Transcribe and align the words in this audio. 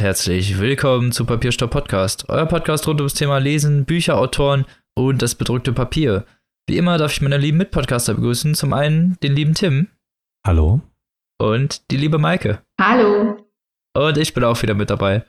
Und 0.00 0.06
herzlich 0.06 0.58
willkommen 0.58 1.12
zu 1.12 1.26
Papierstopp 1.26 1.72
Podcast, 1.72 2.30
euer 2.30 2.46
Podcast 2.46 2.88
rund 2.88 3.02
ums 3.02 3.12
Thema 3.12 3.36
Lesen, 3.36 3.84
Bücher, 3.84 4.16
Autoren 4.16 4.64
und 4.96 5.20
das 5.20 5.34
bedrückte 5.34 5.74
Papier. 5.74 6.24
Wie 6.66 6.78
immer 6.78 6.96
darf 6.96 7.12
ich 7.12 7.20
meine 7.20 7.36
lieben 7.36 7.58
Mitpodcaster 7.58 8.14
begrüßen. 8.14 8.54
Zum 8.54 8.72
einen 8.72 9.18
den 9.22 9.34
lieben 9.34 9.52
Tim. 9.52 9.88
Hallo. 10.46 10.80
Und 11.38 11.90
die 11.90 11.98
liebe 11.98 12.16
Maike. 12.16 12.62
Hallo. 12.80 13.46
Und 13.94 14.16
ich 14.16 14.32
bin 14.32 14.42
auch 14.42 14.62
wieder 14.62 14.72
mit 14.72 14.88
dabei. 14.88 15.26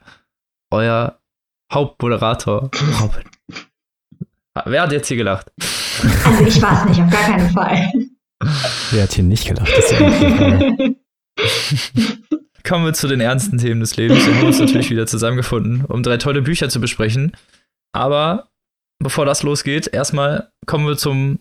Euer 0.71 1.19
Hauptmoderator 1.73 2.71
Robin. 3.01 3.29
Wer 4.63 4.83
hat 4.83 4.93
jetzt 4.93 5.09
hier 5.09 5.17
gelacht? 5.17 5.51
Also 6.23 6.45
ich 6.45 6.61
war 6.61 6.79
es 6.79 6.85
nicht, 6.85 7.01
auf 7.01 7.11
gar 7.11 7.23
keinen 7.23 7.49
Fall. 7.49 7.91
Wer 8.91 9.03
hat 9.03 9.11
hier 9.11 9.25
nicht 9.25 9.45
gelacht? 9.45 9.67
Das 9.67 9.91
ist 9.91 9.99
ja 9.99 10.07
Kommen 12.63 12.85
wir 12.85 12.93
zu 12.93 13.07
den 13.07 13.21
ernsten 13.21 13.57
Themen 13.57 13.79
des 13.79 13.97
Lebens. 13.97 14.25
Wir 14.25 14.35
haben 14.35 14.47
uns 14.47 14.59
natürlich 14.59 14.89
wieder 14.89 15.07
zusammengefunden, 15.07 15.85
um 15.85 16.03
drei 16.03 16.17
tolle 16.17 16.41
Bücher 16.41 16.69
zu 16.69 16.79
besprechen. 16.79 17.31
Aber 17.93 18.49
bevor 18.99 19.25
das 19.25 19.43
losgeht, 19.43 19.87
erstmal 19.87 20.51
kommen 20.65 20.87
wir 20.87 20.97
zum 20.97 21.39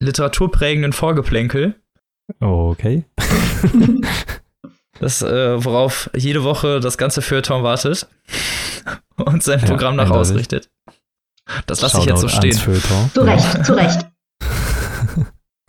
literaturprägenden 0.00 0.92
Vorgeplänkel. 0.92 1.74
Okay. 2.40 3.04
Das, 4.98 5.20
äh, 5.20 5.62
worauf 5.62 6.10
jede 6.16 6.42
Woche 6.42 6.80
das 6.80 6.96
ganze 6.96 7.20
Feuilleton 7.20 7.62
wartet 7.62 8.08
und 9.16 9.42
sein 9.42 9.60
ja, 9.60 9.66
Programm 9.66 9.96
nach 9.96 10.10
ausrichtet. 10.10 10.70
Das 11.66 11.82
lasse 11.82 11.98
ich 11.98 12.06
jetzt 12.06 12.20
so 12.20 12.28
stehen. 12.28 12.52
Zu 12.52 13.20
Recht, 13.20 13.64
zu 13.64 13.74
Recht. 13.74 14.06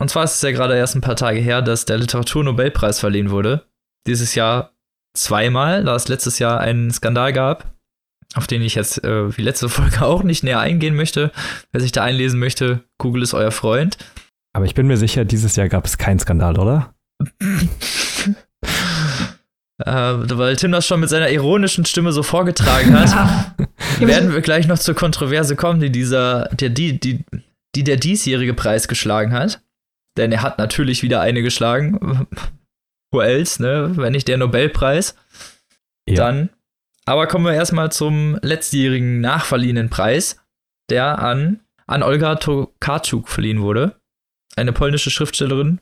Und 0.00 0.08
zwar 0.08 0.24
ist 0.24 0.36
es 0.36 0.42
ja 0.42 0.50
gerade 0.52 0.76
erst 0.76 0.94
ein 0.94 1.00
paar 1.00 1.16
Tage 1.16 1.40
her, 1.40 1.60
dass 1.60 1.84
der 1.84 1.98
Literaturnobelpreis 1.98 3.00
verliehen 3.00 3.30
wurde. 3.30 3.66
Dieses 4.06 4.34
Jahr 4.34 4.72
zweimal, 5.22 5.84
da 5.84 5.94
es 5.94 6.08
letztes 6.08 6.38
Jahr 6.38 6.60
einen 6.60 6.90
Skandal 6.90 7.32
gab, 7.32 7.72
auf 8.34 8.46
den 8.46 8.62
ich 8.62 8.74
jetzt 8.74 9.02
äh, 9.04 9.36
wie 9.36 9.42
letzte 9.42 9.68
Folge 9.68 10.02
auch 10.04 10.22
nicht 10.22 10.44
näher 10.44 10.60
eingehen 10.60 10.94
möchte. 10.94 11.32
Wer 11.72 11.80
sich 11.80 11.92
da 11.92 12.04
einlesen 12.04 12.38
möchte, 12.38 12.84
Google 12.98 13.22
ist 13.22 13.34
euer 13.34 13.50
Freund. 13.50 13.98
Aber 14.52 14.64
ich 14.64 14.74
bin 14.74 14.86
mir 14.86 14.96
sicher, 14.96 15.24
dieses 15.24 15.56
Jahr 15.56 15.68
gab 15.68 15.84
es 15.84 15.98
keinen 15.98 16.18
Skandal, 16.18 16.58
oder? 16.58 16.94
äh, 19.84 19.86
weil 19.86 20.56
Tim 20.56 20.72
das 20.72 20.86
schon 20.86 21.00
mit 21.00 21.08
seiner 21.08 21.30
ironischen 21.30 21.84
Stimme 21.84 22.12
so 22.12 22.22
vorgetragen 22.22 22.98
hat, 22.98 23.54
werden 24.00 24.32
wir 24.32 24.40
gleich 24.40 24.66
noch 24.66 24.78
zur 24.78 24.94
Kontroverse 24.94 25.56
kommen, 25.56 25.80
die 25.80 25.90
dieser, 25.90 26.48
der, 26.52 26.70
die, 26.70 26.98
die, 26.98 27.24
die 27.74 27.84
der 27.84 27.96
diesjährige 27.96 28.54
Preis 28.54 28.88
geschlagen 28.88 29.32
hat. 29.32 29.60
Denn 30.16 30.32
er 30.32 30.42
hat 30.42 30.58
natürlich 30.58 31.02
wieder 31.02 31.20
eine 31.20 31.42
geschlagen. 31.42 32.26
Else, 33.12 33.62
ne? 33.62 33.92
Wenn 33.96 34.12
nicht 34.12 34.28
der 34.28 34.38
Nobelpreis. 34.38 35.14
Ja. 36.08 36.16
Dann. 36.16 36.50
Aber 37.06 37.26
kommen 37.26 37.46
wir 37.46 37.54
erstmal 37.54 37.90
zum 37.90 38.38
letztjährigen 38.42 39.20
nachverliehenen 39.20 39.88
Preis, 39.88 40.38
der 40.90 41.18
an, 41.18 41.60
an 41.86 42.02
Olga 42.02 42.36
Tokarczuk 42.36 43.28
verliehen 43.28 43.62
wurde. 43.62 43.98
Eine 44.56 44.72
polnische 44.72 45.10
Schriftstellerin, 45.10 45.80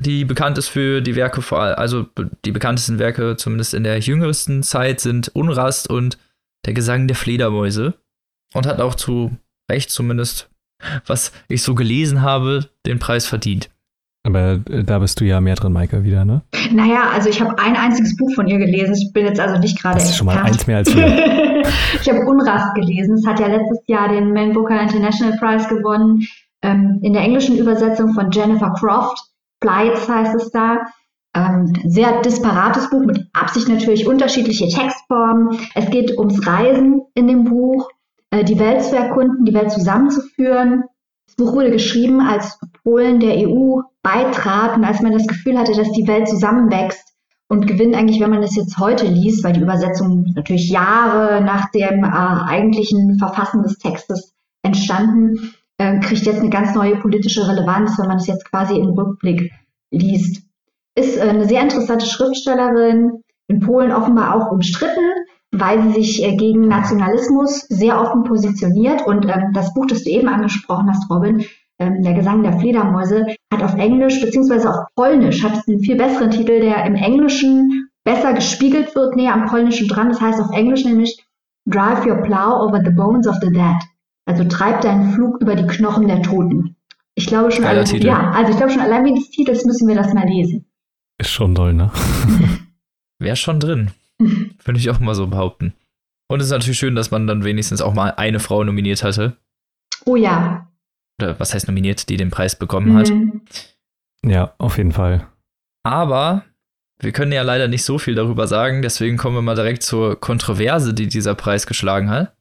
die 0.00 0.24
bekannt 0.24 0.58
ist 0.58 0.68
für 0.68 1.00
die 1.00 1.16
Werke, 1.16 1.42
vor 1.42 1.60
allem, 1.60 1.76
also 1.76 2.06
die 2.44 2.52
bekanntesten 2.52 2.98
Werke, 2.98 3.36
zumindest 3.36 3.74
in 3.74 3.84
der 3.84 3.98
jüngsten 3.98 4.62
Zeit, 4.62 5.00
sind 5.00 5.28
Unrast 5.34 5.90
und 5.90 6.18
Der 6.66 6.74
Gesang 6.74 7.08
der 7.08 7.16
Fledermäuse. 7.16 7.94
Und 8.52 8.66
hat 8.66 8.80
auch 8.80 8.94
zu 8.94 9.36
Recht 9.70 9.90
zumindest, 9.90 10.50
was 11.06 11.32
ich 11.48 11.62
so 11.62 11.74
gelesen 11.74 12.22
habe, 12.22 12.68
den 12.86 12.98
Preis 12.98 13.26
verdient. 13.26 13.70
Aber 14.22 14.60
äh, 14.68 14.84
da 14.84 14.98
bist 14.98 15.20
du 15.20 15.24
ja 15.24 15.40
mehr 15.40 15.54
drin, 15.54 15.72
Maike, 15.72 16.04
wieder, 16.04 16.24
ne? 16.24 16.42
Naja, 16.72 17.10
also 17.12 17.28
ich 17.28 17.40
habe 17.40 17.58
ein 17.58 17.76
einziges 17.76 18.16
Buch 18.16 18.32
von 18.34 18.46
ihr 18.46 18.58
gelesen. 18.58 18.94
Ich 18.94 19.12
bin 19.12 19.24
jetzt 19.24 19.40
also 19.40 19.58
nicht 19.58 19.80
gerade. 19.80 19.96
Das 19.96 20.10
ist 20.10 20.16
schon 20.16 20.26
mal 20.26 20.38
eins 20.38 20.66
mehr 20.66 20.78
als 20.78 20.94
wir. 20.94 21.06
ich 22.00 22.08
habe 22.08 22.20
Unrast 22.26 22.74
gelesen. 22.74 23.14
Es 23.14 23.26
hat 23.26 23.40
ja 23.40 23.46
letztes 23.46 23.80
Jahr 23.86 24.08
den 24.08 24.32
Man 24.32 24.52
Booker 24.52 24.80
International 24.80 25.36
Prize 25.38 25.68
gewonnen. 25.68 26.26
Ähm, 26.62 27.00
in 27.02 27.14
der 27.14 27.22
englischen 27.22 27.56
Übersetzung 27.56 28.12
von 28.12 28.30
Jennifer 28.30 28.74
Croft. 28.78 29.18
Flights 29.62 30.08
heißt 30.08 30.34
es 30.34 30.50
da. 30.50 30.78
Ähm, 31.34 31.72
sehr 31.84 32.20
disparates 32.22 32.90
Buch 32.90 33.04
mit 33.04 33.28
Absicht 33.32 33.68
natürlich 33.68 34.06
unterschiedliche 34.06 34.68
Textformen. 34.68 35.58
Es 35.74 35.88
geht 35.90 36.18
ums 36.18 36.44
Reisen 36.46 37.02
in 37.14 37.28
dem 37.28 37.44
Buch, 37.44 37.88
äh, 38.30 38.44
die 38.44 38.58
Welt 38.58 38.82
zu 38.82 38.96
erkunden, 38.96 39.44
die 39.44 39.54
Welt 39.54 39.70
zusammenzuführen. 39.70 40.84
Buch 41.40 41.54
wurde 41.54 41.70
geschrieben, 41.70 42.20
als 42.20 42.58
Polen 42.82 43.18
der 43.18 43.48
EU 43.48 43.80
beitrat 44.02 44.76
und 44.76 44.84
als 44.84 45.00
man 45.00 45.12
das 45.12 45.26
Gefühl 45.26 45.58
hatte, 45.58 45.74
dass 45.74 45.90
die 45.92 46.06
Welt 46.06 46.28
zusammenwächst 46.28 47.14
und 47.48 47.66
gewinnt 47.66 47.96
eigentlich, 47.96 48.20
wenn 48.20 48.30
man 48.30 48.42
das 48.42 48.54
jetzt 48.54 48.78
heute 48.78 49.06
liest, 49.06 49.42
weil 49.42 49.54
die 49.54 49.60
Übersetzung 49.60 50.32
natürlich 50.36 50.70
Jahre 50.70 51.42
nach 51.42 51.70
dem 51.70 52.04
äh, 52.04 52.08
eigentlichen 52.08 53.18
Verfassen 53.18 53.62
des 53.62 53.78
Textes 53.78 54.34
entstanden, 54.62 55.54
äh, 55.78 55.98
kriegt 56.00 56.26
jetzt 56.26 56.40
eine 56.40 56.50
ganz 56.50 56.74
neue 56.74 56.96
politische 56.96 57.48
Relevanz, 57.48 57.98
wenn 57.98 58.06
man 58.06 58.18
es 58.18 58.26
jetzt 58.26 58.44
quasi 58.44 58.76
im 58.76 58.90
Rückblick 58.90 59.50
liest. 59.90 60.42
Ist 60.94 61.16
äh, 61.16 61.22
eine 61.22 61.46
sehr 61.46 61.62
interessante 61.62 62.06
Schriftstellerin, 62.06 63.22
in 63.48 63.60
Polen 63.60 63.90
offenbar 63.92 64.36
auch 64.36 64.52
umstritten, 64.52 65.10
weil 65.52 65.82
sie 65.82 65.94
sich 65.94 66.24
äh, 66.24 66.36
gegen 66.36 66.68
Nationalismus 66.68 67.60
sehr 67.68 68.00
offen 68.00 68.24
positioniert. 68.24 69.06
Und 69.06 69.26
ähm, 69.26 69.52
das 69.52 69.74
Buch, 69.74 69.86
das 69.86 70.04
du 70.04 70.10
eben 70.10 70.28
angesprochen 70.28 70.88
hast, 70.88 71.10
Robin, 71.10 71.44
ähm, 71.78 72.02
der 72.02 72.14
Gesang 72.14 72.42
der 72.42 72.58
Fledermäuse, 72.58 73.26
hat 73.52 73.62
auf 73.62 73.74
Englisch 73.74 74.20
beziehungsweise 74.20 74.70
auf 74.70 74.86
Polnisch, 74.94 75.42
hat 75.42 75.66
einen 75.66 75.80
viel 75.80 75.96
besseren 75.96 76.30
Titel, 76.30 76.60
der 76.60 76.84
im 76.84 76.94
Englischen 76.94 77.88
besser 78.04 78.32
gespiegelt 78.32 78.94
wird, 78.94 79.16
näher 79.16 79.34
am 79.34 79.46
Polnischen 79.46 79.88
dran. 79.88 80.08
Das 80.08 80.20
heißt 80.20 80.40
auf 80.40 80.52
Englisch 80.52 80.84
nämlich 80.84 81.24
Drive 81.66 82.06
your 82.06 82.22
plow 82.22 82.66
over 82.66 82.80
the 82.84 82.90
bones 82.90 83.26
of 83.26 83.36
the 83.42 83.50
dead. 83.50 83.76
Also 84.26 84.44
treib 84.44 84.80
deinen 84.80 85.12
Flug 85.12 85.40
über 85.40 85.56
die 85.56 85.66
Knochen 85.66 86.06
der 86.06 86.22
Toten. 86.22 86.76
Ich 87.14 87.26
glaube 87.26 87.50
schon, 87.50 87.64
allein, 87.64 87.84
ja, 88.00 88.30
also 88.30 88.52
ich 88.52 88.56
glaube 88.56 88.72
schon 88.72 88.80
allein 88.80 89.04
wegen 89.04 89.16
des 89.16 89.30
Titels 89.30 89.64
müssen 89.64 89.88
wir 89.88 89.96
das 89.96 90.14
mal 90.14 90.26
lesen. 90.26 90.66
Ist 91.18 91.30
schon 91.30 91.54
toll, 91.54 91.74
ne? 91.74 91.90
Wäre 93.18 93.36
schon 93.36 93.60
drin. 93.60 93.90
Würde 94.64 94.78
ich 94.78 94.90
auch 94.90 95.00
mal 95.00 95.14
so 95.14 95.26
behaupten. 95.26 95.74
Und 96.28 96.40
es 96.40 96.46
ist 96.46 96.52
natürlich 96.52 96.78
schön, 96.78 96.94
dass 96.94 97.10
man 97.10 97.26
dann 97.26 97.44
wenigstens 97.44 97.82
auch 97.82 97.94
mal 97.94 98.10
eine 98.10 98.38
Frau 98.38 98.62
nominiert 98.62 99.02
hatte. 99.02 99.36
Oh 100.04 100.16
ja 100.16 100.70
oder 101.20 101.38
was 101.38 101.54
heißt 101.54 101.68
nominiert, 101.68 102.08
die 102.08 102.16
den 102.16 102.30
Preis 102.30 102.56
bekommen 102.56 102.96
hat. 102.96 103.10
Mhm. 103.10 103.42
Ja, 104.24 104.54
auf 104.58 104.78
jeden 104.78 104.92
Fall. 104.92 105.26
Aber 105.82 106.44
wir 107.00 107.12
können 107.12 107.32
ja 107.32 107.42
leider 107.42 107.68
nicht 107.68 107.84
so 107.84 107.98
viel 107.98 108.14
darüber 108.14 108.46
sagen, 108.46 108.80
deswegen 108.82 109.16
kommen 109.16 109.36
wir 109.36 109.42
mal 109.42 109.54
direkt 109.54 109.82
zur 109.82 110.20
Kontroverse, 110.20 110.92
die 110.94 111.08
dieser 111.08 111.34
Preis 111.34 111.66
geschlagen 111.66 112.10
hat. 112.10 112.34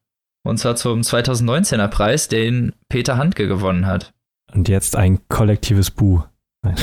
Und 0.43 0.57
zwar 0.57 0.75
zum 0.75 1.01
2019er 1.01 1.87
Preis, 1.87 2.27
den 2.27 2.73
Peter 2.89 3.17
Handke 3.17 3.47
gewonnen 3.47 3.85
hat. 3.85 4.13
Und 4.51 4.67
jetzt 4.67 4.95
ein 4.95 5.19
kollektives 5.27 5.91
Bu. 5.91 6.23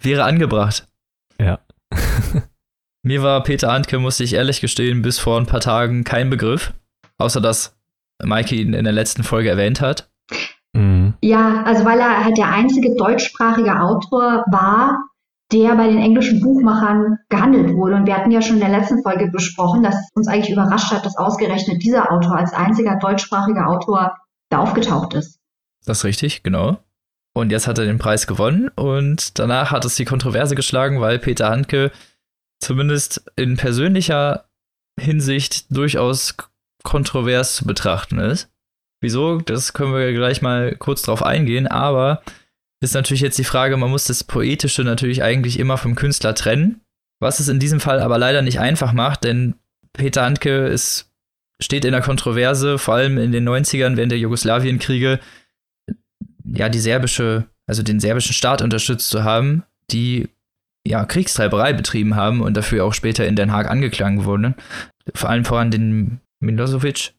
Wäre 0.00 0.24
angebracht. 0.24 0.88
Ja. 1.40 1.60
Mir 3.04 3.22
war 3.22 3.42
Peter 3.42 3.72
Handke, 3.72 3.98
musste 3.98 4.22
ich 4.22 4.34
ehrlich 4.34 4.60
gestehen, 4.60 5.02
bis 5.02 5.18
vor 5.18 5.38
ein 5.38 5.46
paar 5.46 5.60
Tagen 5.60 6.04
kein 6.04 6.30
Begriff. 6.30 6.72
Außer 7.18 7.40
dass 7.40 7.76
Maike 8.22 8.54
ihn 8.54 8.74
in 8.74 8.84
der 8.84 8.92
letzten 8.92 9.24
Folge 9.24 9.50
erwähnt 9.50 9.80
hat. 9.80 10.08
Mhm. 10.72 11.14
Ja, 11.20 11.64
also 11.64 11.84
weil 11.84 11.98
er 11.98 12.24
halt 12.24 12.38
der 12.38 12.48
einzige 12.48 12.94
deutschsprachige 12.96 13.80
Autor 13.80 14.44
war, 14.50 14.98
der 15.52 15.74
bei 15.74 15.88
den 15.88 15.98
englischen 15.98 16.40
Buchmachern 16.40 17.18
gehandelt 17.28 17.74
wurde. 17.74 17.96
Und 17.96 18.06
wir 18.06 18.16
hatten 18.16 18.30
ja 18.30 18.40
schon 18.40 18.56
in 18.56 18.70
der 18.70 18.78
letzten 18.78 19.02
Folge 19.02 19.28
besprochen, 19.30 19.82
dass 19.82 19.96
uns 20.14 20.28
eigentlich 20.28 20.52
überrascht 20.52 20.92
hat, 20.92 21.04
dass 21.04 21.18
ausgerechnet 21.18 21.82
dieser 21.82 22.10
Autor 22.10 22.36
als 22.36 22.52
einziger 22.52 22.98
deutschsprachiger 22.98 23.68
Autor 23.68 24.16
da 24.48 24.58
aufgetaucht 24.58 25.14
ist. 25.14 25.40
Das 25.84 25.98
ist 25.98 26.04
richtig, 26.04 26.42
genau. 26.44 26.78
Und 27.34 27.50
jetzt 27.50 27.66
hat 27.66 27.78
er 27.78 27.86
den 27.86 27.98
Preis 27.98 28.26
gewonnen 28.26 28.68
und 28.76 29.38
danach 29.38 29.72
hat 29.72 29.84
es 29.84 29.96
die 29.96 30.04
Kontroverse 30.04 30.54
geschlagen, 30.54 31.00
weil 31.00 31.18
Peter 31.18 31.48
Handke 31.48 31.90
zumindest 32.62 33.24
in 33.36 33.56
persönlicher 33.56 34.48
Hinsicht 34.98 35.66
durchaus 35.70 36.36
kontrovers 36.82 37.56
zu 37.56 37.64
betrachten 37.64 38.18
ist. 38.18 38.50
Wieso? 39.00 39.38
Das 39.38 39.72
können 39.72 39.94
wir 39.94 40.12
gleich 40.12 40.42
mal 40.42 40.76
kurz 40.76 41.02
drauf 41.02 41.22
eingehen, 41.22 41.66
aber 41.66 42.22
ist 42.80 42.94
natürlich 42.94 43.20
jetzt 43.20 43.38
die 43.38 43.44
Frage, 43.44 43.76
man 43.76 43.90
muss 43.90 44.04
das 44.04 44.24
Poetische 44.24 44.84
natürlich 44.84 45.22
eigentlich 45.22 45.58
immer 45.58 45.76
vom 45.76 45.94
Künstler 45.94 46.34
trennen, 46.34 46.80
was 47.20 47.40
es 47.40 47.48
in 47.48 47.60
diesem 47.60 47.80
Fall 47.80 48.00
aber 48.00 48.18
leider 48.18 48.42
nicht 48.42 48.60
einfach 48.60 48.92
macht, 48.92 49.24
denn 49.24 49.54
Peter 49.92 50.24
Handke 50.24 50.66
ist, 50.66 51.10
steht 51.60 51.84
in 51.84 51.92
der 51.92 52.00
Kontroverse, 52.00 52.78
vor 52.78 52.94
allem 52.94 53.18
in 53.18 53.32
den 53.32 53.48
90ern 53.48 53.96
während 53.96 54.10
der 54.10 54.18
Jugoslawienkriege, 54.18 55.20
ja, 56.44 56.68
die 56.68 56.80
serbische, 56.80 57.44
also 57.66 57.82
den 57.82 58.00
serbischen 58.00 58.34
Staat 58.34 58.62
unterstützt 58.62 59.08
zu 59.10 59.22
haben, 59.22 59.64
die 59.90 60.28
ja 60.86 61.04
Kriegstreiberei 61.04 61.72
betrieben 61.72 62.16
haben 62.16 62.40
und 62.40 62.56
dafür 62.56 62.84
auch 62.84 62.94
später 62.94 63.26
in 63.26 63.36
Den 63.36 63.52
Haag 63.52 63.70
angeklagt 63.70 64.24
wurden. 64.24 64.54
Vor 65.14 65.30
allem 65.30 65.44
voran 65.44 65.70
den 65.70 66.20
Milosevic, 66.40 67.12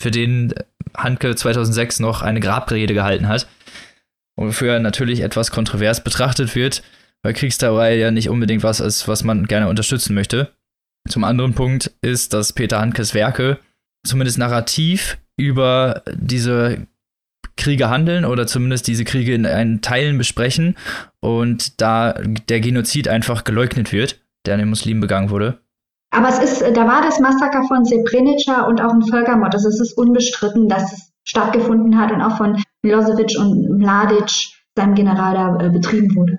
für 0.00 0.10
den 0.10 0.54
Handke 0.96 1.34
2006 1.34 2.00
noch 2.00 2.22
eine 2.22 2.40
Grabrede 2.40 2.94
gehalten 2.94 3.28
hat. 3.28 3.46
Wofür 4.36 4.74
er 4.74 4.80
natürlich 4.80 5.20
etwas 5.20 5.50
kontrovers 5.50 6.02
betrachtet 6.02 6.54
wird, 6.54 6.82
weil 7.22 7.34
Kriegstauerei 7.34 7.96
ja 7.96 8.10
nicht 8.10 8.28
unbedingt 8.28 8.62
was 8.62 8.80
ist, 8.80 9.06
was 9.06 9.22
man 9.24 9.46
gerne 9.46 9.68
unterstützen 9.68 10.14
möchte. 10.14 10.52
Zum 11.08 11.24
anderen 11.24 11.54
Punkt 11.54 11.92
ist, 12.00 12.32
dass 12.32 12.52
Peter 12.52 12.80
Handkes 12.80 13.14
Werke 13.14 13.58
zumindest 14.06 14.38
narrativ 14.38 15.18
über 15.36 16.02
diese 16.12 16.86
Kriege 17.56 17.88
handeln 17.88 18.24
oder 18.24 18.46
zumindest 18.46 18.86
diese 18.86 19.04
Kriege 19.04 19.34
in 19.34 19.46
einen 19.46 19.80
Teilen 19.80 20.18
besprechen 20.18 20.76
und 21.20 21.80
da 21.80 22.14
der 22.48 22.60
Genozid 22.60 23.08
einfach 23.08 23.44
geleugnet 23.44 23.92
wird, 23.92 24.20
der 24.46 24.54
an 24.54 24.60
den 24.60 24.68
Muslimen 24.68 25.00
begangen 25.00 25.30
wurde. 25.30 25.58
Aber 26.10 26.28
es 26.28 26.38
ist, 26.38 26.62
da 26.62 26.86
war 26.86 27.02
das 27.02 27.18
Massaker 27.18 27.64
von 27.66 27.84
Srebrenica 27.84 28.62
und 28.62 28.80
auch 28.80 28.92
ein 28.92 29.02
Völkermord. 29.02 29.54
Also 29.54 29.68
es 29.68 29.80
ist 29.80 29.98
unbestritten, 29.98 30.68
dass 30.68 30.92
es 30.92 31.12
stattgefunden 31.24 31.98
hat 31.98 32.12
und 32.12 32.22
auch 32.22 32.36
von 32.36 32.62
Milosevic 32.82 33.36
und 33.38 33.78
Mladic, 33.78 34.30
seinem 34.76 34.94
General, 34.94 35.34
da 35.34 35.66
äh, 35.66 35.70
betrieben 35.70 36.14
wurde. 36.14 36.38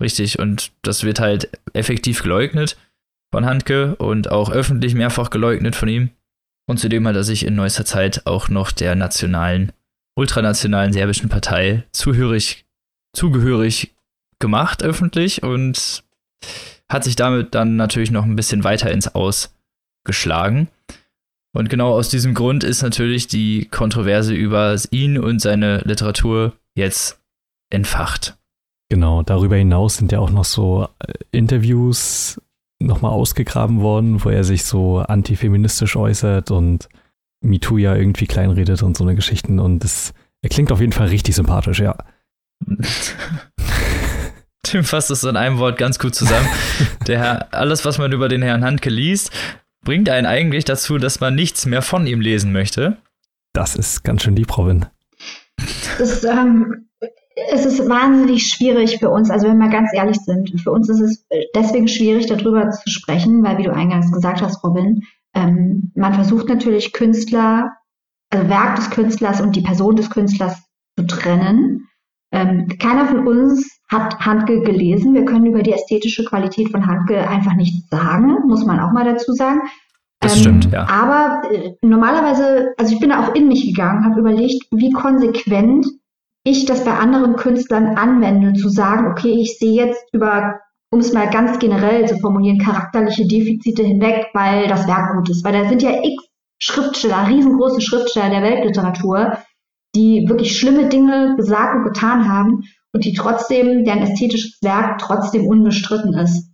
Richtig, 0.00 0.38
und 0.38 0.70
das 0.82 1.02
wird 1.02 1.18
halt 1.18 1.50
effektiv 1.72 2.22
geleugnet 2.22 2.76
von 3.32 3.46
Handke 3.46 3.96
und 3.96 4.30
auch 4.30 4.50
öffentlich 4.50 4.94
mehrfach 4.94 5.30
geleugnet 5.30 5.74
von 5.74 5.88
ihm. 5.88 6.10
Und 6.68 6.78
zudem 6.78 7.06
hat 7.08 7.16
er 7.16 7.24
sich 7.24 7.44
in 7.44 7.56
neuester 7.56 7.84
Zeit 7.84 8.26
auch 8.26 8.48
noch 8.48 8.70
der 8.70 8.94
nationalen, 8.94 9.72
ultranationalen 10.18 10.92
serbischen 10.92 11.28
Partei 11.28 11.84
zuhörig, 11.92 12.66
zugehörig 13.14 13.94
gemacht 14.40 14.82
öffentlich 14.82 15.42
und 15.42 16.02
hat 16.88 17.04
sich 17.04 17.16
damit 17.16 17.54
dann 17.54 17.76
natürlich 17.76 18.10
noch 18.10 18.24
ein 18.24 18.36
bisschen 18.36 18.64
weiter 18.64 18.90
ins 18.90 19.14
Aus 19.14 19.54
geschlagen. 20.04 20.68
Und 21.52 21.70
genau 21.70 21.92
aus 21.92 22.08
diesem 22.08 22.34
Grund 22.34 22.64
ist 22.64 22.82
natürlich 22.82 23.26
die 23.26 23.66
Kontroverse 23.66 24.34
über 24.34 24.76
ihn 24.90 25.18
und 25.18 25.40
seine 25.40 25.78
Literatur 25.78 26.54
jetzt 26.74 27.20
entfacht. 27.70 28.36
Genau, 28.90 29.22
darüber 29.22 29.56
hinaus 29.56 29.96
sind 29.96 30.12
ja 30.12 30.18
auch 30.18 30.30
noch 30.30 30.44
so 30.44 30.88
äh, 30.98 31.12
Interviews 31.30 32.40
nochmal 32.80 33.12
ausgegraben 33.12 33.80
worden, 33.80 34.24
wo 34.24 34.30
er 34.30 34.44
sich 34.44 34.64
so 34.64 34.98
antifeministisch 34.98 35.96
äußert 35.96 36.50
und 36.50 36.88
MeToo 37.40 37.78
ja 37.78 37.94
irgendwie 37.94 38.26
kleinredet 38.26 38.82
und 38.82 38.96
so 38.96 39.04
eine 39.04 39.14
Geschichten. 39.14 39.58
Und 39.58 39.84
das, 39.84 40.12
er 40.42 40.48
klingt 40.48 40.72
auf 40.72 40.80
jeden 40.80 40.92
Fall 40.92 41.08
richtig 41.08 41.34
sympathisch, 41.34 41.80
ja. 41.80 41.96
Tim 44.64 44.84
fasst 44.84 45.10
es 45.10 45.24
in 45.24 45.36
einem 45.36 45.58
Wort 45.58 45.78
ganz 45.78 45.98
gut 45.98 46.14
zusammen. 46.14 46.48
Der, 47.06 47.54
alles, 47.54 47.84
was 47.84 47.98
man 47.98 48.12
über 48.12 48.28
den 48.28 48.42
Herrn 48.42 48.64
Handke 48.64 48.90
liest, 48.90 49.30
bringt 49.84 50.10
einen 50.10 50.26
eigentlich 50.26 50.64
dazu, 50.64 50.98
dass 50.98 51.20
man 51.20 51.34
nichts 51.34 51.64
mehr 51.64 51.80
von 51.80 52.06
ihm 52.06 52.20
lesen 52.20 52.52
möchte. 52.52 52.98
Das 53.52 53.76
ist 53.76 54.04
ganz 54.04 54.22
schön 54.22 54.36
lieb, 54.36 54.56
Robin. 54.58 54.86
Das, 55.98 56.22
ähm, 56.24 56.88
es 57.50 57.64
ist 57.64 57.88
wahnsinnig 57.88 58.46
schwierig 58.48 58.98
für 58.98 59.10
uns, 59.10 59.30
also 59.30 59.48
wenn 59.48 59.58
wir 59.58 59.70
ganz 59.70 59.90
ehrlich 59.94 60.18
sind, 60.18 60.60
für 60.60 60.70
uns 60.70 60.88
ist 60.88 61.00
es 61.00 61.26
deswegen 61.54 61.88
schwierig, 61.88 62.26
darüber 62.26 62.70
zu 62.70 62.90
sprechen, 62.90 63.42
weil, 63.42 63.58
wie 63.58 63.62
du 63.62 63.72
eingangs 63.72 64.12
gesagt 64.12 64.42
hast, 64.42 64.62
Robin, 64.64 65.02
ähm, 65.38 65.92
man 65.94 66.14
versucht 66.14 66.48
natürlich 66.48 66.92
Künstler, 66.92 67.72
also 68.30 68.48
Werk 68.48 68.76
des 68.76 68.90
Künstlers 68.90 69.40
und 69.40 69.54
die 69.54 69.62
Person 69.62 69.96
des 69.96 70.10
Künstlers 70.10 70.60
zu 70.98 71.06
trennen. 71.06 71.86
Ähm, 72.32 72.68
keiner 72.78 73.06
von 73.06 73.26
uns 73.26 73.80
hat 73.90 74.18
Handke 74.20 74.60
gelesen. 74.60 75.14
Wir 75.14 75.24
können 75.24 75.46
über 75.46 75.62
die 75.62 75.72
ästhetische 75.72 76.24
Qualität 76.24 76.70
von 76.70 76.86
Handke 76.86 77.26
einfach 77.26 77.54
nichts 77.54 77.88
sagen, 77.88 78.46
muss 78.46 78.66
man 78.66 78.80
auch 78.80 78.92
mal 78.92 79.04
dazu 79.04 79.32
sagen. 79.32 79.60
Das 80.20 80.34
ähm, 80.34 80.40
stimmt, 80.40 80.72
ja. 80.72 80.86
Aber 80.88 81.42
äh, 81.50 81.74
normalerweise, 81.82 82.74
also 82.76 82.92
ich 82.92 83.00
bin 83.00 83.10
da 83.10 83.24
auch 83.24 83.34
in 83.34 83.48
mich 83.48 83.64
gegangen, 83.66 84.04
habe 84.04 84.20
überlegt, 84.20 84.66
wie 84.72 84.90
konsequent 84.90 85.86
ich 86.44 86.66
das 86.66 86.84
bei 86.84 86.92
anderen 86.92 87.36
Künstlern 87.36 87.96
anwende, 87.96 88.54
zu 88.54 88.68
sagen, 88.68 89.06
okay, 89.06 89.36
ich 89.40 89.58
sehe 89.58 89.86
jetzt 89.86 90.12
über, 90.12 90.60
um 90.90 91.00
es 91.00 91.12
mal 91.12 91.28
ganz 91.28 91.58
generell 91.58 92.06
zu 92.06 92.18
formulieren, 92.18 92.58
charakterliche 92.58 93.26
Defizite 93.26 93.82
hinweg, 93.82 94.28
weil 94.32 94.68
das 94.68 94.86
Werk 94.86 95.14
gut 95.16 95.28
ist. 95.28 95.44
Weil 95.44 95.52
da 95.52 95.68
sind 95.68 95.82
ja 95.82 96.02
x 96.02 96.24
Schriftsteller, 96.60 97.28
riesengroße 97.28 97.80
Schriftsteller 97.80 98.30
der 98.30 98.42
Weltliteratur, 98.42 99.38
die 99.94 100.28
wirklich 100.28 100.58
schlimme 100.58 100.88
Dinge 100.88 101.36
gesagt 101.36 101.76
und 101.76 101.84
getan 101.84 102.28
haben 102.28 102.64
und 102.92 103.04
die 103.04 103.14
trotzdem, 103.14 103.84
deren 103.84 104.02
ästhetisches 104.02 104.58
Werk 104.62 104.98
trotzdem 104.98 105.46
unbestritten 105.46 106.14
ist. 106.14 106.50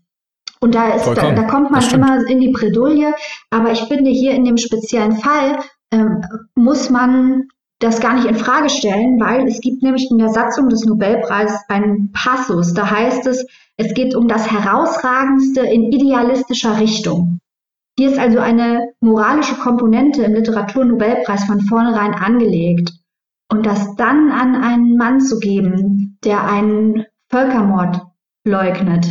Und 0.60 0.74
da, 0.74 0.90
ist, 0.90 1.06
da, 1.06 1.32
da, 1.32 1.42
kommt 1.44 1.70
man 1.70 1.82
immer 1.92 2.26
in 2.26 2.40
die 2.40 2.50
Bredouille. 2.50 3.14
Aber 3.50 3.72
ich 3.72 3.82
finde, 3.82 4.10
hier 4.10 4.32
in 4.32 4.44
dem 4.44 4.56
speziellen 4.56 5.16
Fall 5.16 5.58
ähm, 5.90 6.22
muss 6.54 6.90
man 6.90 7.48
das 7.80 8.00
gar 8.00 8.14
nicht 8.14 8.26
in 8.26 8.36
Frage 8.36 8.70
stellen, 8.70 9.20
weil 9.20 9.46
es 9.46 9.60
gibt 9.60 9.82
nämlich 9.82 10.10
in 10.10 10.18
der 10.18 10.30
Satzung 10.30 10.68
des 10.68 10.84
Nobelpreises 10.84 11.60
einen 11.68 12.12
Passus. 12.12 12.72
Da 12.72 12.90
heißt 12.90 13.26
es, 13.26 13.46
es 13.76 13.94
geht 13.94 14.14
um 14.14 14.28
das 14.28 14.50
Herausragendste 14.50 15.60
in 15.60 15.92
idealistischer 15.92 16.78
Richtung. 16.78 17.40
Hier 17.98 18.10
ist 18.10 18.18
also 18.18 18.38
eine 18.38 18.92
moralische 19.00 19.54
Komponente 19.54 20.22
im 20.22 20.34
Literaturnobelpreis 20.34 21.44
von 21.44 21.60
vornherein 21.60 22.14
angelegt. 22.14 22.92
Und 23.50 23.66
das 23.66 23.94
dann 23.96 24.32
an 24.32 24.56
einen 24.56 24.96
Mann 24.96 25.20
zu 25.20 25.38
geben, 25.38 26.18
der 26.24 26.44
einen 26.44 27.04
Völkermord 27.30 28.00
leugnet, 28.44 29.06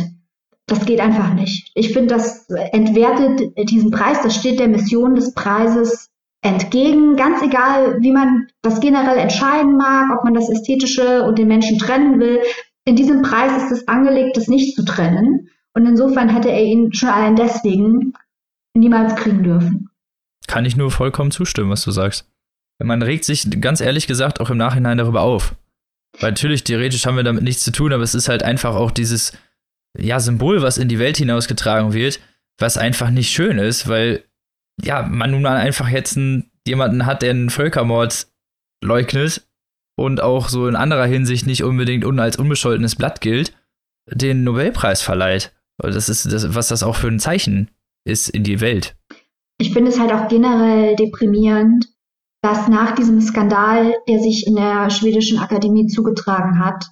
das 0.66 0.84
geht 0.86 1.00
einfach 1.00 1.34
nicht. 1.34 1.70
Ich 1.74 1.92
finde, 1.92 2.14
das 2.14 2.48
entwertet 2.48 3.52
diesen 3.68 3.90
Preis, 3.90 4.22
das 4.22 4.34
steht 4.34 4.60
der 4.60 4.68
Mission 4.68 5.14
des 5.14 5.34
Preises 5.34 6.10
entgegen, 6.42 7.16
ganz 7.16 7.42
egal, 7.42 8.00
wie 8.00 8.12
man 8.12 8.48
das 8.62 8.80
generell 8.80 9.18
entscheiden 9.18 9.76
mag, 9.76 10.10
ob 10.16 10.24
man 10.24 10.34
das 10.34 10.50
Ästhetische 10.50 11.24
und 11.24 11.38
den 11.38 11.48
Menschen 11.48 11.78
trennen 11.78 12.20
will. 12.20 12.40
In 12.84 12.96
diesem 12.96 13.22
Preis 13.22 13.62
ist 13.62 13.72
es 13.72 13.88
angelegt, 13.88 14.36
das 14.36 14.48
nicht 14.48 14.76
zu 14.76 14.84
trennen. 14.84 15.48
Und 15.74 15.86
insofern 15.86 16.28
hätte 16.28 16.50
er 16.50 16.62
ihn 16.62 16.92
schon 16.92 17.08
allein 17.08 17.36
deswegen 17.36 18.12
niemals 18.74 19.14
kriegen 19.16 19.42
dürfen. 19.42 19.90
Kann 20.46 20.64
ich 20.64 20.76
nur 20.76 20.90
vollkommen 20.90 21.30
zustimmen, 21.30 21.70
was 21.70 21.82
du 21.82 21.90
sagst. 21.90 22.28
Man 22.82 23.02
regt 23.02 23.24
sich 23.24 23.48
ganz 23.60 23.80
ehrlich 23.80 24.06
gesagt 24.06 24.40
auch 24.40 24.50
im 24.50 24.56
Nachhinein 24.56 24.98
darüber 24.98 25.22
auf. 25.22 25.54
Weil 26.20 26.30
natürlich, 26.30 26.64
theoretisch 26.64 27.06
haben 27.06 27.16
wir 27.16 27.24
damit 27.24 27.42
nichts 27.42 27.64
zu 27.64 27.72
tun, 27.72 27.92
aber 27.92 28.02
es 28.02 28.14
ist 28.14 28.28
halt 28.28 28.42
einfach 28.42 28.74
auch 28.74 28.90
dieses 28.90 29.32
ja, 29.98 30.20
Symbol, 30.20 30.62
was 30.62 30.78
in 30.78 30.88
die 30.88 30.98
Welt 30.98 31.16
hinausgetragen 31.16 31.92
wird, 31.92 32.20
was 32.58 32.76
einfach 32.76 33.10
nicht 33.10 33.32
schön 33.32 33.58
ist, 33.58 33.88
weil 33.88 34.24
ja, 34.82 35.02
man 35.02 35.30
nun 35.30 35.42
mal 35.42 35.56
einfach 35.56 35.88
jetzt 35.88 36.16
einen, 36.16 36.50
jemanden 36.66 37.06
hat, 37.06 37.22
der 37.22 37.30
einen 37.30 37.50
Völkermord 37.50 38.26
leugnet 38.82 39.46
und 39.96 40.22
auch 40.22 40.48
so 40.48 40.66
in 40.66 40.76
anderer 40.76 41.06
Hinsicht 41.06 41.46
nicht 41.46 41.64
unbedingt 41.64 42.04
un 42.04 42.20
als 42.20 42.36
unbescholtenes 42.36 42.96
Blatt 42.96 43.20
gilt, 43.20 43.54
den 44.10 44.44
Nobelpreis 44.44 45.02
verleiht. 45.02 45.52
Das 45.78 46.08
ist 46.08 46.30
das, 46.32 46.54
was 46.54 46.68
das 46.68 46.82
auch 46.82 46.96
für 46.96 47.08
ein 47.08 47.20
Zeichen 47.20 47.70
ist 48.04 48.28
in 48.28 48.44
die 48.44 48.60
Welt. 48.60 48.96
Ich 49.58 49.72
finde 49.72 49.90
es 49.90 49.98
halt 49.98 50.12
auch 50.12 50.28
generell 50.28 50.96
deprimierend, 50.96 51.86
dass 52.42 52.68
nach 52.68 52.94
diesem 52.94 53.20
Skandal, 53.20 53.94
der 54.08 54.18
sich 54.18 54.46
in 54.46 54.56
der 54.56 54.90
schwedischen 54.90 55.38
Akademie 55.38 55.86
zugetragen 55.86 56.58
hat, 56.58 56.84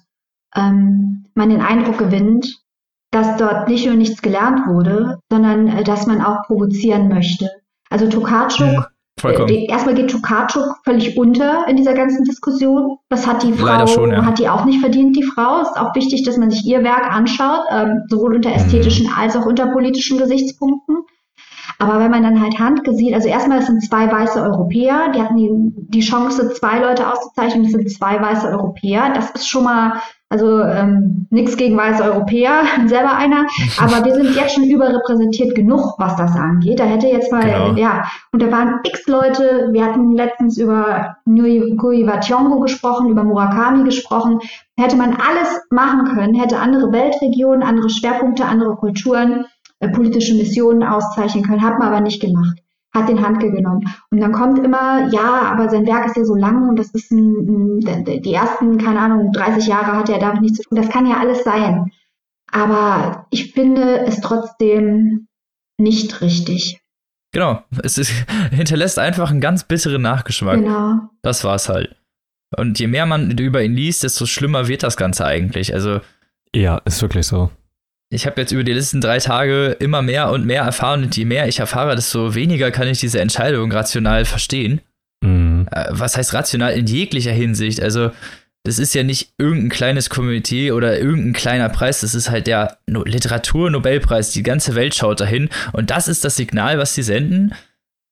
ähm, 0.55 1.25
man 1.35 1.49
den 1.49 1.61
Eindruck 1.61 1.97
gewinnt, 1.97 2.63
dass 3.11 3.37
dort 3.37 3.67
nicht 3.67 3.85
nur 3.85 3.95
nichts 3.95 4.21
gelernt 4.21 4.65
wurde, 4.67 5.19
sondern 5.31 5.67
äh, 5.67 5.83
dass 5.83 6.07
man 6.07 6.21
auch 6.21 6.47
provozieren 6.47 7.09
möchte. 7.09 7.49
Also 7.89 8.09
Tokarczuk, 8.09 8.67
ja, 8.67 8.87
äh, 9.23 9.65
erstmal 9.65 9.95
geht 9.95 10.11
Tokarczuk 10.11 10.77
völlig 10.83 11.17
unter 11.17 11.65
in 11.67 11.77
dieser 11.77 11.93
ganzen 11.93 12.23
Diskussion. 12.23 12.97
Das 13.09 13.27
hat 13.27 13.43
die 13.43 13.53
Frau, 13.53 13.87
schon, 13.87 14.11
ja. 14.11 14.25
hat 14.25 14.39
die 14.39 14.49
auch 14.49 14.65
nicht 14.65 14.79
verdient, 14.79 15.15
die 15.15 15.23
Frau. 15.23 15.61
Es 15.61 15.69
ist 15.69 15.77
auch 15.77 15.95
wichtig, 15.95 16.23
dass 16.23 16.37
man 16.37 16.51
sich 16.51 16.65
ihr 16.65 16.83
Werk 16.83 17.11
anschaut, 17.11 17.61
ähm, 17.71 18.03
sowohl 18.09 18.35
unter 18.35 18.53
ästhetischen 18.53 19.07
mhm. 19.07 19.13
als 19.17 19.35
auch 19.35 19.45
unter 19.45 19.67
politischen 19.67 20.17
Gesichtspunkten. 20.17 21.03
Aber 21.79 21.99
wenn 21.99 22.11
man 22.11 22.23
dann 22.23 22.41
halt 22.41 22.59
Handke 22.59 22.93
sieht, 22.93 23.13
also 23.13 23.27
erstmal, 23.27 23.59
es 23.59 23.65
sind 23.65 23.83
zwei 23.83 24.11
weiße 24.11 24.41
Europäer, 24.41 25.11
die 25.13 25.21
hatten 25.21 25.37
die, 25.37 25.51
die 25.89 26.01
Chance, 26.01 26.53
zwei 26.53 26.79
Leute 26.79 27.11
auszuzeichnen, 27.11 27.65
es 27.65 27.71
sind 27.71 27.91
zwei 27.91 28.21
weiße 28.21 28.47
Europäer. 28.47 29.11
Das 29.13 29.31
ist 29.31 29.47
schon 29.47 29.63
mal 29.63 30.01
also 30.33 30.61
ähm, 30.63 31.27
nichts 31.29 31.55
gegen 31.57 31.77
weiße 31.77 32.03
Europäer, 32.03 32.63
selber 32.87 33.15
einer. 33.15 33.45
Aber 33.77 34.03
wir 34.03 34.15
sind 34.15 34.35
jetzt 34.35 34.55
schon 34.55 34.63
überrepräsentiert 34.63 35.53
genug, 35.53 35.93
was 35.99 36.15
das 36.15 36.35
angeht. 36.35 36.79
Da 36.79 36.85
hätte 36.85 37.05
jetzt 37.05 37.31
mal, 37.31 37.43
genau. 37.43 37.75
ja, 37.75 38.05
und 38.31 38.41
da 38.41 38.51
waren 38.51 38.79
x 38.83 39.05
Leute. 39.05 39.69
Wir 39.71 39.85
hatten 39.85 40.13
letztens 40.13 40.57
über 40.57 41.17
Nui 41.25 41.77
Wationgo 41.77 42.61
gesprochen, 42.61 43.09
über 43.09 43.23
Murakami 43.23 43.83
gesprochen. 43.83 44.39
Hätte 44.75 44.97
man 44.97 45.11
alles 45.11 45.61
machen 45.69 46.15
können, 46.15 46.33
hätte 46.33 46.57
andere 46.57 46.91
Weltregionen, 46.91 47.61
andere 47.61 47.91
Schwerpunkte, 47.91 48.43
andere 48.43 48.75
Kulturen, 48.75 49.45
äh, 49.79 49.89
politische 49.89 50.33
Missionen 50.33 50.81
auszeichnen 50.81 51.43
können, 51.43 51.61
hat 51.61 51.77
man 51.77 51.89
aber 51.89 52.01
nicht 52.01 52.21
gemacht 52.21 52.62
hat 52.93 53.09
den 53.09 53.25
Handke 53.25 53.51
genommen. 53.51 53.81
Und 54.11 54.21
dann 54.21 54.31
kommt 54.31 54.59
immer, 54.59 55.09
ja, 55.11 55.41
aber 55.51 55.69
sein 55.69 55.87
Werk 55.87 56.05
ist 56.05 56.17
ja 56.17 56.25
so 56.25 56.35
lang 56.35 56.69
und 56.69 56.77
das 56.77 56.91
ist 56.91 57.11
ein, 57.11 57.81
ein, 57.85 58.05
die 58.05 58.33
ersten, 58.33 58.77
keine 58.77 58.99
Ahnung, 58.99 59.31
30 59.31 59.67
Jahre 59.67 59.97
hat 59.97 60.09
er 60.09 60.19
damit 60.19 60.41
nichts 60.41 60.57
zu 60.57 60.63
tun. 60.63 60.77
Das 60.77 60.89
kann 60.89 61.07
ja 61.07 61.17
alles 61.17 61.43
sein. 61.43 61.91
Aber 62.51 63.25
ich 63.31 63.53
finde 63.53 64.05
es 64.05 64.21
trotzdem 64.21 65.27
nicht 65.79 66.21
richtig. 66.21 66.79
Genau, 67.31 67.63
es 67.81 67.97
ist, 67.97 68.11
hinterlässt 68.51 68.99
einfach 68.99 69.31
einen 69.31 69.41
ganz 69.41 69.63
bitteren 69.63 70.03
Nachgeschmack. 70.03 70.59
Genau. 70.59 70.99
Das 71.23 71.43
war's 71.43 71.67
halt. 71.67 71.95
Und 72.55 72.77
je 72.77 72.85
mehr 72.85 73.07
man 73.07 73.31
über 73.31 73.63
ihn 73.63 73.73
liest, 73.73 74.03
desto 74.03 74.27
schlimmer 74.27 74.67
wird 74.67 74.83
das 74.83 74.97
Ganze 74.97 75.25
eigentlich. 75.25 75.73
Also. 75.73 76.01
Ja, 76.55 76.77
ist 76.85 77.01
wirklich 77.01 77.25
so. 77.25 77.49
Ich 78.13 78.25
habe 78.25 78.39
jetzt 78.41 78.51
über 78.51 78.63
die 78.63 78.73
letzten 78.73 79.01
drei 79.01 79.19
Tage 79.19 79.75
immer 79.79 80.01
mehr 80.01 80.29
und 80.31 80.45
mehr 80.45 80.63
erfahren 80.63 81.03
und 81.03 81.17
je 81.17 81.25
mehr 81.25 81.47
ich 81.47 81.59
erfahre, 81.59 81.95
desto 81.95 82.35
weniger 82.35 82.71
kann 82.71 82.87
ich 82.87 82.99
diese 82.99 83.19
Entscheidung 83.19 83.71
rational 83.71 84.25
verstehen. 84.25 84.81
Mhm. 85.21 85.67
Äh, 85.71 85.85
was 85.89 86.17
heißt 86.17 86.33
rational 86.33 86.73
in 86.73 86.85
jeglicher 86.85 87.31
Hinsicht? 87.31 87.81
Also, 87.81 88.11
das 88.65 88.79
ist 88.79 88.93
ja 88.93 89.03
nicht 89.03 89.33
irgendein 89.37 89.69
kleines 89.69 90.09
Komitee 90.09 90.71
oder 90.71 90.97
irgendein 90.97 91.33
kleiner 91.33 91.69
Preis, 91.69 91.99
das 91.99 92.15
ist 92.15 92.29
halt 92.29 92.47
der 92.47 92.77
no 92.87 93.03
Literatur-Nobelpreis. 93.03 94.31
Die 94.31 94.43
ganze 94.43 94.75
Welt 94.75 94.95
schaut 94.95 95.19
dahin 95.19 95.49
und 95.73 95.89
das 95.89 96.07
ist 96.07 96.23
das 96.23 96.37
Signal, 96.37 96.77
was 96.77 96.95
sie 96.95 97.03
senden. 97.03 97.53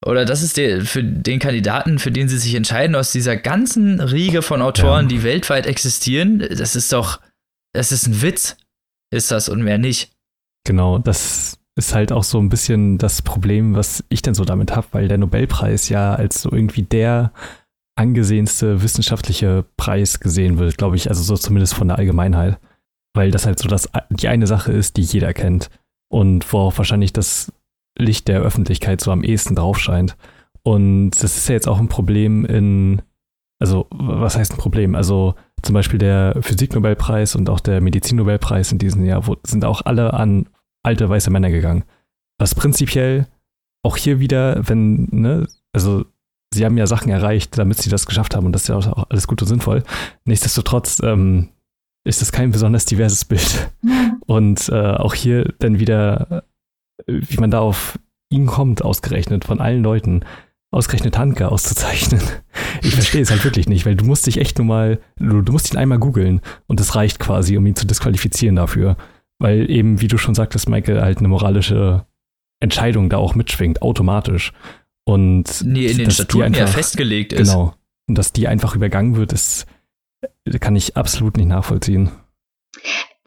Oder 0.06 0.26
das 0.26 0.42
ist 0.42 0.58
der 0.58 0.82
für 0.82 1.04
den 1.04 1.40
Kandidaten, 1.40 2.00
für 2.00 2.12
den 2.12 2.28
sie 2.28 2.40
sich 2.40 2.56
entscheiden, 2.56 2.96
aus 2.96 3.12
dieser 3.12 3.38
ganzen 3.38 4.00
Riege 4.00 4.42
von 4.42 4.62
Autoren, 4.62 5.06
ja. 5.06 5.10
die 5.10 5.24
weltweit 5.24 5.68
existieren. 5.68 6.40
Das 6.40 6.76
ist 6.76 6.92
doch, 6.92 7.22
das 7.72 7.92
ist 7.92 8.08
ein 8.08 8.22
Witz, 8.22 8.58
ist 9.12 9.32
das 9.32 9.50
und 9.50 9.64
mehr 9.64 9.78
nicht. 9.78 10.12
Genau, 10.66 10.98
das 10.98 11.60
ist 11.76 11.94
halt 11.94 12.12
auch 12.12 12.24
so 12.24 12.40
ein 12.40 12.50
bisschen 12.50 12.98
das 12.98 13.22
Problem, 13.22 13.76
was 13.76 14.04
ich 14.10 14.22
denn 14.22 14.34
so 14.34 14.44
damit 14.44 14.76
habe, 14.76 14.88
weil 14.92 15.08
der 15.08 15.18
Nobelpreis 15.18 15.90
ja 15.90 16.14
als 16.14 16.42
so 16.42 16.52
irgendwie 16.52 16.84
der 16.84 17.32
angesehenste 17.96 18.82
wissenschaftliche 18.82 19.66
Preis 19.78 20.20
gesehen 20.20 20.58
wird, 20.58 20.78
glaube 20.78 20.96
ich, 20.96 21.10
also 21.10 21.24
so 21.24 21.36
zumindest 21.36 21.74
von 21.74 21.88
der 21.88 21.98
Allgemeinheit. 21.98 22.60
Weil 23.14 23.32
das 23.32 23.46
halt 23.46 23.60
so 23.60 23.68
das, 23.68 23.90
die 24.10 24.30
eine 24.30 24.48
Sache 24.48 24.72
ist, 24.72 24.98
die 24.98 25.02
jeder 25.02 25.34
kennt 25.34 25.70
und 26.10 26.52
worauf 26.52 26.78
wahrscheinlich 26.78 27.14
das 27.14 27.52
Licht 27.98 28.28
der 28.28 28.42
Öffentlichkeit 28.42 29.02
so 29.02 29.12
am 29.12 29.24
ehesten 29.24 29.56
drauf 29.56 29.80
scheint. 29.80 30.16
Und 30.64 31.12
das 31.12 31.38
ist 31.38 31.50
ja 31.50 31.56
jetzt 31.56 31.68
auch 31.68 31.80
ein 31.80 31.90
Problem 31.90 32.46
in, 32.46 33.02
also 33.60 33.88
was 33.92 34.38
heißt 34.38 34.54
ein 34.54 34.58
Problem? 34.58 34.96
Also 34.96 35.36
zum 35.62 35.74
Beispiel 35.74 36.00
der 36.00 36.38
Physiknobelpreis 36.42 37.36
und 37.36 37.50
auch 37.50 37.60
der 37.60 37.82
Medizinnobelpreis 37.82 38.72
in 38.72 38.78
diesem 38.78 39.06
Jahr 39.06 39.28
wo, 39.28 39.38
sind 39.46 39.66
auch 39.66 39.86
alle 39.86 40.14
an 40.14 40.48
alte 40.84 41.08
weiße 41.08 41.30
Männer 41.30 41.50
gegangen. 41.52 41.84
Was 42.40 42.56
prinzipiell 42.56 43.28
auch 43.84 43.98
hier 43.98 44.20
wieder, 44.20 44.68
wenn, 44.68 45.08
ne, 45.12 45.48
also 45.74 46.06
sie 46.54 46.66
haben 46.66 46.78
ja 46.78 46.88
Sachen 46.88 47.12
erreicht, 47.12 47.58
damit 47.58 47.78
sie 47.78 47.90
das 47.90 48.06
geschafft 48.06 48.36
haben 48.36 48.46
und 48.46 48.54
das 48.54 48.64
ist 48.64 48.68
ja 48.70 48.76
auch 48.76 49.10
alles 49.10 49.28
gut 49.28 49.42
und 49.42 49.48
sinnvoll. 49.48 49.84
Nichtsdestotrotz 50.26 51.02
ähm, 51.04 51.50
ist 52.04 52.22
das 52.22 52.32
kein 52.32 52.52
besonders 52.52 52.86
diverses 52.86 53.26
Bild. 53.26 53.72
Und 54.26 54.70
äh, 54.70 54.92
auch 54.92 55.14
hier 55.14 55.54
dann 55.60 55.80
wieder, 55.80 56.44
wie 57.06 57.40
man 57.40 57.52
da 57.52 57.60
auf 57.60 58.00
ihn 58.30 58.46
kommt, 58.46 58.84
ausgerechnet 58.84 59.46
von 59.46 59.60
allen 59.60 59.84
Leuten, 59.84 60.22
ausgerechnet 60.72 61.18
Hanke 61.18 61.50
auszuzeichnen. 61.50 62.22
Ich 62.82 62.94
verstehe 62.94 63.22
es 63.22 63.30
halt 63.30 63.44
wirklich 63.44 63.68
nicht, 63.68 63.86
weil 63.86 63.96
du 63.96 64.06
musst 64.06 64.26
dich 64.26 64.38
echt 64.38 64.58
nur 64.58 64.66
mal, 64.66 65.00
du, 65.18 65.42
du 65.42 65.52
musst 65.52 65.74
ihn 65.74 65.78
einmal 65.78 66.00
googeln 66.00 66.42
und 66.68 66.80
das 66.80 66.96
reicht 66.96 67.20
quasi, 67.20 67.58
um 67.58 67.66
ihn 67.66 67.76
zu 67.76 67.86
disqualifizieren 67.86 68.56
dafür. 68.56 68.96
Weil 69.40 69.70
eben, 69.70 70.02
wie 70.02 70.08
du 70.08 70.18
schon 70.18 70.36
sagtest, 70.36 70.70
Michael, 70.70 71.02
halt 71.02 71.20
eine 71.20 71.28
moralische 71.28 72.06
Entscheidung 72.62 73.10
da 73.10 73.18
auch 73.18 73.36
mitschwingt, 73.36 73.82
automatisch. 73.82 74.54
Und 75.04 75.64
nee, 75.66 75.88
in 75.88 75.98
den 75.98 76.12
Statuten 76.12 76.46
einfach, 76.46 76.60
ja 76.60 76.68
festgelegt 76.68 77.34
ist. 77.34 77.50
Genau. 77.50 77.74
Und 78.08 78.18
dass 78.18 78.34
die 78.34 78.48
einfach 78.48 78.76
übergangen 78.76 79.16
wird, 79.16 79.34
das 79.34 79.66
kann 80.60 80.76
ich 80.76 80.96
absolut 80.96 81.38
nicht 81.38 81.48
nachvollziehen. 81.48 82.12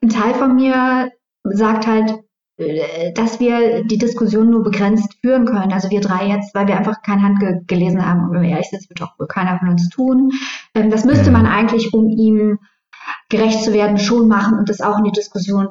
Ein 0.02 0.08
Teil 0.08 0.34
von 0.34 0.54
mir 0.56 1.10
sagt 1.42 1.86
halt, 1.86 2.24
dass 2.56 3.40
wir 3.40 3.82
die 3.84 3.98
Diskussion 3.98 4.50
nur 4.50 4.62
begrenzt 4.62 5.14
führen 5.20 5.44
können. 5.44 5.72
Also 5.72 5.90
wir 5.90 6.00
drei 6.00 6.28
jetzt, 6.28 6.54
weil 6.54 6.68
wir 6.68 6.76
einfach 6.76 7.02
kein 7.02 7.22
Hand 7.22 7.66
gelesen 7.66 8.06
haben. 8.06 8.24
Und 8.24 8.32
wenn 8.32 8.42
wir 8.42 8.50
ehrlich 8.50 8.68
sind, 8.68 8.82
das 8.82 8.88
wird 8.88 9.02
auch 9.02 9.28
keiner 9.28 9.58
von 9.58 9.70
uns 9.70 9.88
tun. 9.88 10.30
Ähm, 10.74 10.90
das 10.90 11.04
müsste 11.04 11.30
man 11.30 11.46
eigentlich, 11.46 11.92
um 11.92 12.08
ihm 12.08 12.58
gerecht 13.28 13.62
zu 13.62 13.72
werden, 13.72 13.98
schon 13.98 14.28
machen 14.28 14.58
und 14.58 14.68
das 14.68 14.80
auch 14.80 14.98
in 14.98 15.04
die 15.04 15.12
Diskussion 15.12 15.68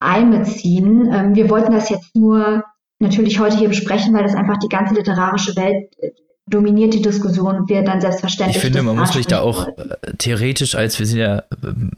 einbeziehen. 0.00 1.10
Ähm, 1.12 1.34
wir 1.34 1.50
wollten 1.50 1.72
das 1.72 1.90
jetzt 1.90 2.16
nur 2.16 2.64
natürlich 2.98 3.38
heute 3.38 3.58
hier 3.58 3.68
besprechen, 3.68 4.14
weil 4.14 4.22
das 4.22 4.34
einfach 4.34 4.58
die 4.58 4.68
ganze 4.68 4.94
literarische 4.94 5.54
Welt 5.56 5.92
äh, 5.98 6.10
dominiert 6.46 6.94
die 6.94 7.02
Diskussion 7.02 7.56
und 7.56 7.68
wir 7.68 7.82
dann 7.82 8.00
selbstverständlich. 8.00 8.56
Ich 8.56 8.62
finde, 8.62 8.82
man 8.82 8.96
muss 8.96 9.12
sich 9.12 9.26
da 9.26 9.40
auch 9.40 9.68
äh, 9.68 10.16
theoretisch, 10.18 10.74
als 10.74 10.98
wir 10.98 11.06
sind 11.06 11.18
ja 11.18 11.42
ähm, 11.62 11.90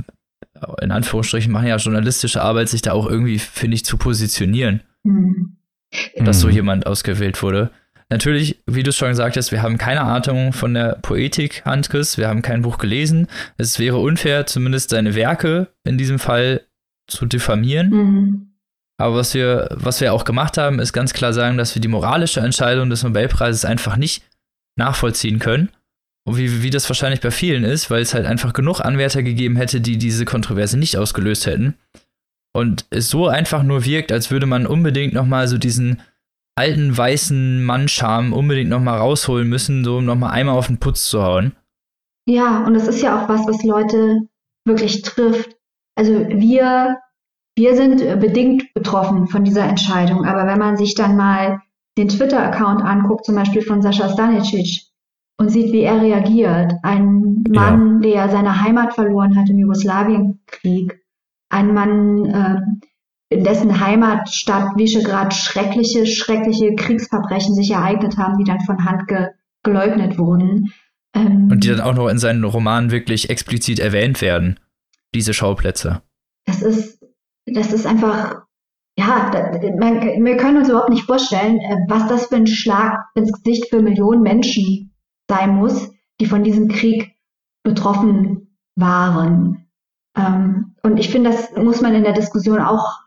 in 0.81 0.91
Anführungsstrichen 0.91 1.53
machen 1.53 1.67
ja 1.67 1.77
journalistische 1.77 2.43
Arbeit, 2.43 2.69
sich 2.69 2.83
da 2.83 2.93
auch 2.93 3.07
irgendwie, 3.07 3.39
finde 3.39 3.75
ich, 3.75 3.85
zu 3.85 3.97
positionieren, 3.97 4.83
mhm. 5.03 5.57
dass 6.17 6.41
so 6.41 6.49
jemand 6.49 6.87
ausgewählt 6.87 7.43
wurde. 7.43 7.71
Natürlich, 8.11 8.63
wie 8.67 8.83
du 8.83 8.93
schon 8.93 9.09
gesagt 9.09 9.37
hast, 9.37 9.51
wir 9.51 9.63
haben 9.63 9.79
keine 9.79 10.03
Ahnung 10.03 10.53
von 10.53 10.75
der 10.75 10.99
Poetik 11.03 11.65
Handkes, 11.65 12.19
wir 12.19 12.29
haben 12.29 12.43
kein 12.43 12.63
Buch 12.63 12.79
gelesen. 12.79 13.29
Es 13.57 13.79
wäre 13.79 13.99
unfair, 13.99 14.47
zumindest 14.47 14.91
seine 14.91 15.15
Werke 15.15 15.69
in 15.85 15.99
diesem 15.99 16.19
Fall 16.19 16.63
zu 17.07 17.27
diffamieren. 17.27 17.91
Mhm. 17.91 18.51
Aber 18.99 19.17
was 19.17 19.35
wir, 19.35 19.69
was 19.73 20.01
wir 20.01 20.13
auch 20.13 20.25
gemacht 20.25 20.59
haben, 20.59 20.79
ist 20.79 20.93
ganz 20.93 21.13
klar 21.13 21.33
sagen, 21.33 21.59
dass 21.59 21.75
wir 21.75 21.83
die 21.83 21.89
moralische 21.89 22.41
Entscheidung 22.41 22.91
des 22.91 23.03
Nobelpreises 23.03 23.65
einfach 23.65 23.97
nicht 23.97 24.23
nachvollziehen 24.77 25.39
können. 25.39 25.71
Wie, 26.27 26.63
wie 26.63 26.71
das 26.71 26.89
wahrscheinlich 26.89 27.21
bei 27.21 27.31
vielen 27.31 27.65
ist, 27.65 27.91
weil 27.91 28.01
es 28.01 28.15
halt 28.15 28.25
einfach 28.25 28.53
genug 28.53 28.81
Anwärter 28.81 29.23
gegeben 29.23 29.57
hätte, 29.57 29.81
die 29.81 29.99
diese 29.99 30.25
Kontroverse 30.25 30.79
nicht 30.79 30.97
ausgelöst 30.97 31.47
hätten. 31.47 31.75
Und 32.57 32.87
es 32.91 33.11
so 33.11 33.27
einfach 33.27 33.63
nur 33.63 33.85
wirkt, 33.85 34.11
als 34.11 34.31
würde 34.31 34.47
man 34.47 34.67
unbedingt 34.67 35.13
nochmal 35.13 35.49
so 35.49 35.59
diesen 35.59 36.01
alten 36.57 36.97
weißen 36.97 37.65
Mannscham 37.65 38.33
unbedingt 38.33 38.71
nochmal 38.71 38.99
rausholen 38.99 39.49
müssen, 39.49 39.85
so 39.85 39.99
um 39.99 40.05
nochmal 40.05 40.31
einmal 40.31 40.57
auf 40.57 40.69
den 40.69 40.79
Putz 40.79 41.11
zu 41.11 41.23
hauen. 41.23 41.53
Ja, 42.27 42.65
und 42.65 42.75
es 42.75 42.87
ist 42.87 43.03
ja 43.03 43.23
auch 43.23 43.29
was, 43.29 43.47
was 43.47 43.63
Leute 43.65 44.21
wirklich 44.65 45.03
trifft. 45.03 45.57
Also 45.97 46.27
wir 46.29 46.97
wir 47.57 47.77
sind 47.77 48.21
bedingt 48.21 48.75
betroffen 48.75 49.29
von 49.29 49.45
dieser 49.45 49.65
Entscheidung, 49.65 50.25
aber 50.25 50.47
wenn 50.47 50.59
man 50.59 50.77
sich 50.77 50.95
dann 50.95 51.17
mal 51.17 51.63
den 51.97 52.09
Twitter-Account 52.09 52.83
anguckt, 52.83 53.25
zum 53.25 53.37
Beispiel 53.37 53.63
von 53.63 53.81
Sascha 53.81 54.09
Stanicic, 54.09 54.83
und 55.37 55.49
sieht, 55.51 55.73
wie 55.73 55.83
er 55.83 56.01
reagiert, 56.01 56.73
ein 56.83 57.45
Mann, 57.49 58.03
ja. 58.03 58.27
der 58.27 58.29
seine 58.31 58.63
Heimat 58.63 58.95
verloren 58.95 59.37
hat 59.37 59.49
im 59.51 59.59
Jugoslawienkrieg, 59.59 61.03
ein 61.51 61.75
Mann, 61.75 62.25
äh, 62.27 63.35
in 63.35 63.43
dessen 63.43 63.81
Heimatstadt 63.81 64.77
Visegrad 64.77 65.35
schreckliche, 65.35 66.07
schreckliche 66.07 66.75
Kriegsverbrechen 66.75 67.55
sich 67.55 67.71
ereignet 67.71 68.17
haben, 68.17 68.39
die 68.39 68.45
dann 68.45 68.61
von 68.61 68.85
Hand 68.85 69.09
ge 69.09 69.29
geleugnet 69.63 70.19
wurden. 70.19 70.73
Ähm, 71.15 71.49
und 71.51 71.65
die 71.65 71.69
dann 71.69 71.81
auch 71.81 71.95
noch 71.95 72.09
in 72.09 72.19
seinen 72.19 72.45
Romanen 72.45 72.91
wirklich 72.91 73.31
explizit 73.31 73.79
erwähnt 73.79 74.21
werden, 74.21 74.61
diese 75.15 75.33
Schauplätze. 75.33 76.03
Das 76.45 76.61
ist 76.61 77.05
das 77.47 77.73
ist 77.73 77.87
einfach, 77.87 78.43
ja, 78.99 79.31
man, 79.79 80.01
wir 80.01 80.37
können 80.37 80.59
uns 80.59 80.69
überhaupt 80.69 80.91
nicht 80.91 81.05
vorstellen, 81.05 81.59
äh, 81.59 81.77
was 81.89 82.09
das 82.09 82.27
für 82.27 82.37
ein 82.37 82.47
Schlag 82.47 83.05
ins 83.15 83.33
Gesicht 83.33 83.69
für 83.69 83.83
Millionen 83.83 84.23
Menschen 84.23 84.94
muss, 85.31 85.91
die 86.21 86.27
von 86.27 86.45
diesem 86.45 86.69
Krieg 86.69 87.17
betroffen 87.63 88.57
waren. 88.77 89.67
Ähm, 90.17 90.75
und 90.83 90.99
ich 90.99 91.11
finde, 91.11 91.31
das 91.31 91.53
muss 91.57 91.81
man 91.81 91.95
in 91.95 92.05
der 92.05 92.13
Diskussion 92.13 92.61
auch 92.61 93.01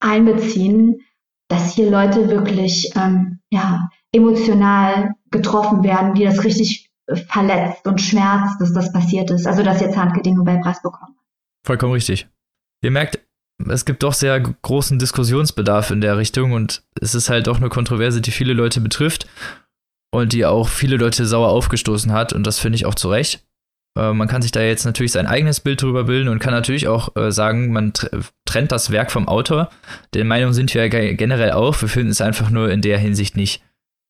einbeziehen, 0.00 1.00
dass 1.48 1.74
hier 1.74 1.90
Leute 1.90 2.28
wirklich 2.28 2.92
ähm, 2.96 3.40
ja, 3.50 3.88
emotional 4.12 5.14
getroffen 5.30 5.82
werden, 5.82 6.14
die 6.14 6.24
das 6.24 6.44
richtig 6.44 6.90
verletzt 7.28 7.86
und 7.86 8.00
schmerzt, 8.00 8.60
dass 8.60 8.72
das 8.72 8.92
passiert 8.92 9.30
ist. 9.30 9.46
Also, 9.46 9.62
dass 9.62 9.80
jetzt 9.80 9.96
Handke 9.96 10.22
den 10.22 10.36
Nobelpreis 10.36 10.82
bekommt. 10.82 11.16
Vollkommen 11.64 11.92
richtig. 11.92 12.28
Ihr 12.82 12.90
merkt, 12.90 13.20
es 13.68 13.84
gibt 13.84 14.02
doch 14.02 14.14
sehr 14.14 14.40
großen 14.40 14.98
Diskussionsbedarf 14.98 15.90
in 15.90 16.00
der 16.00 16.16
Richtung 16.16 16.52
und 16.52 16.82
es 17.00 17.14
ist 17.14 17.28
halt 17.28 17.48
auch 17.48 17.58
eine 17.58 17.68
Kontroverse, 17.68 18.20
die 18.20 18.30
viele 18.30 18.54
Leute 18.54 18.80
betrifft 18.80 19.26
und 20.10 20.32
die 20.32 20.44
auch 20.44 20.68
viele 20.68 20.96
Leute 20.96 21.26
sauer 21.26 21.48
aufgestoßen 21.48 22.12
hat 22.12 22.32
und 22.32 22.46
das 22.46 22.58
finde 22.58 22.76
ich 22.76 22.86
auch 22.86 22.94
zu 22.94 23.08
Recht. 23.08 23.44
Äh, 23.98 24.12
man 24.12 24.28
kann 24.28 24.42
sich 24.42 24.52
da 24.52 24.60
jetzt 24.60 24.84
natürlich 24.84 25.12
sein 25.12 25.26
eigenes 25.26 25.60
Bild 25.60 25.82
drüber 25.82 26.04
bilden 26.04 26.28
und 26.28 26.38
kann 26.38 26.52
natürlich 26.52 26.88
auch 26.88 27.16
äh, 27.16 27.32
sagen, 27.32 27.72
man 27.72 27.92
trennt 28.44 28.72
das 28.72 28.90
Werk 28.90 29.10
vom 29.10 29.28
Autor. 29.28 29.70
Der 30.14 30.24
Meinung 30.24 30.52
sind 30.52 30.72
wir 30.74 30.86
ja 30.86 31.12
generell 31.12 31.52
auch. 31.52 31.80
Wir 31.80 31.88
finden 31.88 32.10
es 32.10 32.20
einfach 32.20 32.50
nur 32.50 32.70
in 32.70 32.82
der 32.82 32.98
Hinsicht 32.98 33.36
nicht 33.36 33.62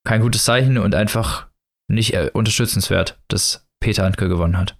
kein 0.04 0.22
gutes 0.22 0.44
Zeichen 0.44 0.78
und 0.78 0.94
einfach 0.94 1.46
nicht 1.88 2.14
äh, 2.14 2.30
unterstützenswert, 2.32 3.18
dass 3.28 3.68
Peter 3.80 4.04
Handke 4.04 4.28
gewonnen 4.28 4.58
hat. 4.58 4.76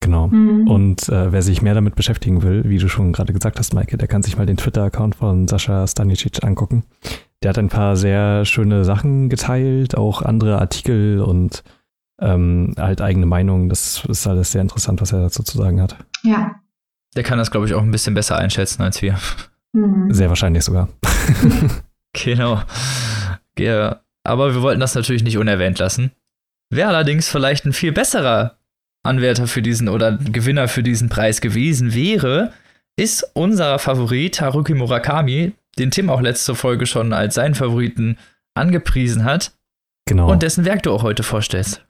Genau. 0.00 0.26
Mhm. 0.28 0.68
Und 0.68 1.08
äh, 1.08 1.32
wer 1.32 1.42
sich 1.42 1.62
mehr 1.62 1.74
damit 1.74 1.94
beschäftigen 1.94 2.42
will, 2.42 2.64
wie 2.66 2.78
du 2.78 2.88
schon 2.88 3.12
gerade 3.12 3.32
gesagt 3.32 3.58
hast, 3.58 3.72
Maike, 3.72 3.96
der 3.96 4.08
kann 4.08 4.22
sich 4.22 4.36
mal 4.36 4.46
den 4.46 4.56
Twitter-Account 4.56 5.14
von 5.14 5.46
Sascha 5.48 5.86
Stanicic 5.86 6.42
angucken. 6.42 6.84
Der 7.42 7.50
hat 7.50 7.58
ein 7.58 7.68
paar 7.68 7.96
sehr 7.96 8.44
schöne 8.44 8.84
Sachen 8.84 9.28
geteilt, 9.28 9.96
auch 9.96 10.22
andere 10.22 10.58
Artikel 10.60 11.20
und 11.20 11.64
ähm, 12.20 12.74
halt 12.78 13.00
eigene 13.00 13.26
Meinungen. 13.26 13.68
Das 13.68 14.04
ist 14.04 14.26
alles 14.26 14.52
sehr 14.52 14.62
interessant, 14.62 15.00
was 15.00 15.12
er 15.12 15.22
dazu 15.22 15.42
zu 15.42 15.58
sagen 15.58 15.80
hat. 15.80 15.96
Ja. 16.22 16.54
Der 17.16 17.24
kann 17.24 17.38
das, 17.38 17.50
glaube 17.50 17.66
ich, 17.66 17.74
auch 17.74 17.82
ein 17.82 17.90
bisschen 17.90 18.14
besser 18.14 18.36
einschätzen 18.36 18.82
als 18.82 19.02
wir. 19.02 19.18
Mhm. 19.72 20.12
Sehr 20.12 20.28
wahrscheinlich 20.28 20.64
sogar. 20.64 20.88
genau. 22.12 22.62
Ja, 23.58 24.00
aber 24.24 24.54
wir 24.54 24.62
wollten 24.62 24.80
das 24.80 24.94
natürlich 24.94 25.24
nicht 25.24 25.36
unerwähnt 25.36 25.78
lassen. 25.78 26.12
Wer 26.70 26.88
allerdings 26.88 27.28
vielleicht 27.28 27.66
ein 27.66 27.72
viel 27.72 27.92
besserer 27.92 28.56
Anwärter 29.02 29.46
für 29.46 29.62
diesen 29.62 29.88
oder 29.88 30.16
Gewinner 30.16 30.68
für 30.68 30.82
diesen 30.82 31.08
Preis 31.08 31.40
gewesen 31.40 31.92
wäre, 31.92 32.52
ist 32.96 33.30
unser 33.34 33.78
Favorit 33.78 34.40
Haruki 34.40 34.74
Murakami, 34.74 35.54
den 35.78 35.90
Tim 35.90 36.10
auch 36.10 36.20
letzte 36.20 36.54
Folge 36.54 36.86
schon 36.86 37.12
als 37.12 37.34
seinen 37.34 37.54
Favoriten 37.54 38.18
angepriesen 38.54 39.24
hat. 39.24 39.52
Genau. 40.06 40.30
Und 40.30 40.42
dessen 40.42 40.64
Werk 40.64 40.82
du 40.82 40.92
auch 40.92 41.02
heute 41.02 41.22
vorstellst. 41.22 41.86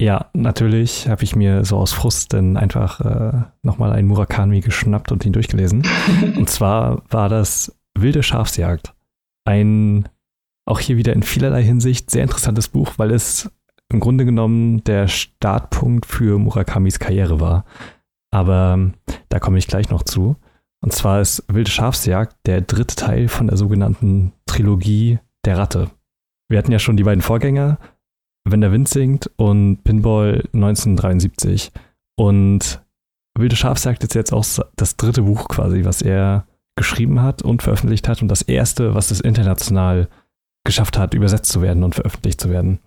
Ja, 0.00 0.30
natürlich 0.34 1.08
habe 1.08 1.24
ich 1.24 1.34
mir 1.34 1.64
so 1.64 1.78
aus 1.78 1.92
Frust 1.92 2.34
dann 2.34 2.56
einfach 2.56 3.00
äh, 3.00 3.42
nochmal 3.62 3.92
einen 3.92 4.08
Murakami 4.08 4.60
geschnappt 4.60 5.10
und 5.10 5.24
ihn 5.24 5.32
durchgelesen. 5.32 5.86
und 6.36 6.50
zwar 6.50 7.02
war 7.08 7.28
das 7.28 7.74
Wilde 7.98 8.22
Schafsjagd. 8.22 8.94
Ein, 9.46 10.08
auch 10.66 10.80
hier 10.80 10.98
wieder 10.98 11.14
in 11.14 11.22
vielerlei 11.22 11.62
Hinsicht, 11.62 12.10
sehr 12.10 12.24
interessantes 12.24 12.68
Buch, 12.68 12.92
weil 12.98 13.10
es 13.10 13.50
im 13.90 14.00
Grunde 14.00 14.24
genommen 14.24 14.84
der 14.84 15.08
Startpunkt 15.08 16.04
für 16.04 16.38
Murakamis 16.38 16.98
Karriere 16.98 17.40
war. 17.40 17.64
Aber 18.30 18.90
da 19.28 19.38
komme 19.38 19.58
ich 19.58 19.66
gleich 19.66 19.88
noch 19.88 20.02
zu. 20.02 20.36
Und 20.86 20.92
zwar 20.92 21.20
ist 21.20 21.42
Wilde 21.48 21.68
Schafsjagd 21.68 22.36
der 22.46 22.60
dritte 22.60 22.94
Teil 22.94 23.26
von 23.26 23.48
der 23.48 23.56
sogenannten 23.56 24.32
Trilogie 24.46 25.18
der 25.44 25.58
Ratte. 25.58 25.90
Wir 26.48 26.58
hatten 26.58 26.70
ja 26.70 26.78
schon 26.78 26.96
die 26.96 27.02
beiden 27.02 27.22
Vorgänger, 27.22 27.78
Wenn 28.48 28.60
der 28.60 28.70
Wind 28.70 28.88
singt 28.88 29.28
und 29.34 29.82
Pinball 29.82 30.44
1973. 30.52 31.72
Und 32.16 32.84
Wilde 33.36 33.56
Schafsjagd 33.56 34.04
ist 34.04 34.14
jetzt 34.14 34.32
auch 34.32 34.46
das 34.76 34.96
dritte 34.96 35.22
Buch 35.22 35.48
quasi, 35.48 35.84
was 35.84 36.02
er 36.02 36.46
geschrieben 36.76 37.20
hat 37.20 37.42
und 37.42 37.64
veröffentlicht 37.64 38.06
hat 38.06 38.22
und 38.22 38.28
das 38.28 38.42
erste, 38.42 38.94
was 38.94 39.10
es 39.10 39.20
international 39.20 40.08
geschafft 40.64 40.98
hat, 40.98 41.14
übersetzt 41.14 41.50
zu 41.50 41.62
werden 41.62 41.82
und 41.82 41.96
veröffentlicht 41.96 42.40
zu 42.40 42.48
werden. 42.48 42.78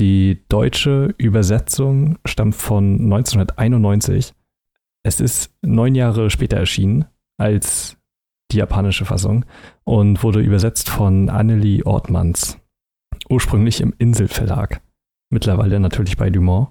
Die 0.00 0.42
deutsche 0.48 1.14
Übersetzung 1.18 2.18
stammt 2.24 2.56
von 2.56 2.94
1991. 2.94 4.34
Es 5.04 5.20
ist 5.20 5.54
neun 5.62 5.94
Jahre 5.94 6.30
später 6.30 6.56
erschienen 6.56 7.04
als 7.38 7.96
die 8.50 8.58
japanische 8.58 9.04
Fassung 9.04 9.44
und 9.84 10.22
wurde 10.22 10.40
übersetzt 10.40 10.88
von 10.88 11.28
Annelie 11.28 11.84
Ortmanns. 11.84 12.58
Ursprünglich 13.28 13.80
im 13.80 13.94
Inselverlag. 13.98 14.80
Mittlerweile 15.30 15.80
natürlich 15.80 16.16
bei 16.16 16.30
Dumont. 16.30 16.68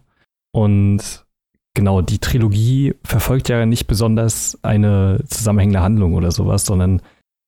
Und 0.56 1.26
genau, 1.74 2.02
die 2.02 2.20
Trilogie 2.20 2.96
verfolgt 3.04 3.50
ja 3.50 3.66
nicht 3.66 3.88
besonders 3.88 4.60
eine 4.64 5.24
zusammenhängende 5.28 5.82
Handlung 5.82 6.14
oder 6.14 6.32
sowas, 6.32 6.66
sondern 6.66 7.02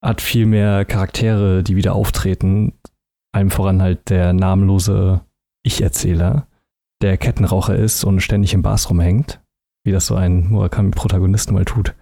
hat 0.04 0.22
viel 0.22 0.46
mehr 0.46 0.86
Charaktere, 0.86 1.64
die 1.64 1.76
wieder 1.76 1.94
auftreten. 1.94 2.74
Allem 3.32 3.52
voran 3.52 3.82
halt 3.82 4.10
der 4.10 4.34
namenlose 4.34 5.22
Ich-Erzähler, 5.64 6.48
der 7.02 7.18
Kettenraucher 7.18 7.76
ist 7.76 8.04
und 8.04 8.22
ständig 8.22 8.54
im 8.54 8.62
Bars 8.62 8.90
rumhängt, 8.90 9.42
wie 9.86 9.92
das 9.92 10.08
so 10.08 10.16
ein 10.16 10.50
Murakami-Protagonist 10.50 11.52
mal 11.52 11.66
tut 11.66 11.96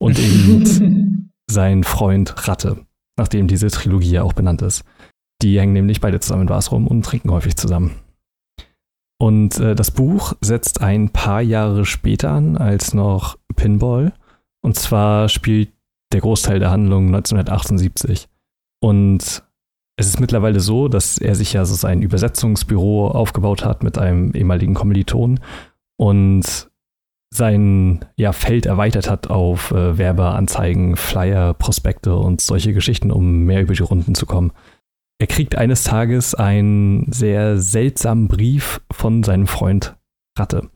und 0.00 0.18
eben 0.18 1.30
sein 1.50 1.84
Freund 1.84 2.48
Ratte, 2.48 2.86
nachdem 3.16 3.46
diese 3.46 3.68
Trilogie 3.68 4.12
ja 4.12 4.22
auch 4.22 4.32
benannt 4.32 4.62
ist. 4.62 4.84
Die 5.42 5.58
hängen 5.58 5.72
nämlich 5.72 6.00
beide 6.00 6.20
zusammen 6.20 6.42
in 6.42 6.48
Bars 6.48 6.72
rum 6.72 6.86
und 6.86 7.04
trinken 7.04 7.30
häufig 7.30 7.56
zusammen. 7.56 7.96
Und 9.20 9.58
äh, 9.58 9.74
das 9.74 9.90
Buch 9.90 10.34
setzt 10.40 10.80
ein 10.80 11.10
paar 11.10 11.42
Jahre 11.42 11.84
später 11.84 12.30
an 12.30 12.56
als 12.56 12.94
noch 12.94 13.38
Pinball. 13.54 14.12
Und 14.62 14.76
zwar 14.76 15.28
spielt 15.28 15.72
der 16.12 16.20
Großteil 16.20 16.58
der 16.58 16.70
Handlung 16.70 17.06
1978. 17.08 18.28
Und 18.82 19.42
es 19.96 20.06
ist 20.06 20.20
mittlerweile 20.20 20.60
so, 20.60 20.88
dass 20.88 21.18
er 21.18 21.34
sich 21.34 21.52
ja 21.52 21.66
so 21.66 21.74
sein 21.74 22.00
Übersetzungsbüro 22.00 23.08
aufgebaut 23.08 23.64
hat 23.64 23.82
mit 23.82 23.98
einem 23.98 24.32
ehemaligen 24.32 24.72
Kommiliton 24.72 25.40
und 25.98 26.69
sein 27.32 28.04
ja, 28.16 28.32
Feld 28.32 28.66
erweitert 28.66 29.08
hat 29.08 29.30
auf 29.30 29.70
äh, 29.70 29.96
Werbeanzeigen, 29.96 30.96
Flyer, 30.96 31.54
Prospekte 31.54 32.16
und 32.16 32.40
solche 32.40 32.72
Geschichten, 32.72 33.10
um 33.10 33.44
mehr 33.44 33.62
über 33.62 33.74
die 33.74 33.82
Runden 33.82 34.14
zu 34.14 34.26
kommen. 34.26 34.52
Er 35.20 35.26
kriegt 35.26 35.54
eines 35.54 35.84
Tages 35.84 36.34
einen 36.34 37.12
sehr 37.12 37.58
seltsamen 37.58 38.26
Brief 38.26 38.80
von 38.90 39.22
seinem 39.22 39.46
Freund 39.46 39.96
Ratte. 40.38 40.70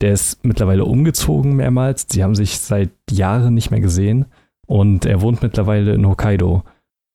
Der 0.00 0.12
ist 0.12 0.44
mittlerweile 0.44 0.84
umgezogen 0.84 1.54
mehrmals. 1.54 2.06
Sie 2.10 2.24
haben 2.24 2.34
sich 2.34 2.58
seit 2.58 2.90
Jahren 3.10 3.54
nicht 3.54 3.70
mehr 3.70 3.80
gesehen 3.80 4.26
und 4.66 5.04
er 5.04 5.20
wohnt 5.20 5.42
mittlerweile 5.42 5.92
in 5.92 6.06
Hokkaido 6.06 6.64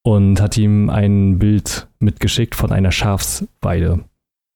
und 0.04 0.40
hat 0.40 0.56
ihm 0.56 0.90
ein 0.90 1.40
Bild 1.40 1.90
mitgeschickt 2.00 2.56
von 2.56 2.72
einer 2.72 2.92
Schafsweide. 2.94 4.06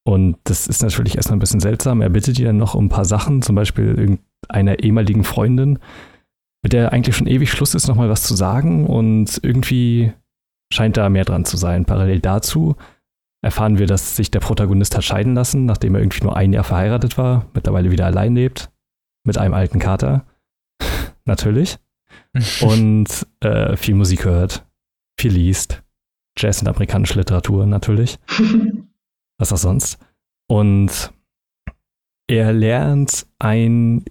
Und 0.04 0.38
das 0.46 0.68
ist 0.68 0.82
natürlich 0.82 1.16
erstmal 1.16 1.38
ein 1.38 1.42
bisschen 1.42 1.60
seltsam. 1.60 2.02
Er 2.02 2.10
bittet 2.10 2.40
ihn 2.40 2.46
dann 2.46 2.58
noch 2.58 2.74
um 2.74 2.86
ein 2.86 2.90
paar 2.90 3.06
Sachen, 3.06 3.42
zum 3.42 3.56
Beispiel 3.56 4.20
einer 4.50 4.80
ehemaligen 4.80 5.24
Freundin, 5.24 5.80
mit 6.64 6.74
der 6.74 6.92
eigentlich 6.92 7.16
schon 7.16 7.28
ewig 7.28 7.52
Schluss 7.52 7.76
ist, 7.76 7.88
nochmal 7.88 8.10
was 8.10 8.24
zu 8.24 8.36
sagen. 8.36 8.88
Und 8.88 9.40
irgendwie 9.44 10.14
scheint 10.74 10.98
da 10.98 11.10
mehr 11.10 11.26
dran 11.26 11.46
zu 11.46 11.58
sein. 11.58 11.86
Parallel 11.86 12.20
dazu 12.20 12.76
erfahren 13.44 13.80
wir, 13.80 13.88
dass 13.88 14.16
sich 14.16 14.32
der 14.32 14.40
Protagonist 14.40 14.96
hat 14.96 15.04
scheiden 15.04 15.34
lassen, 15.34 15.66
nachdem 15.66 15.96
er 15.96 16.02
irgendwie 16.02 16.24
nur 16.24 16.36
ein 16.36 16.54
Jahr 16.54 16.64
verheiratet 16.64 17.18
war, 17.18 17.48
mittlerweile 17.54 17.92
wieder 17.92 18.06
allein 18.06 18.36
lebt, 18.36 18.72
mit 19.26 19.38
einem 19.38 19.54
alten 19.54 19.80
Kater. 19.80 20.26
natürlich. 21.26 21.78
und 22.62 23.28
äh, 23.42 23.76
viel 23.76 23.96
Musik 23.96 24.26
hört, 24.26 24.66
viel 25.20 25.34
liest. 25.34 25.84
Jazz 26.38 26.62
und 26.62 26.68
amerikanische 26.68 27.20
Literatur 27.20 27.66
natürlich. 27.66 28.18
was 29.42 29.52
auch 29.52 29.58
sonst. 29.58 30.00
Und 30.48 31.12
er 32.28 32.54
lernt 32.54 33.26
ein 33.40 34.06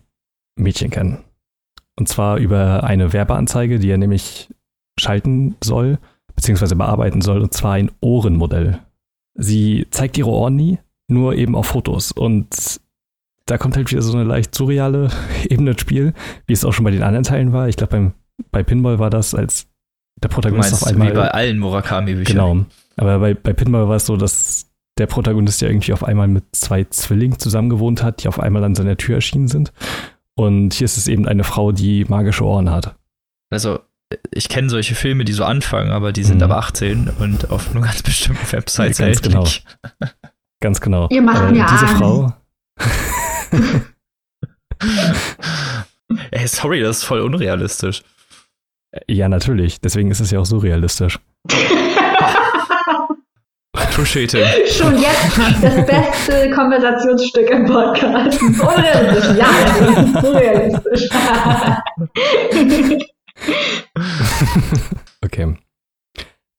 Mädchen 0.56 0.90
kennen. 0.90 1.24
Und 1.96 2.08
zwar 2.08 2.38
über 2.38 2.84
eine 2.84 3.12
Werbeanzeige, 3.12 3.78
die 3.78 3.90
er 3.90 3.98
nämlich 3.98 4.48
schalten 4.98 5.56
soll, 5.62 5.98
beziehungsweise 6.34 6.76
bearbeiten 6.76 7.20
soll, 7.20 7.40
und 7.40 7.52
zwar 7.54 7.74
ein 7.74 7.90
Ohrenmodell. 8.00 8.80
Sie 9.34 9.86
zeigt 9.90 10.18
ihre 10.18 10.30
Ohren 10.30 10.56
nie, 10.56 10.78
nur 11.08 11.34
eben 11.34 11.54
auf 11.54 11.66
Fotos. 11.66 12.12
Und 12.12 12.80
da 13.46 13.58
kommt 13.58 13.76
halt 13.76 13.90
wieder 13.90 14.02
so 14.02 14.16
eine 14.16 14.24
leicht 14.24 14.54
surreale 14.54 15.10
Ebene 15.48 15.72
ins 15.72 15.80
Spiel, 15.80 16.14
wie 16.46 16.52
es 16.52 16.64
auch 16.64 16.72
schon 16.72 16.84
bei 16.84 16.90
den 16.90 17.02
anderen 17.02 17.24
Teilen 17.24 17.52
war. 17.52 17.68
Ich 17.68 17.76
glaube, 17.76 18.12
bei 18.50 18.62
Pinball 18.62 18.98
war 18.98 19.10
das, 19.10 19.34
als 19.34 19.66
der 20.22 20.28
Protagonist 20.28 20.74
auf 20.74 20.84
einmal. 20.84 21.10
Wie 21.10 21.14
bei 21.14 21.30
allen 21.30 21.58
Murakami-Büchern. 21.58 22.36
Genau. 22.36 22.66
Aber 22.96 23.18
bei, 23.18 23.34
bei 23.34 23.52
Pinball 23.52 23.88
war 23.88 23.96
es 23.96 24.06
so, 24.06 24.16
dass 24.16 24.69
der 25.00 25.06
Protagonist 25.06 25.60
ja 25.60 25.68
irgendwie 25.68 25.92
auf 25.92 26.04
einmal 26.04 26.28
mit 26.28 26.44
zwei 26.52 26.84
Zwillingen 26.84 27.38
zusammengewohnt 27.38 28.02
hat, 28.02 28.22
die 28.22 28.28
auf 28.28 28.38
einmal 28.38 28.64
an 28.64 28.74
seiner 28.74 28.96
Tür 28.96 29.16
erschienen 29.16 29.48
sind. 29.48 29.72
Und 30.36 30.74
hier 30.74 30.84
ist 30.84 30.96
es 30.96 31.08
eben 31.08 31.26
eine 31.26 31.44
Frau, 31.44 31.72
die 31.72 32.04
magische 32.04 32.44
Ohren 32.44 32.70
hat. 32.70 32.94
Also, 33.50 33.80
ich 34.30 34.48
kenne 34.48 34.70
solche 34.70 34.94
Filme, 34.94 35.24
die 35.24 35.32
so 35.32 35.44
anfangen, 35.44 35.90
aber 35.90 36.12
die 36.12 36.24
sind 36.24 36.38
mhm. 36.38 36.44
ab 36.44 36.52
18 36.52 37.10
und 37.18 37.50
auf 37.50 37.74
nur 37.74 37.82
ganz 37.82 38.02
bestimmten 38.02 38.52
Websites 38.52 38.98
ja, 38.98 39.06
ganz 39.06 39.22
genau. 39.22 39.46
Ganz 40.60 40.80
genau. 40.80 41.08
Ihr 41.10 41.22
macht 41.22 41.42
äh, 41.42 41.52
mir 41.52 41.66
Diese 41.70 41.86
Angst. 41.86 41.96
Frau. 41.96 42.32
Ey, 46.30 46.46
sorry, 46.46 46.80
das 46.80 46.98
ist 46.98 47.04
voll 47.04 47.20
unrealistisch. 47.20 48.02
Ja, 49.08 49.28
natürlich. 49.28 49.80
Deswegen 49.80 50.10
ist 50.10 50.20
es 50.20 50.30
ja 50.30 50.40
auch 50.40 50.46
so 50.46 50.58
realistisch. 50.58 51.18
Schon 54.70 54.98
jetzt 54.98 55.38
das 55.62 55.86
beste 55.86 56.50
Konversationsstück 56.50 57.50
im 57.50 57.66
Podcast. 57.66 58.42
Unrealistisch, 58.42 59.36
ja, 59.36 60.22
unrealistisch. 60.22 61.08
okay. 65.24 65.56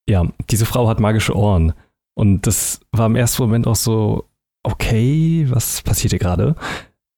Ja, 0.09 0.25
diese 0.49 0.65
Frau 0.65 0.87
hat 0.87 0.99
magische 0.99 1.35
Ohren. 1.35 1.73
Und 2.15 2.47
das 2.47 2.79
war 2.91 3.07
im 3.07 3.15
ersten 3.15 3.43
Moment 3.43 3.67
auch 3.67 3.75
so, 3.75 4.29
okay, 4.63 5.45
was 5.49 5.81
passiert 5.81 6.11
hier 6.11 6.19
gerade? 6.19 6.55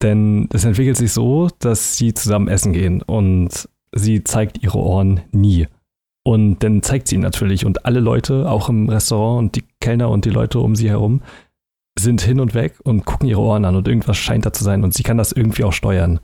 Denn 0.01 0.49
es 0.53 0.65
entwickelt 0.65 0.97
sich 0.97 1.11
so, 1.13 1.49
dass 1.59 1.97
sie 1.97 2.13
zusammen 2.13 2.47
essen 2.47 2.73
gehen 2.73 3.01
und 3.01 3.69
sie 3.93 4.23
zeigt 4.23 4.63
ihre 4.63 4.77
Ohren 4.77 5.21
nie. 5.31 5.67
Und 6.25 6.59
dann 6.63 6.81
zeigt 6.81 7.07
sie 7.07 7.15
ihn 7.15 7.21
natürlich 7.21 7.65
und 7.65 7.85
alle 7.85 7.99
Leute, 7.99 8.49
auch 8.49 8.69
im 8.69 8.87
Restaurant 8.87 9.39
und 9.39 9.55
die 9.55 9.65
Kellner 9.81 10.09
und 10.09 10.25
die 10.25 10.29
Leute 10.29 10.59
um 10.59 10.75
sie 10.75 10.89
herum, 10.89 11.21
sind 11.99 12.21
hin 12.21 12.39
und 12.39 12.53
weg 12.53 12.75
und 12.83 13.05
gucken 13.05 13.27
ihre 13.27 13.41
Ohren 13.41 13.65
an 13.65 13.75
und 13.75 13.87
irgendwas 13.87 14.17
scheint 14.17 14.45
da 14.45 14.53
zu 14.53 14.63
sein 14.63 14.83
und 14.83 14.93
sie 14.93 15.03
kann 15.03 15.17
das 15.17 15.31
irgendwie 15.31 15.63
auch 15.63 15.73
steuern. 15.73 16.21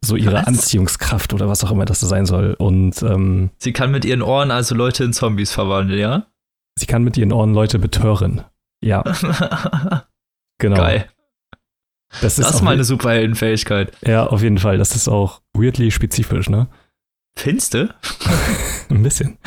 So 0.00 0.16
ihre 0.16 0.34
was? 0.34 0.46
Anziehungskraft 0.46 1.34
oder 1.34 1.48
was 1.48 1.62
auch 1.64 1.70
immer 1.70 1.84
das 1.84 2.00
so 2.00 2.06
sein 2.06 2.26
soll. 2.26 2.54
Und 2.54 3.02
ähm, 3.02 3.50
sie 3.58 3.72
kann 3.72 3.90
mit 3.90 4.04
ihren 4.04 4.22
Ohren 4.22 4.50
also 4.50 4.74
Leute 4.74 5.04
in 5.04 5.12
Zombies 5.12 5.52
verwandeln, 5.52 6.00
ja? 6.00 6.26
Sie 6.76 6.86
kann 6.86 7.04
mit 7.04 7.16
ihren 7.16 7.32
Ohren 7.32 7.52
Leute 7.52 7.78
betören. 7.78 8.44
Ja. 8.82 9.02
genau. 10.58 10.76
Geil. 10.76 11.06
Das 12.20 12.38
ist, 12.38 12.48
das 12.48 12.54
ist 12.56 12.62
mal 12.62 12.74
eine 12.74 12.84
Superheldenfähigkeit. 12.84 13.92
Ja, 14.06 14.26
auf 14.26 14.42
jeden 14.42 14.58
Fall. 14.58 14.78
Das 14.78 14.94
ist 14.94 15.08
auch 15.08 15.40
weirdly 15.52 15.90
spezifisch, 15.90 16.48
ne? 16.48 16.68
Finste? 17.36 17.94
Ein 18.88 19.02
bisschen. 19.02 19.38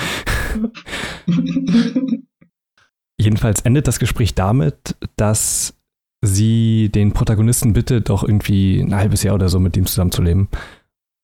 Jedenfalls 3.20 3.62
endet 3.62 3.88
das 3.88 4.00
Gespräch 4.00 4.36
damit, 4.36 4.96
dass 5.16 5.76
sie 6.22 6.90
den 6.90 7.14
Protagonisten 7.14 7.74
bittet, 7.74 8.10
doch 8.10 8.24
irgendwie 8.24 8.80
ein 8.80 8.96
halbes 8.96 9.24
Jahr 9.24 9.36
oder 9.36 9.50
so 9.50 9.60
mit 9.60 9.78
ihm 9.78 9.86
zusammenzuleben. 9.86 10.48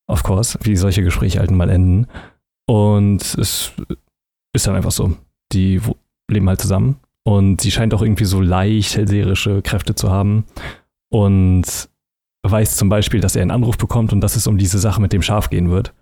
of 0.08 0.24
course, 0.24 0.58
wie 0.64 0.76
solche 0.76 1.04
Gespräche 1.04 1.40
halt 1.40 1.52
mal 1.52 1.70
enden. 1.70 2.08
Und 2.68 3.22
es 3.22 3.72
ist 4.54 4.68
dann 4.68 4.76
einfach 4.76 4.92
so. 4.92 5.18
Die 5.52 5.82
leben 6.30 6.48
halt 6.50 6.62
zusammen 6.62 6.98
und 7.24 7.62
sie 7.62 7.72
scheint 7.72 7.94
auch 7.94 8.02
irgendwie 8.02 8.26
so 8.26 8.42
leicht 8.42 8.96
hellseherische 8.96 9.62
Kräfte 9.62 9.96
zu 9.96 10.12
haben 10.12 10.46
und 11.10 11.90
weiß 12.44 12.76
zum 12.76 12.90
Beispiel, 12.90 13.22
dass 13.22 13.36
er 13.36 13.42
einen 13.42 13.52
Anruf 13.52 13.78
bekommt 13.78 14.14
und 14.14 14.22
dass 14.22 14.36
es 14.36 14.48
um 14.48 14.58
diese 14.58 14.80
Sache 14.80 15.02
mit 15.02 15.14
dem 15.14 15.22
Schaf 15.22 15.50
gehen 15.50 15.70
wird. 15.70 15.94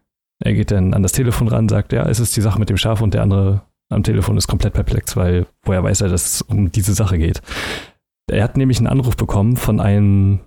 Er 0.43 0.53
geht 0.53 0.71
dann 0.71 0.93
an 0.93 1.03
das 1.03 1.11
Telefon 1.11 1.47
ran, 1.47 1.69
sagt, 1.69 1.93
ja, 1.93 2.07
es 2.07 2.19
ist 2.19 2.35
die 2.35 2.41
Sache 2.41 2.59
mit 2.59 2.69
dem 2.69 2.77
Schaf 2.77 3.01
und 3.01 3.13
der 3.13 3.21
andere 3.21 3.61
am 3.89 4.03
Telefon 4.03 4.37
ist 4.37 4.47
komplett 4.47 4.73
perplex, 4.73 5.15
weil 5.15 5.45
woher 5.63 5.83
weiß 5.83 6.01
er, 6.01 6.09
dass 6.09 6.25
es 6.25 6.41
um 6.41 6.71
diese 6.71 6.93
Sache 6.93 7.17
geht. 7.17 7.41
Er 8.31 8.43
hat 8.43 8.57
nämlich 8.57 8.77
einen 8.77 8.87
Anruf 8.87 9.17
bekommen 9.17 9.57
von 9.57 9.79
einem 9.79 10.39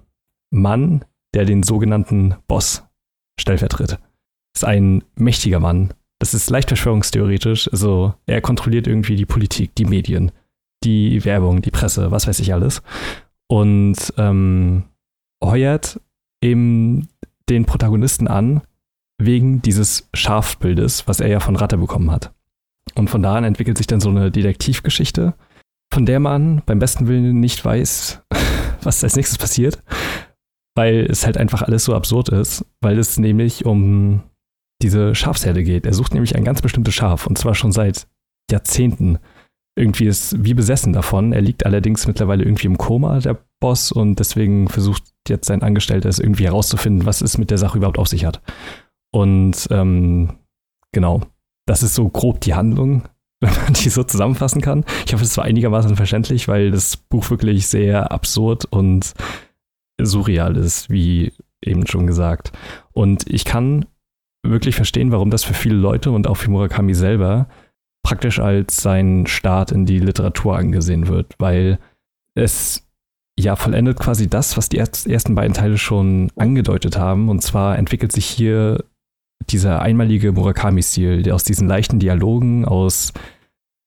Mann, 0.51 1.05
der 1.35 1.45
den 1.45 1.63
sogenannten 1.63 2.35
Boss 2.49 2.85
stellvertritt. 3.39 3.91
Das 3.91 4.63
ist 4.63 4.65
ein 4.65 5.05
mächtiger 5.17 5.61
Mann. 5.61 5.93
Das 6.19 6.33
ist 6.33 6.49
leicht 6.49 6.69
verschwörungstheoretisch. 6.69 7.69
Also 7.71 8.15
er 8.27 8.41
kontrolliert 8.41 8.87
irgendwie 8.87 9.17
die 9.17 9.27
Politik, 9.27 9.75
die 9.75 9.85
Medien, 9.85 10.33
die 10.83 11.25
Werbung, 11.25 11.61
die 11.61 11.71
Presse, 11.71 12.11
was 12.11 12.27
weiß 12.27 12.41
ich 12.41 12.55
alles. 12.55 12.83
Und 13.49 14.15
ähm, 14.17 14.85
heuert 15.43 16.01
eben 16.43 17.09
den 17.49 17.67
Protagonisten 17.67 18.27
an 18.27 18.63
wegen 19.18 19.62
dieses 19.62 20.09
Schafbildes, 20.14 21.07
was 21.07 21.20
er 21.20 21.29
ja 21.29 21.40
von 21.40 21.57
Ratte 21.57 21.79
bekommen 21.79 22.11
hat. 22.11 22.33
Und 22.94 23.11
von 23.11 23.22
da 23.22 23.37
an 23.37 23.44
entwickelt 23.44 23.79
sich 23.79 23.87
dann 23.87 24.00
so 24.00 24.11
eine 24.11 24.31
Detektivgeschichte, 24.31 25.35
von 25.92 26.07
der 26.07 26.20
man 26.20 26.62
beim 26.66 26.79
besten 26.79 27.07
Willen 27.07 27.40
nicht 27.40 27.64
weiß, 27.64 28.22
was 28.83 29.05
als 29.05 29.16
nächstes 29.16 29.38
passiert, 29.38 29.83
weil 30.77 31.07
es 31.09 31.24
halt 31.24 31.37
einfach 31.37 31.62
alles 31.62 31.85
so 31.85 31.94
absurd 31.94 32.29
ist, 32.29 32.64
weil 32.81 32.98
es 32.98 33.18
nämlich 33.18 33.64
um 33.64 34.22
diese 34.83 35.14
Schafsherde 35.14 35.62
geht. 35.62 35.87
Er 35.87 35.94
sucht 35.94 36.14
nämlich 36.14 36.37
ein 36.37 36.44
ganz 36.44 36.61
bestimmtes 36.61 36.94
Schaf 36.94 37.27
und 37.27 37.38
zwar 37.38 37.55
schon 37.55 37.72
seit 37.72 38.07
Jahrzehnten. 38.50 39.18
Irgendwie 39.77 40.07
ist 40.07 40.44
wie 40.44 40.55
besessen 40.55 40.92
davon. 40.92 41.33
Er 41.33 41.40
liegt 41.40 41.66
allerdings 41.66 42.07
mittlerweile 42.07 42.44
irgendwie 42.44 42.66
im 42.66 42.79
Koma, 42.79 43.18
der 43.18 43.38
Boss, 43.61 43.90
und 43.90 44.20
deswegen 44.20 44.68
versucht 44.68 45.03
jetzt 45.29 45.46
sein 45.46 45.62
Angestellter 45.62 46.09
es 46.09 46.18
irgendwie 46.18 46.44
herauszufinden, 46.44 47.07
was 47.07 47.22
es 47.22 47.38
mit 47.38 47.50
der 47.50 47.59
Sache 47.59 47.79
überhaupt 47.79 47.98
auf 47.98 48.09
sich 48.09 48.24
hat. 48.24 48.40
Und 49.14 49.68
ähm, 49.70 50.38
genau, 50.90 51.20
das 51.68 51.85
ist 51.85 51.94
so 51.94 52.09
grob 52.09 52.40
die 52.40 52.55
Handlung, 52.55 53.05
wenn 53.40 53.55
man 53.55 53.72
die 53.72 53.88
so 53.88 54.03
zusammenfassen 54.03 54.61
kann. 54.61 54.85
Ich 55.07 55.14
hoffe, 55.14 55.22
es 55.22 55.37
war 55.37 55.44
einigermaßen 55.44 55.94
verständlich, 55.94 56.48
weil 56.48 56.72
das 56.72 56.96
Buch 56.96 57.31
wirklich 57.31 57.68
sehr 57.68 58.11
absurd 58.11 58.64
und 58.64 59.14
surreal 60.03 60.57
ist, 60.57 60.90
wie 60.90 61.33
eben 61.64 61.87
schon 61.87 62.09
gesagt. 62.09 62.50
Und 62.90 63.33
ich 63.33 63.44
kann 63.44 63.87
wirklich 64.44 64.74
verstehen, 64.74 65.12
warum 65.12 65.31
das 65.31 65.44
für 65.44 65.55
viele 65.55 65.77
Leute 65.77 66.11
und 66.11 66.27
auch 66.27 66.37
für 66.37 66.50
Murakami 66.50 66.94
selber 66.94 67.48
praktisch 68.05 68.40
als 68.40 68.83
sein 68.83 69.29
Start 69.29 69.70
in 69.70 69.87
die 69.87 70.00
Literatur 70.00 70.57
angesehen 70.57 71.07
wird, 71.07 71.37
weil 71.38 71.79
es 72.35 72.85
ja 73.38 73.55
vollendet 73.55 74.00
quasi 74.00 74.29
das, 74.29 74.57
was 74.57 74.68
die 74.68 74.79
ersten 74.79 75.37
beiden 75.37 75.55
Teile 75.55 75.79
schon 75.79 76.33
angedeutet 76.35 76.98
haben. 76.98 77.29
Und 77.29 77.42
zwar 77.42 77.79
entwickelt 77.79 78.11
sich 78.11 78.27
hier 78.27 78.85
dieser 79.51 79.83
einmalige 79.83 80.33
Murakami-Stil, 80.33 81.23
der 81.23 81.35
aus 81.35 81.45
diesen 81.45 81.69
leichten 81.69 81.99
Dialogen, 81.99 82.65
aus 82.65 83.13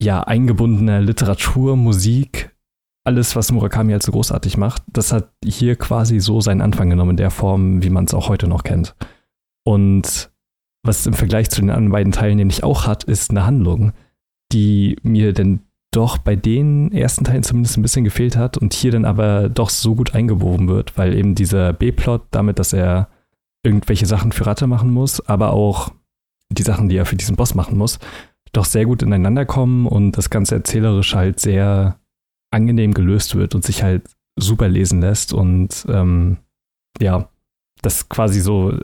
ja 0.01 0.21
eingebundener 0.21 1.01
Literatur, 1.01 1.75
Musik, 1.75 2.55
alles, 3.03 3.35
was 3.35 3.51
Murakami 3.51 3.93
halt 3.93 4.03
so 4.03 4.11
großartig 4.11 4.57
macht, 4.57 4.83
das 4.87 5.13
hat 5.13 5.31
hier 5.43 5.75
quasi 5.75 6.19
so 6.19 6.41
seinen 6.41 6.61
Anfang 6.61 6.89
genommen 6.89 7.11
in 7.11 7.17
der 7.17 7.31
Form, 7.31 7.81
wie 7.81 7.89
man 7.89 8.05
es 8.05 8.13
auch 8.13 8.27
heute 8.27 8.47
noch 8.47 8.63
kennt. 8.63 8.95
Und 9.65 10.29
was 10.83 11.05
im 11.07 11.13
Vergleich 11.13 11.49
zu 11.49 11.61
den 11.61 11.69
anderen 11.69 11.91
beiden 11.91 12.11
Teilen 12.11 12.37
nämlich 12.37 12.63
auch 12.63 12.85
hat, 12.85 13.05
ist 13.05 13.31
eine 13.31 13.45
Handlung, 13.45 13.93
die 14.51 14.97
mir 15.03 15.33
denn 15.33 15.61
doch 15.91 16.17
bei 16.17 16.35
den 16.35 16.91
ersten 16.91 17.23
Teilen 17.23 17.43
zumindest 17.43 17.77
ein 17.77 17.81
bisschen 17.81 18.03
gefehlt 18.03 18.35
hat 18.35 18.57
und 18.57 18.73
hier 18.73 18.91
dann 18.91 19.05
aber 19.05 19.49
doch 19.49 19.69
so 19.69 19.95
gut 19.95 20.13
eingewoben 20.13 20.67
wird, 20.67 20.97
weil 20.97 21.13
eben 21.13 21.33
dieser 21.33 21.73
B-Plot 21.73 22.27
damit, 22.31 22.59
dass 22.59 22.73
er 22.73 23.09
irgendwelche 23.67 24.05
Sachen 24.05 24.31
für 24.31 24.45
Ratte 24.45 24.65
machen 24.65 24.91
muss, 24.91 25.19
aber 25.27 25.51
auch 25.51 25.91
die 26.49 26.63
Sachen, 26.63 26.87
die 26.87 26.95
er 26.95 27.05
für 27.05 27.17
diesen 27.17 27.35
Boss 27.35 27.53
machen 27.53 27.77
muss, 27.77 27.99
doch 28.53 28.63
sehr 28.63 28.85
gut 28.85 29.03
ineinander 29.03 29.45
kommen 29.45 29.85
und 29.85 30.13
das 30.13 30.29
Ganze 30.29 30.55
erzählerisch 30.55 31.13
halt 31.13 31.41
sehr 31.41 31.99
angenehm 32.49 32.93
gelöst 32.93 33.35
wird 33.35 33.53
und 33.55 33.65
sich 33.65 33.83
halt 33.83 34.09
super 34.39 34.69
lesen 34.69 35.01
lässt 35.01 35.33
und 35.33 35.85
ähm, 35.89 36.37
ja, 37.01 37.29
das 37.81 38.07
quasi 38.07 38.39
so 38.39 38.79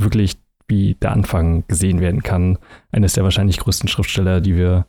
wirklich 0.00 0.38
wie 0.66 0.94
der 0.94 1.12
Anfang 1.12 1.64
gesehen 1.68 2.00
werden 2.00 2.22
kann, 2.22 2.58
eines 2.90 3.12
der 3.12 3.22
wahrscheinlich 3.22 3.58
größten 3.58 3.88
Schriftsteller, 3.88 4.40
die 4.40 4.56
wir 4.56 4.86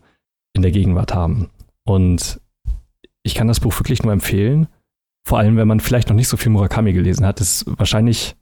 in 0.54 0.62
der 0.62 0.72
Gegenwart 0.72 1.14
haben. 1.14 1.50
Und 1.84 2.40
ich 3.22 3.34
kann 3.34 3.46
das 3.46 3.60
Buch 3.60 3.78
wirklich 3.78 4.02
nur 4.02 4.12
empfehlen, 4.12 4.68
vor 5.28 5.38
allem 5.38 5.58
wenn 5.58 5.68
man 5.68 5.80
vielleicht 5.80 6.08
noch 6.08 6.16
nicht 6.16 6.28
so 6.28 6.38
viel 6.38 6.50
Murakami 6.50 6.94
gelesen 6.94 7.26
hat, 7.26 7.42
ist 7.42 7.66
wahrscheinlich 7.78 8.34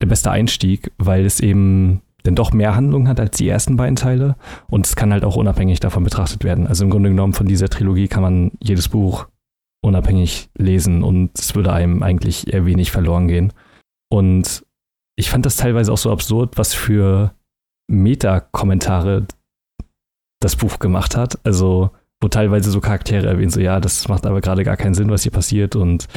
der 0.00 0.06
beste 0.06 0.30
Einstieg, 0.30 0.92
weil 0.98 1.24
es 1.24 1.40
eben 1.40 2.02
denn 2.26 2.34
doch 2.34 2.52
mehr 2.52 2.74
Handlung 2.74 3.08
hat 3.08 3.20
als 3.20 3.36
die 3.36 3.48
ersten 3.48 3.76
beiden 3.76 3.96
Teile 3.96 4.36
und 4.68 4.86
es 4.86 4.96
kann 4.96 5.12
halt 5.12 5.24
auch 5.24 5.36
unabhängig 5.36 5.80
davon 5.80 6.04
betrachtet 6.04 6.44
werden. 6.44 6.66
Also 6.66 6.84
im 6.84 6.90
Grunde 6.90 7.10
genommen 7.10 7.32
von 7.32 7.46
dieser 7.46 7.68
Trilogie 7.68 8.08
kann 8.08 8.22
man 8.22 8.50
jedes 8.60 8.88
Buch 8.88 9.28
unabhängig 9.82 10.50
lesen 10.58 11.02
und 11.02 11.38
es 11.38 11.54
würde 11.54 11.72
einem 11.72 12.02
eigentlich 12.02 12.52
eher 12.52 12.66
wenig 12.66 12.90
verloren 12.90 13.28
gehen. 13.28 13.52
Und 14.10 14.64
ich 15.16 15.30
fand 15.30 15.46
das 15.46 15.56
teilweise 15.56 15.92
auch 15.92 15.98
so 15.98 16.10
absurd, 16.10 16.58
was 16.58 16.74
für 16.74 17.32
Meta-Kommentare 17.88 19.26
das 20.40 20.56
Buch 20.56 20.78
gemacht 20.78 21.16
hat. 21.16 21.38
Also, 21.44 21.90
wo 22.20 22.28
teilweise 22.28 22.70
so 22.70 22.80
Charaktere 22.80 23.26
erwähnen, 23.26 23.50
so, 23.50 23.60
ja, 23.60 23.80
das 23.80 24.08
macht 24.08 24.26
aber 24.26 24.40
gerade 24.40 24.64
gar 24.64 24.76
keinen 24.76 24.94
Sinn, 24.94 25.10
was 25.10 25.22
hier 25.22 25.32
passiert 25.32 25.76
und 25.76 26.08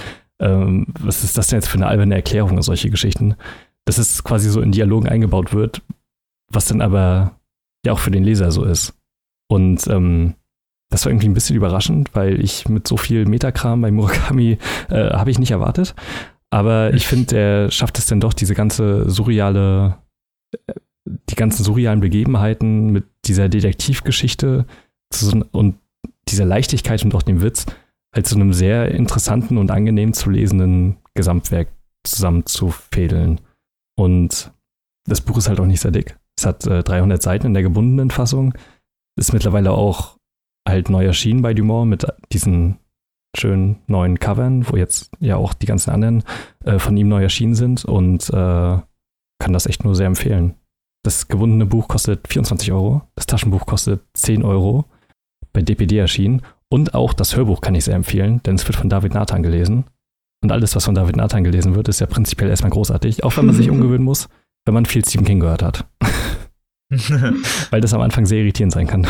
ähm, 0.42 0.88
was 1.00 1.24
ist 1.24 1.38
das 1.38 1.48
denn 1.48 1.58
jetzt 1.58 1.68
für 1.68 1.78
eine 1.78 1.88
alberne 1.88 2.16
Erklärung 2.16 2.62
solche 2.62 2.90
Geschichten 2.90 3.36
dass 3.90 3.98
es 3.98 4.24
quasi 4.24 4.52
so 4.52 4.62
in 4.62 4.72
Dialogen 4.72 5.10
eingebaut 5.10 5.52
wird, 5.52 5.82
was 6.52 6.68
dann 6.68 6.80
aber 6.80 7.40
ja 7.84 7.92
auch 7.92 7.98
für 7.98 8.12
den 8.12 8.24
Leser 8.24 8.52
so 8.52 8.64
ist. 8.64 8.94
Und 9.52 9.88
ähm, 9.88 10.36
das 10.92 11.06
war 11.06 11.12
irgendwie 11.12 11.28
ein 11.28 11.34
bisschen 11.34 11.56
überraschend, 11.56 12.14
weil 12.14 12.40
ich 12.40 12.70
mit 12.70 12.88
so 12.88 12.98
viel 12.98 13.26
Metakram 13.26 13.82
bei 13.82 13.90
Murakami 13.90 14.60
äh, 14.90 15.10
habe 15.10 15.32
ich 15.32 15.40
nicht 15.40 15.50
erwartet. 15.50 15.96
Aber 16.52 16.94
ich 16.94 17.08
finde, 17.08 17.36
er 17.36 17.72
schafft 17.72 17.98
es 17.98 18.06
dann 18.06 18.20
doch, 18.20 18.34
diese 18.34 18.54
ganze 18.54 19.10
surreale, 19.10 19.98
äh, 20.68 20.74
die 21.28 21.36
ganzen 21.36 21.64
surrealen 21.64 22.00
Begebenheiten 22.00 22.92
mit 22.92 23.06
dieser 23.26 23.50
Detektivgeschichte 23.50 24.68
zu, 25.12 25.46
und 25.52 25.80
dieser 26.28 26.46
Leichtigkeit 26.46 27.04
und 27.04 27.16
auch 27.16 27.24
dem 27.24 27.42
Witz 27.42 27.66
halt 28.14 28.28
zu 28.28 28.36
einem 28.36 28.54
sehr 28.54 28.92
interessanten 28.92 29.58
und 29.58 29.72
angenehm 29.72 30.14
zu 30.14 30.30
lesenden 30.30 30.98
Gesamtwerk 31.16 31.70
zusammenzufädeln. 32.04 33.42
Und 34.00 34.54
das 35.06 35.20
Buch 35.20 35.38
ist 35.38 35.50
halt 35.50 35.60
auch 35.60 35.66
nicht 35.66 35.82
sehr 35.82 35.92
dick. 35.92 36.18
Es 36.38 36.46
hat 36.46 36.66
äh, 36.66 36.84
300 36.84 37.22
Seiten 37.22 37.48
in 37.48 37.54
der 37.54 37.64
gebundenen 37.64 38.12
Fassung. 38.12 38.54
Ist 39.20 39.34
mittlerweile 39.34 39.72
auch 39.72 40.18
halt 40.68 40.90
neu 40.90 41.06
erschienen 41.06 41.42
bei 41.42 41.54
Dumont 41.54 41.90
mit 41.90 42.08
diesen 42.32 42.80
schönen 43.36 43.80
neuen 43.88 44.20
Covern, 44.20 44.70
wo 44.70 44.78
jetzt 44.78 45.12
ja 45.20 45.36
auch 45.36 45.54
die 45.54 45.66
ganzen 45.66 45.92
anderen 45.92 46.24
äh, 46.64 46.80
von 46.80 46.96
ihm 46.96 47.10
neu 47.10 47.22
erschienen 47.22 47.56
sind 47.56 47.84
und 47.84 48.30
äh, 48.30 48.34
kann 48.34 49.54
das 49.54 49.66
echt 49.66 49.84
nur 49.84 49.96
sehr 49.96 50.08
empfehlen. 50.08 50.56
Das 51.04 51.28
gebundene 51.28 51.66
Buch 51.66 51.90
kostet 51.90 52.28
24 52.28 52.72
Euro, 52.72 53.02
das 53.16 53.26
Taschenbuch 53.26 53.66
kostet 53.66 54.02
10 54.14 54.44
Euro, 54.44 54.86
bei 55.52 55.62
DPD 55.62 55.98
erschienen 55.98 56.42
und 56.70 56.94
auch 56.94 57.14
das 57.14 57.36
Hörbuch 57.36 57.62
kann 57.62 57.76
ich 57.76 57.84
sehr 57.84 57.96
empfehlen, 57.96 58.42
denn 58.44 58.56
es 58.56 58.66
wird 58.66 58.78
von 58.78 58.90
David 58.90 59.14
Nathan 59.14 59.44
gelesen. 59.44 59.86
Und 60.42 60.52
alles, 60.52 60.76
was 60.76 60.86
von 60.86 60.96
David 60.96 61.18
Nathan 61.18 61.44
gelesen 61.44 61.76
wird, 61.76 61.90
ist 61.90 62.00
ja 62.00 62.08
prinzipiell 62.08 62.50
erstmal 62.50 62.72
großartig, 62.72 63.24
auch 63.24 63.36
wenn 63.38 63.46
man 63.46 63.56
sich 63.56 63.70
umgewöhnen 63.72 64.06
muss, 64.06 64.30
wenn 64.66 64.74
man 64.74 64.86
viel 64.86 65.04
Stephen 65.04 65.26
King 65.26 65.40
gehört 65.40 65.64
hat. 65.64 65.86
Weil 67.70 67.82
das 67.82 67.94
am 67.94 68.02
Anfang 68.02 68.26
sehr 68.26 68.40
irritierend 68.40 68.74
sein 68.74 68.88
kann. 68.88 69.06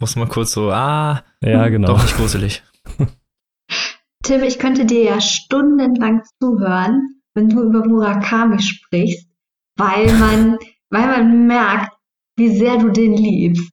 Muss 0.00 0.16
man 0.16 0.28
kurz 0.28 0.52
so, 0.52 0.70
ah, 0.70 1.22
ja, 1.42 1.68
genau. 1.68 1.88
doch 1.88 2.02
nicht 2.02 2.16
gruselig. 2.16 2.62
Tim, 4.22 4.42
ich 4.42 4.58
könnte 4.58 4.84
dir 4.84 5.02
ja 5.02 5.20
stundenlang 5.20 6.22
zuhören, 6.40 7.20
wenn 7.34 7.48
du 7.48 7.62
über 7.62 7.86
Murakami 7.86 8.60
sprichst, 8.60 9.28
weil 9.76 10.12
man, 10.18 10.58
weil 10.90 11.06
man 11.06 11.46
merkt, 11.46 11.96
wie 12.36 12.56
sehr 12.56 12.78
du 12.78 12.90
den 12.90 13.14
liebst. 13.14 13.70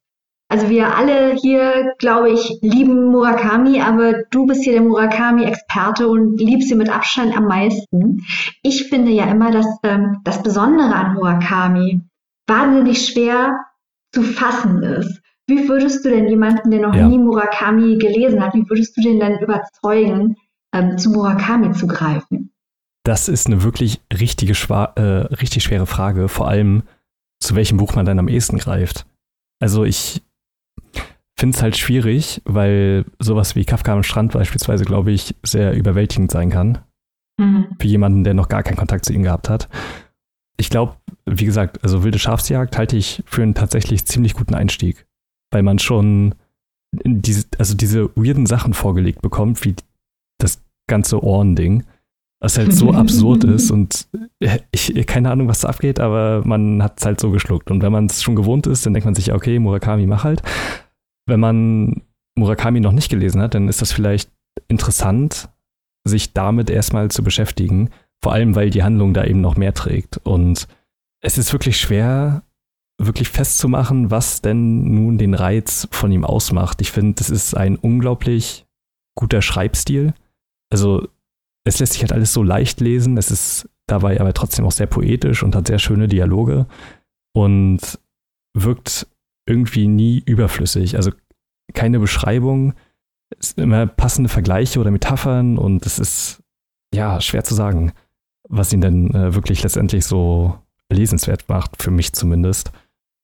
Also 0.50 0.70
wir 0.70 0.96
alle 0.96 1.34
hier, 1.34 1.94
glaube 1.98 2.30
ich, 2.30 2.58
lieben 2.62 3.10
Murakami, 3.10 3.82
aber 3.82 4.24
du 4.30 4.46
bist 4.46 4.64
hier 4.64 4.72
der 4.72 4.82
Murakami-Experte 4.82 6.08
und 6.08 6.40
liebst 6.40 6.70
ihn 6.70 6.78
mit 6.78 6.88
Abstand 6.88 7.36
am 7.36 7.46
meisten. 7.46 8.24
Ich 8.62 8.88
finde 8.88 9.12
ja 9.12 9.26
immer, 9.26 9.50
dass 9.50 9.66
ähm, 9.82 10.20
das 10.24 10.42
Besondere 10.42 10.94
an 10.94 11.14
Murakami 11.14 12.00
wahnsinnig 12.46 13.06
schwer 13.06 13.58
zu 14.12 14.22
fassen 14.22 14.82
ist. 14.82 15.20
Wie 15.46 15.68
würdest 15.68 16.04
du 16.04 16.10
denn 16.10 16.28
jemanden, 16.28 16.70
der 16.70 16.80
noch 16.80 16.94
ja. 16.94 17.06
nie 17.06 17.18
Murakami 17.18 17.98
gelesen 17.98 18.42
hat, 18.42 18.54
wie 18.54 18.68
würdest 18.68 18.96
du 18.96 19.02
den 19.02 19.20
denn 19.20 19.38
überzeugen, 19.38 20.36
ähm, 20.74 20.96
zu 20.96 21.10
Murakami 21.10 21.72
zu 21.72 21.86
greifen? 21.86 22.52
das 23.08 23.28
ist 23.28 23.46
eine 23.46 23.62
wirklich 23.62 24.02
richtige, 24.12 24.52
äh, 24.52 25.00
richtig 25.00 25.64
schwere 25.64 25.86
Frage, 25.86 26.28
vor 26.28 26.46
allem 26.46 26.82
zu 27.40 27.54
welchem 27.54 27.78
Buch 27.78 27.94
man 27.94 28.04
dann 28.04 28.18
am 28.18 28.28
ehesten 28.28 28.58
greift. 28.58 29.06
Also 29.60 29.84
ich 29.84 30.22
finde 31.38 31.56
es 31.56 31.62
halt 31.62 31.76
schwierig, 31.76 32.42
weil 32.44 33.04
sowas 33.18 33.54
wie 33.54 33.64
Kafka 33.64 33.92
am 33.92 34.02
Strand 34.02 34.32
beispielsweise, 34.32 34.84
glaube 34.84 35.12
ich, 35.12 35.36
sehr 35.44 35.72
überwältigend 35.72 36.30
sein 36.30 36.50
kann. 36.50 36.78
Mhm. 37.40 37.68
Für 37.78 37.86
jemanden, 37.86 38.24
der 38.24 38.34
noch 38.34 38.48
gar 38.48 38.62
keinen 38.62 38.76
Kontakt 38.76 39.04
zu 39.04 39.12
ihm 39.12 39.22
gehabt 39.22 39.48
hat. 39.48 39.68
Ich 40.56 40.70
glaube, 40.70 40.96
wie 41.24 41.44
gesagt, 41.44 41.82
also 41.84 42.02
wilde 42.02 42.18
Schafsjagd 42.18 42.76
halte 42.76 42.96
ich 42.96 43.22
für 43.26 43.42
einen 43.42 43.54
tatsächlich 43.54 44.04
ziemlich 44.06 44.34
guten 44.34 44.54
Einstieg, 44.54 45.06
weil 45.52 45.62
man 45.62 45.78
schon 45.78 46.34
diese, 47.04 47.46
also 47.58 47.74
diese 47.76 48.10
weirden 48.16 48.46
Sachen 48.46 48.74
vorgelegt 48.74 49.22
bekommt, 49.22 49.64
wie 49.64 49.76
das 50.38 50.60
ganze 50.88 51.22
Ohrending, 51.22 51.84
was 52.40 52.58
halt 52.58 52.72
so 52.72 52.92
absurd 52.94 53.44
ist 53.44 53.70
und 53.70 54.08
ich 54.72 55.06
keine 55.06 55.30
Ahnung, 55.30 55.46
was 55.46 55.60
da 55.60 55.68
abgeht, 55.68 56.00
aber 56.00 56.42
man 56.44 56.82
hat 56.82 56.98
es 56.98 57.06
halt 57.06 57.20
so 57.20 57.30
geschluckt 57.30 57.70
und 57.70 57.82
wenn 57.82 57.92
man 57.92 58.06
es 58.06 58.22
schon 58.22 58.34
gewohnt 58.34 58.66
ist, 58.66 58.84
dann 58.84 58.94
denkt 58.94 59.04
man 59.04 59.14
sich, 59.14 59.32
okay, 59.32 59.60
Murakami, 59.60 60.06
mach 60.06 60.24
halt. 60.24 60.42
Wenn 61.28 61.40
man 61.40 62.02
Murakami 62.36 62.80
noch 62.80 62.92
nicht 62.92 63.10
gelesen 63.10 63.40
hat, 63.40 63.54
dann 63.54 63.68
ist 63.68 63.82
das 63.82 63.92
vielleicht 63.92 64.30
interessant, 64.66 65.48
sich 66.04 66.32
damit 66.32 66.70
erstmal 66.70 67.10
zu 67.10 67.22
beschäftigen, 67.22 67.90
vor 68.22 68.32
allem 68.32 68.54
weil 68.54 68.70
die 68.70 68.82
Handlung 68.82 69.14
da 69.14 69.24
eben 69.24 69.40
noch 69.40 69.56
mehr 69.56 69.74
trägt 69.74 70.18
und 70.18 70.66
es 71.20 71.38
ist 71.38 71.52
wirklich 71.52 71.78
schwer, 71.78 72.42
wirklich 73.00 73.28
festzumachen, 73.28 74.10
was 74.10 74.40
denn 74.40 74.94
nun 74.94 75.18
den 75.18 75.34
Reiz 75.34 75.88
von 75.90 76.10
ihm 76.12 76.24
ausmacht. 76.24 76.80
Ich 76.80 76.92
finde, 76.92 77.14
das 77.14 77.30
ist 77.30 77.56
ein 77.56 77.76
unglaublich 77.76 78.66
guter 79.16 79.42
Schreibstil. 79.42 80.14
Also 80.70 81.08
es 81.64 81.78
lässt 81.78 81.94
sich 81.94 82.02
halt 82.02 82.12
alles 82.12 82.32
so 82.32 82.42
leicht 82.42 82.80
lesen. 82.80 83.16
Es 83.16 83.30
ist 83.30 83.68
dabei 83.86 84.20
aber 84.20 84.32
trotzdem 84.32 84.64
auch 84.64 84.72
sehr 84.72 84.86
poetisch 84.86 85.42
und 85.42 85.56
hat 85.56 85.66
sehr 85.66 85.78
schöne 85.78 86.08
Dialoge 86.08 86.66
und 87.34 87.98
wirkt 88.54 89.06
irgendwie 89.48 89.88
nie 89.88 90.22
überflüssig. 90.24 90.96
Also 90.96 91.10
keine 91.74 91.98
Beschreibung, 91.98 92.74
es 93.38 93.50
sind 93.50 93.64
immer 93.64 93.86
passende 93.86 94.28
Vergleiche 94.28 94.80
oder 94.80 94.90
Metaphern 94.90 95.58
und 95.58 95.84
es 95.86 95.98
ist 95.98 96.42
ja 96.94 97.20
schwer 97.20 97.44
zu 97.44 97.54
sagen, 97.54 97.92
was 98.48 98.72
ihn 98.72 98.80
denn 98.80 99.14
äh, 99.14 99.34
wirklich 99.34 99.62
letztendlich 99.62 100.04
so 100.06 100.58
lesenswert 100.90 101.48
macht, 101.48 101.82
für 101.82 101.90
mich 101.90 102.12
zumindest. 102.12 102.72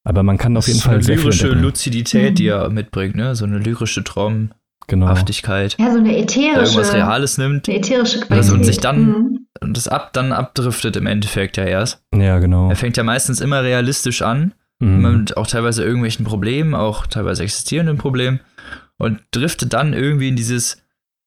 Aber 0.06 0.22
man 0.22 0.37
kann 0.37 0.56
auf 0.56 0.66
jeden 0.68 0.80
Fall 0.80 1.02
sehr 1.02 1.16
viel 1.16 1.26
lyrische 1.26 1.48
Luzidität, 1.48 2.38
die 2.38 2.48
er 2.48 2.68
mitbringt, 2.68 3.16
ne? 3.16 3.34
So 3.34 3.46
eine 3.46 3.58
lyrische 3.58 4.04
Traumhaftigkeit. 4.04 5.76
Genau. 5.78 5.88
Ja, 5.88 5.94
so 5.94 5.98
eine 5.98 6.18
ätherische. 6.18 6.58
irgendwas 6.58 6.92
Reales 6.92 7.38
nimmt. 7.38 7.66
Eine 7.66 7.78
ätherische 7.78 8.18
Qualität. 8.18 8.37
Also, 8.37 8.54
und 8.54 8.64
sich 8.64 8.78
dann 8.80 9.06
mhm. 9.06 9.46
und 9.62 9.76
das 9.78 9.88
ab, 9.88 10.12
dann 10.12 10.32
abdriftet 10.32 10.96
im 10.96 11.06
Endeffekt 11.06 11.56
ja 11.56 11.64
erst. 11.64 12.02
Ja, 12.14 12.38
genau. 12.38 12.68
Er 12.68 12.76
fängt 12.76 12.98
ja 12.98 13.02
meistens 13.02 13.40
immer 13.40 13.62
realistisch 13.62 14.20
an. 14.20 14.52
Mhm. 14.85 15.18
Mit 15.18 15.37
auch 15.37 15.47
teilweise 15.47 15.85
irgendwelchen 15.85 16.25
Problemen, 16.25 16.75
auch 16.75 17.07
teilweise 17.07 17.42
existierenden 17.42 17.99
Problemen. 17.99 18.40
Und 18.97 19.20
driftet 19.33 19.73
dann 19.73 19.92
irgendwie 19.92 20.29
in 20.29 20.37
dieses 20.37 20.83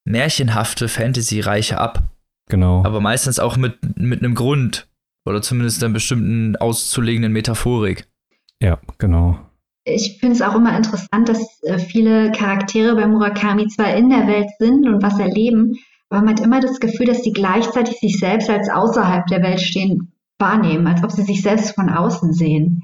märchenhafte, 0.06 0.88
fantasyreiche 0.88 1.78
ab. 1.78 2.04
Genau. 2.50 2.84
Aber 2.86 3.02
meistens 3.02 3.40
auch 3.40 3.58
mit, 3.58 3.78
mit 3.98 4.24
einem 4.24 4.36
Grund. 4.36 4.88
Oder 5.26 5.42
zumindest 5.42 5.84
einer 5.84 5.94
bestimmten 5.94 6.56
auszulegenden 6.56 7.34
Metaphorik. 7.34 8.08
Ja, 8.62 8.80
genau. 8.98 9.38
Ich 9.84 10.18
finde 10.20 10.36
es 10.36 10.42
auch 10.42 10.56
immer 10.56 10.76
interessant, 10.76 11.28
dass 11.28 11.62
äh, 11.64 11.80
viele 11.80 12.32
Charaktere 12.32 12.96
bei 12.96 13.08
Murakami 13.08 13.68
zwar 13.68 13.94
in 13.96 14.10
der 14.10 14.28
Welt 14.28 14.50
sind 14.58 14.88
und 14.88 15.02
was 15.02 15.20
erleben, 15.20 15.76
aber 16.10 16.22
man 16.22 16.36
hat 16.36 16.46
immer 16.46 16.60
das 16.60 16.80
Gefühl, 16.80 17.06
dass 17.06 17.24
sie 17.24 17.34
gleichzeitig 17.34 18.00
sich 18.00 18.20
selbst 18.20 18.50
als 18.50 18.70
außerhalb 18.70 19.28
der 19.28 19.42
Welt 19.42 19.62
stehen 19.62 20.14
wahrnehmen, 20.40 20.88
als 20.88 21.04
ob 21.04 21.12
sie 21.12 21.24
sich 21.24 21.42
selbst 21.42 21.76
von 21.76 21.90
außen 21.90 22.34
sehen. 22.34 22.84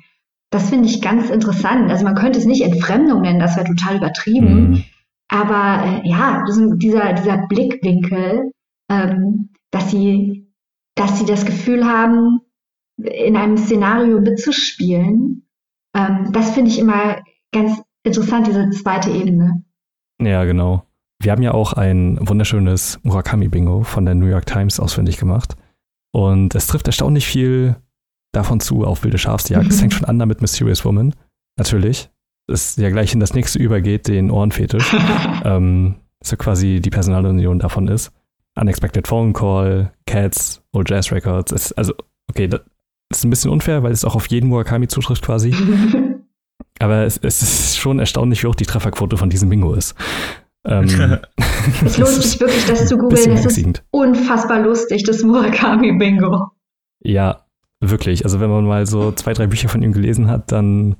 Das 0.53 0.69
finde 0.69 0.87
ich 0.87 1.01
ganz 1.01 1.29
interessant. 1.29 1.89
Also 1.89 2.03
man 2.03 2.15
könnte 2.15 2.39
es 2.39 2.45
nicht 2.45 2.63
Entfremdung 2.63 3.21
nennen, 3.21 3.39
das 3.39 3.55
wäre 3.55 3.67
total 3.67 3.97
übertrieben. 3.97 4.69
Mhm. 4.69 4.83
Aber 5.29 5.83
äh, 5.85 6.07
ja, 6.07 6.43
dieser, 6.75 7.13
dieser 7.13 7.47
Blickwinkel, 7.47 8.51
ähm, 8.89 9.49
dass 9.71 9.89
sie, 9.89 10.53
dass 10.95 11.19
sie 11.19 11.25
das 11.25 11.45
Gefühl 11.45 11.85
haben, 11.85 12.39
in 12.97 13.35
einem 13.35 13.57
Szenario 13.57 14.21
mitzuspielen 14.21 15.43
ähm, 15.95 16.29
das 16.31 16.51
finde 16.51 16.71
ich 16.71 16.79
immer 16.79 17.21
ganz 17.51 17.81
interessant, 18.03 18.47
diese 18.47 18.69
zweite 18.71 19.11
Ebene. 19.11 19.63
Ja, 20.21 20.43
genau. 20.43 20.83
Wir 21.21 21.31
haben 21.31 21.43
ja 21.43 21.53
auch 21.53 21.73
ein 21.73 22.17
wunderschönes 22.21 22.99
Murakami-Bingo 23.03 23.83
von 23.83 24.05
der 24.05 24.15
New 24.15 24.25
York 24.25 24.45
Times 24.45 24.79
ausfindig 24.79 25.17
gemacht. 25.17 25.55
Und 26.11 26.53
es 26.55 26.67
trifft 26.67 26.87
erstaunlich 26.87 27.25
viel 27.25 27.75
davon 28.33 28.59
zu 28.59 28.83
auf 28.83 29.03
wilde 29.03 29.17
Schafsjagd. 29.17 29.67
Es 29.69 29.79
fängt 29.79 29.93
schon 29.93 30.05
an 30.05 30.19
damit 30.19 30.41
Mysterious 30.41 30.83
Woman, 30.83 31.15
natürlich. 31.57 32.09
Das 32.47 32.75
ja 32.75 32.89
gleich 32.89 33.13
in 33.13 33.21
das 33.21 33.33
nächste 33.33 33.59
übergeht, 33.59 34.09
den 34.09 34.29
Ohrenfetisch. 34.29 34.93
ähm, 35.45 35.95
so 36.21 36.35
quasi 36.35 36.81
die 36.81 36.89
Personalunion 36.89 37.59
davon 37.59 37.87
ist. 37.87 38.11
Unexpected 38.55 39.07
Phone 39.07 39.33
Call, 39.33 39.93
Cats, 40.05 40.61
Old 40.73 40.89
Jazz 40.89 41.11
Records. 41.11 41.51
Es, 41.51 41.71
also, 41.73 41.93
okay, 42.29 42.47
das, 42.47 42.61
das 43.09 43.19
ist 43.19 43.23
ein 43.25 43.29
bisschen 43.29 43.51
unfair, 43.51 43.83
weil 43.83 43.91
es 43.91 44.05
auch 44.05 44.15
auf 44.15 44.27
jeden 44.27 44.49
Murakami 44.49 44.87
zutrifft 44.87 45.23
quasi. 45.23 45.55
Aber 46.79 47.03
es, 47.03 47.17
es, 47.17 47.41
ist 47.41 47.77
schon 47.77 47.99
erstaunlich, 47.99 48.43
wie 48.43 48.47
hoch 48.47 48.55
die 48.55 48.65
Trefferquote 48.65 49.17
von 49.17 49.29
diesem 49.29 49.49
Bingo 49.49 49.73
ist. 49.73 49.95
Ähm, 50.65 50.85
es 51.85 51.97
lohnt 51.97 52.09
sich 52.09 52.39
wirklich, 52.39 52.65
das 52.65 52.87
zu 52.87 52.97
googeln. 52.97 53.31
Es 53.31 53.45
ist 53.45 53.83
unfassbar 53.91 54.61
lustig, 54.61 55.03
das 55.03 55.23
Murakami-Bingo. 55.23 56.51
Ja, 57.01 57.43
wirklich. 57.89 58.25
Also 58.25 58.39
wenn 58.39 58.49
man 58.49 58.65
mal 58.65 58.85
so 58.85 59.11
zwei, 59.15 59.33
drei 59.33 59.47
Bücher 59.47 59.69
von 59.69 59.81
ihm 59.81 59.93
gelesen 59.93 60.27
hat, 60.27 60.51
dann 60.51 60.95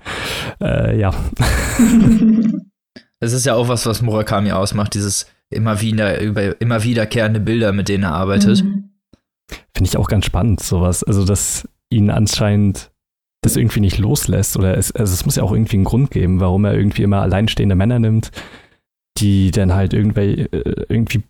äh, 0.62 0.98
ja. 1.00 1.14
Es 3.20 3.34
ist 3.34 3.46
ja 3.46 3.56
auch 3.56 3.70
was, 3.70 3.86
was 3.86 4.02
Murakami 4.02 4.52
ausmacht, 4.52 4.94
dieses 4.96 5.28
immer 5.50 5.82
wieder, 5.82 6.20
über, 6.22 6.60
immer 6.60 6.84
wiederkehrende 6.84 7.40
Bilder, 7.40 7.72
mit 7.72 7.88
denen 7.88 8.04
er 8.04 8.14
arbeitet. 8.14 8.64
Mhm. 8.64 8.90
Finde 9.76 9.90
ich 9.90 9.98
auch 9.98 10.08
ganz 10.08 10.26
spannend, 10.26 10.62
sowas. 10.62 11.04
Also 11.04 11.24
das 11.24 11.68
ihn 11.90 12.10
anscheinend 12.10 12.92
das 13.44 13.56
irgendwie 13.56 13.82
nicht 13.82 13.98
loslässt. 13.98 14.58
Oder 14.58 14.78
es, 14.78 14.92
also 14.96 15.14
es 15.14 15.26
muss 15.26 15.36
ja 15.36 15.44
auch 15.44 15.52
irgendwie 15.52 15.76
einen 15.76 15.86
Grund 15.86 16.12
geben, 16.12 16.40
warum 16.40 16.66
er 16.66 16.74
irgendwie 16.74 17.04
immer 17.04 17.22
alleinstehende 17.22 17.76
Männer 17.76 18.00
nimmt, 18.00 18.32
die 19.18 19.52
dann 19.52 19.74
halt 19.74 19.94
irgendwie, 19.94 20.42
äh, 20.42 20.86
irgendwie 20.90 21.24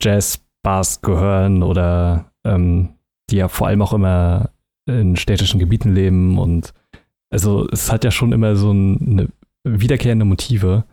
Jazz-Bars 0.00 1.00
gehören 1.00 1.62
oder 1.62 2.30
ähm, 2.44 2.90
die 3.30 3.36
ja 3.36 3.48
vor 3.48 3.66
allem 3.66 3.82
auch 3.82 3.92
immer 3.92 4.50
in 4.88 5.16
städtischen 5.16 5.60
Gebieten 5.60 5.94
leben 5.94 6.38
und 6.38 6.74
also 7.30 7.68
es 7.70 7.92
hat 7.92 8.04
ja 8.04 8.10
schon 8.10 8.32
immer 8.32 8.56
so 8.56 8.70
eine 8.70 9.28
wiederkehrende 9.64 10.24
Motive, 10.24 10.84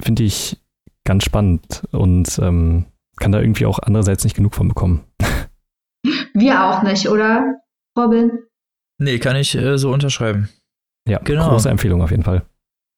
finde 0.00 0.22
ich 0.22 0.58
ganz 1.04 1.24
spannend 1.24 1.82
und 1.90 2.38
ähm, 2.42 2.86
kann 3.16 3.32
da 3.32 3.40
irgendwie 3.40 3.66
auch 3.66 3.78
andererseits 3.80 4.24
nicht 4.24 4.36
genug 4.36 4.54
von 4.54 4.68
bekommen. 4.68 5.04
Wir 6.34 6.64
auch 6.64 6.82
nicht, 6.82 7.08
oder, 7.08 7.60
Robin? 7.98 8.38
Nee, 8.98 9.18
kann 9.18 9.36
ich 9.36 9.54
äh, 9.56 9.78
so 9.78 9.92
unterschreiben. 9.92 10.48
Ja, 11.08 11.18
genau. 11.18 11.48
große 11.48 11.70
Empfehlung 11.70 12.02
auf 12.02 12.10
jeden 12.10 12.24
Fall. 12.24 12.44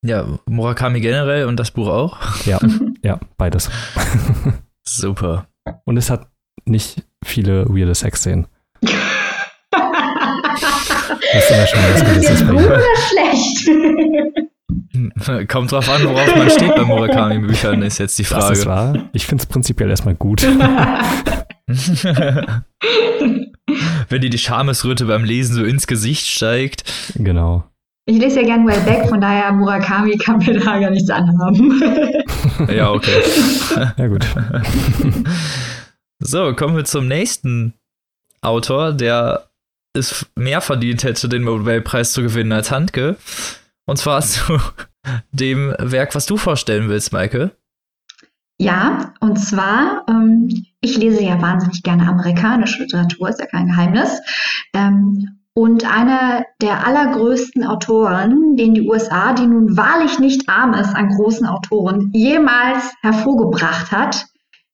Ja, 0.05 0.39
Murakami 0.47 1.01
generell 1.01 1.47
und 1.47 1.59
das 1.61 1.71
Buch 1.71 1.89
auch? 1.89 2.45
Ja, 2.47 2.59
ja, 3.05 3.21
beides. 3.37 3.71
Super. 4.87 5.47
Und 5.85 5.97
es 5.97 6.11
hat 6.11 6.31
nicht 6.65 7.07
viele 7.25 7.67
weirde 7.69 7.95
Sexszenen. 7.95 8.47
Das 11.33 11.45
ist 11.45 11.51
immer 11.51 11.67
schon 11.67 11.81
was 11.93 12.05
Gutes 12.05 12.47
gut 12.47 12.67
oder 12.67 12.81
schlecht? 13.09 13.69
Kommt 15.49 15.73
drauf 15.73 15.89
an, 15.89 16.05
worauf 16.05 16.37
man 16.37 16.51
steht 16.51 16.75
bei 16.75 16.85
Murakami-Büchern, 16.85 17.83
ist 17.83 17.99
jetzt 17.99 18.19
die 18.19 18.25
Frage. 18.25 18.49
Das 18.49 18.59
ist 18.61 18.67
wahr. 18.67 19.09
Ich 19.13 19.27
finde 19.27 19.43
es 19.43 19.47
prinzipiell 19.47 19.91
erstmal 19.91 20.15
gut. 20.15 20.43
Wenn 24.09 24.21
dir 24.21 24.31
die 24.31 24.39
Schamesröte 24.39 25.05
beim 25.07 25.25
Lesen 25.25 25.55
so 25.55 25.65
ins 25.65 25.87
Gesicht 25.87 26.27
steigt. 26.27 26.85
Genau. 27.15 27.65
Ich 28.07 28.19
lese 28.19 28.41
ja 28.41 28.47
gern 28.47 28.67
Well 28.67 28.81
Back, 28.81 29.09
von 29.09 29.21
daher 29.21 29.53
Murakami 29.53 30.17
kann 30.19 30.39
mir 30.39 30.59
da 30.59 30.81
gar 30.81 30.91
nichts 30.91 31.11
anhaben. 31.11 31.81
ja, 32.75 32.91
okay. 32.91 33.23
ja, 33.97 34.09
gut. 34.09 34.27
So, 36.19 36.55
kommen 36.55 36.77
wir 36.77 36.85
zum 36.85 37.07
nächsten 37.07 37.75
Autor, 38.43 38.93
der 38.93 39.50
es 39.93 40.27
mehr 40.37 40.61
verdient 40.61 41.05
hätte, 41.05 41.29
den 41.29 41.45
Nobelpreis 41.45 42.13
zu 42.13 42.23
gewinnen 42.23 42.53
als 42.53 42.71
Handke. 42.71 43.17
Und 43.87 43.97
zwar 43.97 44.21
zu 44.23 44.59
dem 45.33 45.75
Werk, 45.79 46.15
was 46.15 46.27
du 46.27 46.37
vorstellen 46.37 46.89
willst, 46.89 47.13
Maike. 47.13 47.53
Ja, 48.59 49.15
und 49.21 49.39
zwar, 49.39 50.05
ähm, 50.09 50.67
ich 50.83 50.99
lese 50.99 51.23
ja 51.23 51.41
wahnsinnig 51.41 51.83
gerne 51.83 52.07
amerikanische 52.07 52.83
Literatur, 52.83 53.31
ist 53.31 53.41
ja 53.41 53.47
kein 53.47 53.69
Geheimnis. 53.69 54.21
Ähm, 54.75 55.41
und 55.55 55.85
einer 55.85 56.45
der 56.61 56.87
allergrößten 56.87 57.65
Autoren, 57.65 58.57
den 58.57 58.75
die 58.75 58.89
USA, 58.89 59.33
die 59.33 59.47
nun 59.47 59.77
wahrlich 59.77 60.19
nicht 60.19 60.49
arm 60.49 60.75
ist 60.75 60.95
an 60.95 61.09
großen 61.09 61.47
Autoren, 61.47 62.11
jemals 62.13 62.93
hervorgebracht 63.01 63.91
hat, 63.91 64.27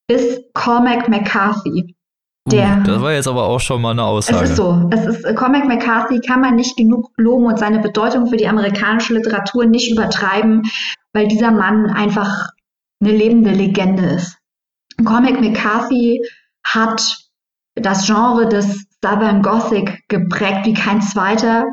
ist 0.09 0.43
Cormac 0.53 1.09
McCarthy. 1.09 1.96
Der, 2.47 2.79
uh, 2.79 2.83
das 2.85 3.03
war 3.03 3.13
jetzt 3.13 3.27
aber 3.27 3.45
auch 3.45 3.59
schon 3.59 3.83
mal 3.83 3.91
eine 3.91 4.05
Aussage. 4.05 4.45
Es 4.45 4.51
ist 4.51 4.57
so. 4.57 4.89
Es 4.93 5.05
ist, 5.05 5.37
Comic 5.37 5.65
McCarthy 5.65 6.21
kann 6.21 6.41
man 6.41 6.55
nicht 6.55 6.77
genug 6.77 7.11
loben 7.17 7.47
und 7.47 7.59
seine 7.59 7.81
Bedeutung 7.81 8.29
für 8.29 8.37
die 8.37 8.47
amerikanische 8.47 9.15
Literatur 9.15 9.67
nicht 9.67 9.91
übertreiben, 9.91 10.63
weil 11.13 11.27
dieser 11.27 11.51
Mann 11.51 11.91
einfach 11.91 12.51
eine 13.01 13.13
lebende 13.13 13.51
Legende 13.51 14.05
ist. 14.05 14.39
Comic 15.05 15.41
McCarthy 15.41 16.23
hat 16.65 17.19
das 17.75 18.07
Genre 18.07 18.49
des 18.49 18.87
Southern 19.05 19.43
Gothic 19.43 20.05
geprägt 20.09 20.65
wie 20.65 20.75
kein 20.75 21.03
zweiter. 21.03 21.67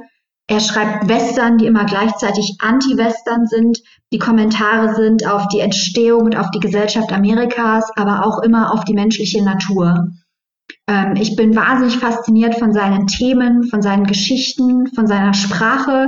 Er 0.48 0.60
schreibt 0.60 1.08
Western, 1.08 1.58
die 1.58 1.68
immer 1.68 1.86
gleichzeitig 1.86 2.58
Anti-Western 2.60 3.46
sind. 3.46 3.80
Die 4.12 4.20
Kommentare 4.20 4.94
sind 4.96 5.26
auf 5.26 5.48
die 5.48 5.60
Entstehung 5.60 6.24
und 6.24 6.36
auf 6.36 6.52
die 6.52 6.60
Gesellschaft 6.60 7.14
Amerikas, 7.14 7.90
aber 7.96 8.26
auch 8.26 8.40
immer 8.40 8.74
auf 8.74 8.84
die 8.84 8.94
menschliche 8.94 9.44
Natur. 9.44 10.10
Ähm, 10.88 11.16
ich 11.16 11.36
bin 11.36 11.56
wahnsinnig 11.56 11.98
fasziniert 11.98 12.56
von 12.56 12.74
seinen 12.74 13.08
Themen, 13.08 13.64
von 13.64 13.82
seinen 13.82 14.06
Geschichten, 14.06 14.88
von 14.88 15.08
seiner 15.08 15.34
Sprache. 15.34 16.08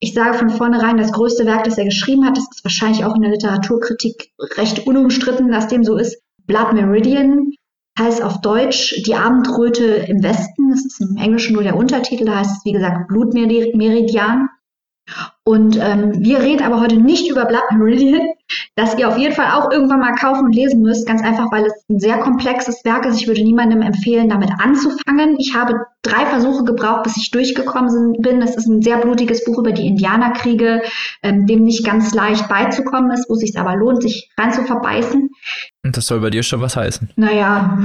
Ich 0.00 0.14
sage 0.14 0.38
von 0.38 0.50
vornherein, 0.50 0.98
das 0.98 1.12
größte 1.12 1.46
Werk, 1.46 1.64
das 1.64 1.78
er 1.78 1.84
geschrieben 1.84 2.26
hat, 2.26 2.36
das 2.36 2.46
ist 2.50 2.64
wahrscheinlich 2.64 3.04
auch 3.04 3.14
in 3.14 3.22
der 3.22 3.30
Literaturkritik 3.30 4.30
recht 4.56 4.86
unumstritten, 4.86 5.50
dass 5.50 5.68
dem 5.68 5.84
so 5.84 5.96
ist, 5.96 6.22
Blood 6.46 6.74
Meridian 6.74 7.52
heißt 7.98 8.22
auf 8.22 8.40
Deutsch 8.40 9.02
Die 9.06 9.14
Abendröte 9.14 9.84
im 9.84 10.22
Westen. 10.22 10.70
Das 10.70 10.84
ist 10.84 11.00
im 11.00 11.16
Englischen 11.16 11.54
nur 11.54 11.62
der 11.62 11.76
Untertitel, 11.76 12.24
da 12.24 12.38
heißt 12.38 12.58
es 12.58 12.64
wie 12.64 12.72
gesagt 12.72 13.08
Blutmeridian. 13.08 14.48
Und 15.44 15.76
ähm, 15.80 16.12
wir 16.24 16.40
reden 16.40 16.64
aber 16.64 16.80
heute 16.80 16.96
nicht 16.96 17.30
über 17.30 17.44
Blood 17.44 17.62
Meridian, 17.72 18.26
das 18.74 18.98
ihr 18.98 19.08
auf 19.08 19.16
jeden 19.16 19.34
Fall 19.34 19.52
auch 19.52 19.70
irgendwann 19.70 20.00
mal 20.00 20.14
kaufen 20.14 20.46
und 20.46 20.54
lesen 20.54 20.82
müsst, 20.82 21.06
ganz 21.06 21.22
einfach, 21.22 21.52
weil 21.52 21.64
es 21.66 21.84
ein 21.88 22.00
sehr 22.00 22.18
komplexes 22.18 22.84
Werk 22.84 23.06
ist. 23.06 23.20
Ich 23.20 23.28
würde 23.28 23.42
niemandem 23.42 23.80
empfehlen, 23.80 24.28
damit 24.28 24.50
anzufangen. 24.58 25.36
Ich 25.38 25.54
habe 25.54 25.86
drei 26.02 26.26
Versuche 26.26 26.64
gebraucht, 26.64 27.04
bis 27.04 27.16
ich 27.16 27.30
durchgekommen 27.30 28.14
bin. 28.20 28.40
Das 28.40 28.56
ist 28.56 28.66
ein 28.66 28.82
sehr 28.82 28.98
blutiges 28.98 29.44
Buch 29.44 29.58
über 29.58 29.70
die 29.70 29.86
Indianerkriege, 29.86 30.82
ähm, 31.22 31.46
dem 31.46 31.62
nicht 31.62 31.84
ganz 31.84 32.12
leicht 32.12 32.48
beizukommen 32.48 33.12
ist, 33.12 33.28
wo 33.28 33.34
es 33.34 33.40
sich 33.40 33.56
aber 33.56 33.76
lohnt, 33.76 34.02
sich 34.02 34.28
rein 34.36 34.52
zu 34.52 34.64
verbeißen. 34.64 35.30
Und 35.84 35.96
das 35.96 36.06
soll 36.08 36.18
bei 36.20 36.30
dir 36.30 36.42
schon 36.42 36.60
was 36.60 36.74
heißen. 36.74 37.10
Naja, 37.14 37.78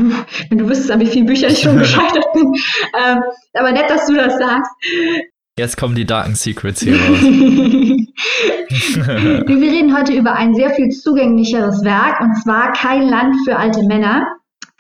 wenn 0.50 0.58
du 0.58 0.68
wüsstest, 0.68 0.90
an 0.90 1.00
wie 1.00 1.06
vielen 1.06 1.28
Büchern 1.28 1.52
ich 1.52 1.62
schon 1.62 1.78
gescheitert 1.80 2.26
bin. 2.34 2.54
Ähm, 3.00 3.22
aber 3.54 3.72
nett, 3.72 3.90
dass 3.90 4.08
du 4.08 4.16
das 4.16 4.40
sagst. 4.40 4.72
Jetzt 5.58 5.78
kommen 5.78 5.96
die 5.96 6.06
Darken 6.06 6.36
Secrets 6.36 6.82
hier 6.82 6.96
raus. 6.96 7.22
Wir 8.72 9.72
reden 9.72 9.96
heute 9.96 10.14
über 10.14 10.34
ein 10.34 10.56
sehr 10.56 10.70
viel 10.72 10.90
zugänglicheres 10.90 11.84
Werk 11.84 12.22
und 12.22 12.36
zwar 12.42 12.72
Kein 12.74 13.04
Land 13.04 13.36
für 13.46 13.58
alte 13.58 13.84
Männer. 13.84 14.26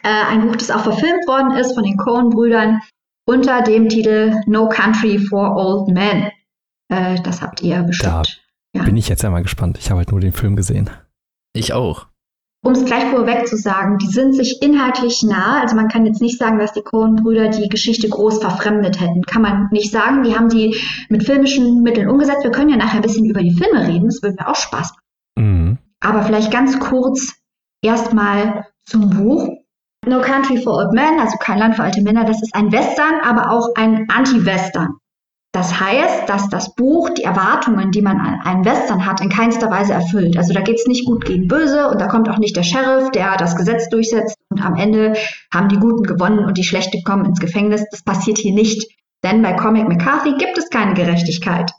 Äh, 0.04 0.10
ein 0.10 0.48
Buch, 0.48 0.56
das 0.56 0.72
auch 0.72 0.84
verfilmt 0.84 1.28
worden 1.28 1.58
ist 1.58 1.74
von 1.74 1.84
den 1.84 1.98
Coen-Brüdern 1.98 2.80
unter 3.26 3.62
dem 3.62 3.90
Titel 3.90 4.34
No 4.48 4.70
Country 4.70 5.20
for 5.20 5.56
Old 5.56 5.90
Men. 5.90 6.32
Äh, 6.90 7.22
das 7.22 7.42
habt 7.42 7.62
ihr 7.62 7.84
bestimmt. 7.84 8.42
Da 8.74 8.80
ja. 8.80 8.84
bin 8.84 8.98
ich 8.98 9.10
jetzt 9.10 9.26
einmal 9.26 9.44
gespannt. 9.44 9.78
Ich 9.78 9.90
habe 9.90 10.00
halt 10.00 10.12
nur 10.12 10.22
den 10.22 10.34
Film 10.34 10.56
gesehen. 10.56 10.90
Ich 11.54 11.74
auch 11.74 12.08
um 12.64 12.74
es 12.74 12.86
gleich 12.86 13.06
vorweg 13.06 13.48
zu 13.48 13.58
sagen, 13.58 13.98
die 13.98 14.08
sind 14.08 14.36
sich 14.36 14.62
inhaltlich 14.62 15.24
nah. 15.24 15.62
Also 15.62 15.76
man 15.76 15.88
kann 15.88 16.06
jetzt 16.06 16.22
nicht 16.22 16.38
sagen, 16.38 16.60
dass 16.60 16.74
die 16.74 16.84
Coen-Brüder 16.84 17.50
die 17.50 17.70
Geschichte 17.70 18.08
groß 18.08 18.40
verfremdet 18.40 19.02
hätten. 19.02 19.24
Kann 19.24 19.42
man 19.42 19.70
nicht 19.72 19.92
sagen. 19.92 20.24
Die 20.24 20.36
haben 20.36 20.50
die 20.50 20.76
mit 21.10 21.24
filmischen 21.24 21.82
Mitteln 21.82 22.08
umgesetzt. 22.08 22.44
Wir 22.44 22.52
können 22.52 22.70
ja 22.70 22.78
nachher 22.78 22.98
ein 22.98 23.02
bisschen 23.02 23.26
über 23.26 23.42
die 23.42 23.54
Filme 23.54 23.88
reden. 23.88 24.06
Das 24.06 24.22
würde 24.22 24.36
mir 24.40 24.48
auch 24.48 24.56
Spaß 24.56 24.92
machen. 24.92 25.02
Mhm. 25.38 25.78
Aber 26.02 26.24
vielleicht 26.24 26.52
ganz 26.52 26.80
kurz 26.80 27.34
erstmal 27.82 28.68
zum 28.86 29.10
Buch. 29.10 29.50
No 30.06 30.20
Country 30.20 30.58
for 30.58 30.78
Old 30.78 30.94
Men, 30.94 31.20
also 31.20 31.38
kein 31.38 31.60
Land 31.60 31.76
für 31.76 31.84
alte 31.84 32.02
Männer, 32.02 32.26
das 32.26 32.42
ist 32.42 32.56
ein 32.56 32.72
Western, 32.72 33.22
aber 33.24 33.52
auch 33.52 33.70
ein 33.76 34.08
Anti-Western. 34.10 34.98
Das 35.54 35.82
heißt, 35.82 36.30
dass 36.30 36.48
das 36.48 36.76
Buch 36.76 37.10
die 37.10 37.24
Erwartungen, 37.24 37.92
die 37.92 38.02
man 38.02 38.20
an 38.22 38.40
einen 38.42 38.64
Western 38.64 39.06
hat, 39.06 39.20
in 39.20 39.30
keinster 39.30 39.70
Weise 39.70 39.92
erfüllt. 39.92 40.38
Also 40.38 40.54
da 40.54 40.62
geht 40.62 40.80
es 40.80 40.88
nicht 40.88 41.06
gut 41.06 41.26
gegen 41.26 41.50
Böse 41.50 41.90
und 41.90 42.00
da 42.00 42.08
kommt 42.08 42.30
auch 42.30 42.38
nicht 42.38 42.56
der 42.56 42.64
Sheriff, 42.64 43.12
der 43.12 43.36
das 43.36 43.58
Gesetz 43.58 43.90
durchsetzt 43.90 44.38
und 44.50 44.64
am 44.64 44.76
Ende 44.76 45.14
haben 45.54 45.68
die 45.68 45.78
Guten 45.78 46.04
gewonnen 46.04 46.46
und 46.46 46.58
die 46.58 46.64
Schlechte 46.64 47.02
kommen 47.04 47.26
ins 47.26 47.42
Gefängnis. 47.42 47.84
Das 47.92 48.02
passiert 48.02 48.38
hier 48.38 48.54
nicht, 48.54 48.90
denn 49.26 49.42
bei 49.42 49.52
Comic 49.54 49.90
McCarthy 49.90 50.36
gibt 50.38 50.58
es 50.58 50.70
keine 50.70 50.94
Gerechtigkeit. 50.94 51.72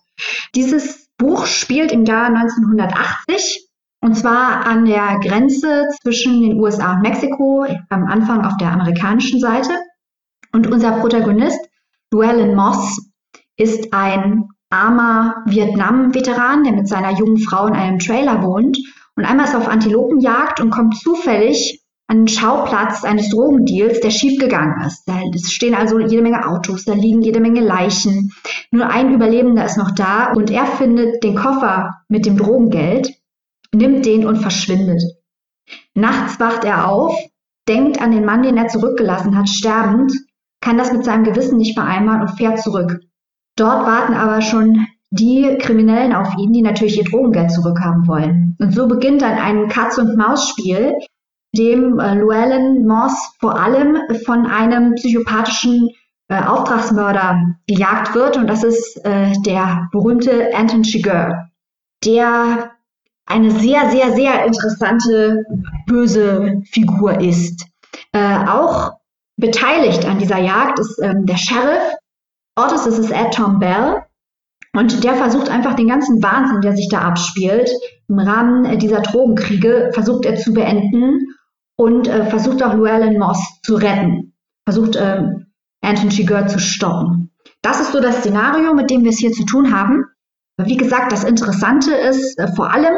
Dieses 0.54 1.08
Buch 1.16 1.46
spielt 1.46 1.92
im 1.92 2.04
Jahr 2.04 2.26
1980 2.26 3.68
und 4.02 4.16
zwar 4.16 4.66
an 4.66 4.85
der 4.85 5.18
Grenze 5.20 5.88
zwischen 6.02 6.42
den 6.42 6.61
USA 6.61 6.94
und 6.94 7.02
Mexiko, 7.02 7.64
am 7.88 8.04
Anfang 8.04 8.44
auf 8.44 8.56
der 8.58 8.72
amerikanischen 8.72 9.40
Seite. 9.40 9.70
Und 10.52 10.66
unser 10.66 10.92
Protagonist, 10.98 11.61
Llewellyn 12.11 12.54
Moss, 12.54 13.12
ist 13.57 13.93
ein 13.93 14.49
armer 14.71 15.43
Vietnam-Veteran, 15.47 16.65
der 16.65 16.73
mit 16.73 16.88
seiner 16.88 17.12
jungen 17.12 17.38
Frau 17.38 17.67
in 17.67 17.75
einem 17.75 17.99
Trailer 17.99 18.43
wohnt. 18.43 18.79
Und 19.17 19.25
einmal 19.25 19.47
ist 19.47 19.53
er 19.53 19.61
auf 19.61 19.69
Antilopenjagd 19.69 20.61
und 20.61 20.71
kommt 20.71 20.97
zufällig 20.97 21.83
an 22.09 22.27
den 22.27 22.29
Schauplatz 22.29 23.05
eines 23.05 23.31
Drogendeals, 23.31 24.01
der 24.01 24.11
schiefgegangen 24.11 24.87
ist. 24.87 25.05
Da 25.07 25.21
stehen 25.49 25.75
also 25.75 25.99
jede 25.99 26.23
Menge 26.23 26.47
Autos, 26.47 26.85
da 26.85 26.95
liegen 26.95 27.23
jede 27.23 27.41
Menge 27.41 27.61
Leichen. 27.61 28.33
Nur 28.71 28.88
ein 28.88 29.15
Überlebender 29.15 29.65
ist 29.65 29.79
noch 29.79 29.93
da 29.93 30.33
und 30.33 30.51
er 30.51 30.67
findet 30.67 31.23
den 31.23 31.37
Koffer 31.37 32.03
mit 32.09 32.27
dem 32.27 32.37
Drogengeld, 32.37 33.12
nimmt 33.75 34.05
den 34.05 34.27
und 34.27 34.37
verschwindet. 34.37 35.03
Nachts 35.95 36.41
wacht 36.41 36.65
er 36.65 36.88
auf, 36.88 37.17
denkt 37.69 38.01
an 38.01 38.11
den 38.11 38.25
Mann, 38.25 38.43
den 38.43 38.57
er 38.57 38.69
zurückgelassen 38.69 39.37
hat, 39.38 39.49
sterbend, 39.49 40.12
kann 40.61 40.79
das 40.79 40.93
mit 40.93 41.05
seinem 41.05 41.25
Gewissen 41.25 41.59
nicht 41.59 41.75
vereinbaren 41.75 42.23
und 42.23 42.37
fährt 42.37 42.61
zurück. 42.61 43.01
Dort 43.57 43.87
warten 43.87 44.15
aber 44.15 44.41
schon 44.41 44.87
die 45.11 45.59
Kriminellen 45.61 46.15
auf 46.15 46.35
ihn, 46.38 46.53
die 46.53 46.62
natürlich 46.62 46.97
ihr 46.97 47.05
Drogengeld 47.05 47.51
zurückhaben 47.51 48.09
wollen. 48.09 48.57
Und 48.59 48.75
so 48.75 48.88
beginnt 48.88 49.23
dann 49.23 49.38
ein 49.38 49.69
Katz-und-Maus-Spiel, 49.69 50.95
dem 51.55 51.99
äh, 51.99 52.15
Llewellyn 52.15 52.87
Moss 52.87 53.35
vor 53.38 53.61
allem 53.61 53.99
von 54.25 54.47
einem 54.47 54.95
psychopathischen 54.95 55.91
äh, 56.29 56.43
Auftragsmörder 56.43 57.57
gejagt 57.67 58.15
wird. 58.15 58.38
Und 58.38 58.47
das 58.47 58.65
ist 58.65 59.05
äh, 59.05 59.33
der 59.45 59.88
berühmte 59.93 60.55
Anton 60.55 60.83
Chigurh, 60.83 61.51
der 62.05 62.71
eine 63.27 63.51
sehr, 63.51 63.91
sehr, 63.91 64.12
sehr 64.12 64.47
interessante 64.47 65.45
böse 65.87 66.62
Figur 66.71 67.21
ist. 67.21 67.67
Äh, 68.12 68.47
auch 68.47 68.93
beteiligt 69.37 70.07
an 70.07 70.19
dieser 70.19 70.38
Jagd 70.38 70.79
ist 70.79 70.99
ähm, 71.03 71.27
der 71.27 71.37
Sheriff, 71.37 71.95
Ortes 72.57 72.87
ist 72.87 72.99
es 72.99 73.11
Ed 73.11 73.35
Tom 73.35 73.59
Bell. 73.59 74.03
Und 74.75 75.05
der 75.05 75.15
versucht 75.15 75.51
einfach 75.51 75.75
den 75.75 75.88
ganzen 75.88 76.23
Wahnsinn, 76.23 76.62
der 76.62 76.75
sich 76.75 76.88
da 76.88 77.03
abspielt, 77.03 77.71
im 78.09 78.19
Rahmen 78.19 78.79
dieser 78.79 79.01
Drogenkriege, 79.01 79.91
versucht 79.93 80.25
er 80.25 80.37
zu 80.37 80.55
beenden 80.55 81.35
und 81.77 82.09
äh, 82.09 82.25
versucht 82.27 82.62
auch 82.62 82.75
Llewellyn 82.75 83.19
Moss 83.19 83.61
zu 83.62 83.75
retten. 83.75 84.35
Versucht 84.65 84.97
äh, 84.97 85.25
Anton 85.83 86.09
Chigurh 86.09 86.47
zu 86.47 86.59
stoppen. 86.59 87.31
Das 87.61 87.81
ist 87.81 87.93
so 87.93 88.01
das 88.01 88.19
Szenario, 88.19 88.73
mit 88.73 88.91
dem 88.91 89.03
wir 89.03 89.11
es 89.11 89.19
hier 89.19 89.33
zu 89.33 89.45
tun 89.45 89.77
haben. 89.77 90.05
Wie 90.59 90.77
gesagt, 90.77 91.12
das 91.12 91.25
Interessante 91.25 91.93
ist 91.95 92.38
äh, 92.38 92.49
vor 92.55 92.73
allem, 92.73 92.95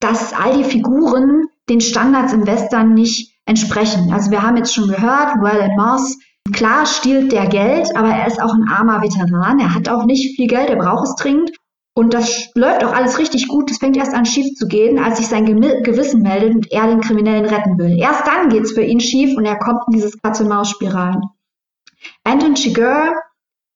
dass 0.00 0.32
all 0.32 0.56
die 0.56 0.64
Figuren 0.64 1.46
den 1.68 1.80
Standards 1.80 2.32
im 2.32 2.46
Western 2.46 2.94
nicht 2.94 3.34
entsprechen. 3.44 4.12
Also 4.12 4.30
wir 4.30 4.42
haben 4.42 4.56
jetzt 4.56 4.74
schon 4.74 4.88
gehört, 4.88 5.34
Llewellyn 5.34 5.76
Moss 5.76 6.16
Klar 6.52 6.86
stiehlt 6.86 7.32
der 7.32 7.46
Geld, 7.46 7.94
aber 7.96 8.08
er 8.08 8.26
ist 8.26 8.40
auch 8.40 8.54
ein 8.54 8.68
armer 8.68 9.02
Veteran. 9.02 9.58
Er 9.58 9.74
hat 9.74 9.88
auch 9.88 10.04
nicht 10.04 10.36
viel 10.36 10.46
Geld, 10.46 10.70
er 10.70 10.76
braucht 10.76 11.08
es 11.08 11.14
dringend. 11.16 11.50
Und 11.94 12.14
das 12.14 12.50
läuft 12.54 12.84
auch 12.84 12.92
alles 12.92 13.18
richtig 13.18 13.48
gut. 13.48 13.70
Das 13.70 13.78
fängt 13.78 13.96
erst 13.96 14.14
an 14.14 14.24
schief 14.24 14.54
zu 14.54 14.68
gehen, 14.68 15.00
als 15.00 15.16
sich 15.16 15.26
sein 15.26 15.46
Gewissen 15.46 16.22
meldet 16.22 16.54
und 16.54 16.70
er 16.70 16.86
den 16.86 17.00
Kriminellen 17.00 17.44
retten 17.44 17.76
will. 17.76 17.98
Erst 17.98 18.24
dann 18.24 18.50
geht 18.50 18.62
es 18.62 18.72
für 18.72 18.84
ihn 18.84 19.00
schief 19.00 19.36
und 19.36 19.44
er 19.44 19.58
kommt 19.58 19.80
in 19.88 19.94
dieses 19.94 20.16
Katz-und-Maus-Spiel 20.22 20.90
rein. 20.90 21.20
Anton 22.22 22.54
Chigurh 22.54 23.14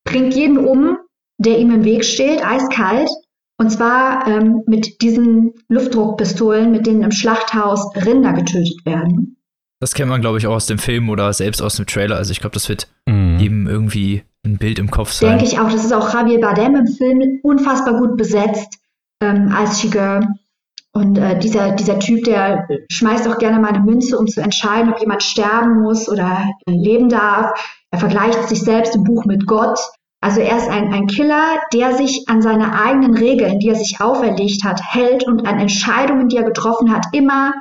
bringt 0.05 0.35
jeden 0.35 0.59
um, 0.59 0.99
der 1.39 1.59
ihm 1.59 1.73
im 1.73 1.85
Weg 1.85 2.05
steht, 2.05 2.47
eiskalt. 2.47 3.11
Und 3.59 3.71
zwar 3.71 4.27
ähm, 4.29 4.63
mit 4.67 5.03
diesen 5.03 5.55
Luftdruckpistolen, 5.69 6.71
mit 6.71 6.87
denen 6.87 7.03
im 7.03 7.13
Schlachthaus 7.13 7.91
Rinder 8.07 8.33
getötet 8.33 8.85
werden. 8.85 9.42
Das 9.83 9.95
kennt 9.95 10.11
man, 10.11 10.21
glaube 10.21 10.39
ich, 10.39 10.47
auch 10.47 10.55
aus 10.55 10.67
dem 10.67 10.79
Film 10.79 11.09
oder 11.09 11.33
selbst 11.33 11.61
aus 11.61 11.75
dem 11.75 11.87
Trailer. 11.87 12.15
Also 12.15 12.31
ich 12.31 12.39
glaube, 12.39 12.55
das 12.55 12.69
wird 12.69 12.87
mhm. 13.07 13.41
eben 13.41 13.67
irgendwie 13.67 14.23
ein 14.47 14.57
Bild 14.57 14.79
im 14.79 14.93
Kopf 14.93 15.11
sein. 15.11 15.31
Denke 15.31 15.45
ich 15.45 15.59
auch. 15.59 15.69
Das 15.69 15.85
ist 15.85 15.93
auch 15.93 16.15
Javier 16.15 16.41
Bardem 16.41 16.77
im 16.77 16.87
Film 16.87 17.41
unfassbar 17.43 17.99
gut 17.99 18.17
besetzt 18.17 18.79
ähm, 19.21 19.53
als 19.53 19.81
Chigurh. 19.81 20.21
Und 20.93 21.19
äh, 21.19 21.37
dieser, 21.37 21.73
dieser 21.73 21.99
Typ, 21.99 22.23
der 22.23 22.69
schmeißt 22.93 23.27
auch 23.27 23.39
gerne 23.39 23.59
mal 23.59 23.71
eine 23.71 23.81
Münze, 23.81 24.17
um 24.17 24.29
zu 24.29 24.41
entscheiden, 24.41 24.93
ob 24.93 25.01
jemand 25.01 25.25
sterben 25.25 25.83
muss 25.83 26.09
oder 26.09 26.49
äh, 26.69 26.71
leben 26.71 27.09
darf. 27.09 27.51
Er 27.91 27.99
vergleicht 27.99 28.49
sich 28.49 28.63
selbst 28.63 28.95
im 28.95 29.03
Buch 29.03 29.25
mit 29.25 29.49
Gott. 29.49 29.81
Also 30.21 30.43
er 30.43 30.59
ist 30.59 30.69
ein, 30.69 30.93
ein 30.93 31.09
Killer, 31.09 31.59
der 31.73 31.97
sich 31.97 32.27
an 32.29 32.41
seine 32.41 32.81
eigenen 32.81 33.17
Regeln, 33.17 33.59
die 33.59 33.71
er 33.71 33.75
sich 33.75 34.01
auferlegt 34.01 34.63
hat, 34.63 34.81
hält 34.81 35.27
und 35.27 35.45
an 35.45 35.59
Entscheidungen, 35.59 36.29
die 36.29 36.37
er 36.37 36.45
getroffen 36.45 36.95
hat, 36.95 37.07
immer 37.13 37.53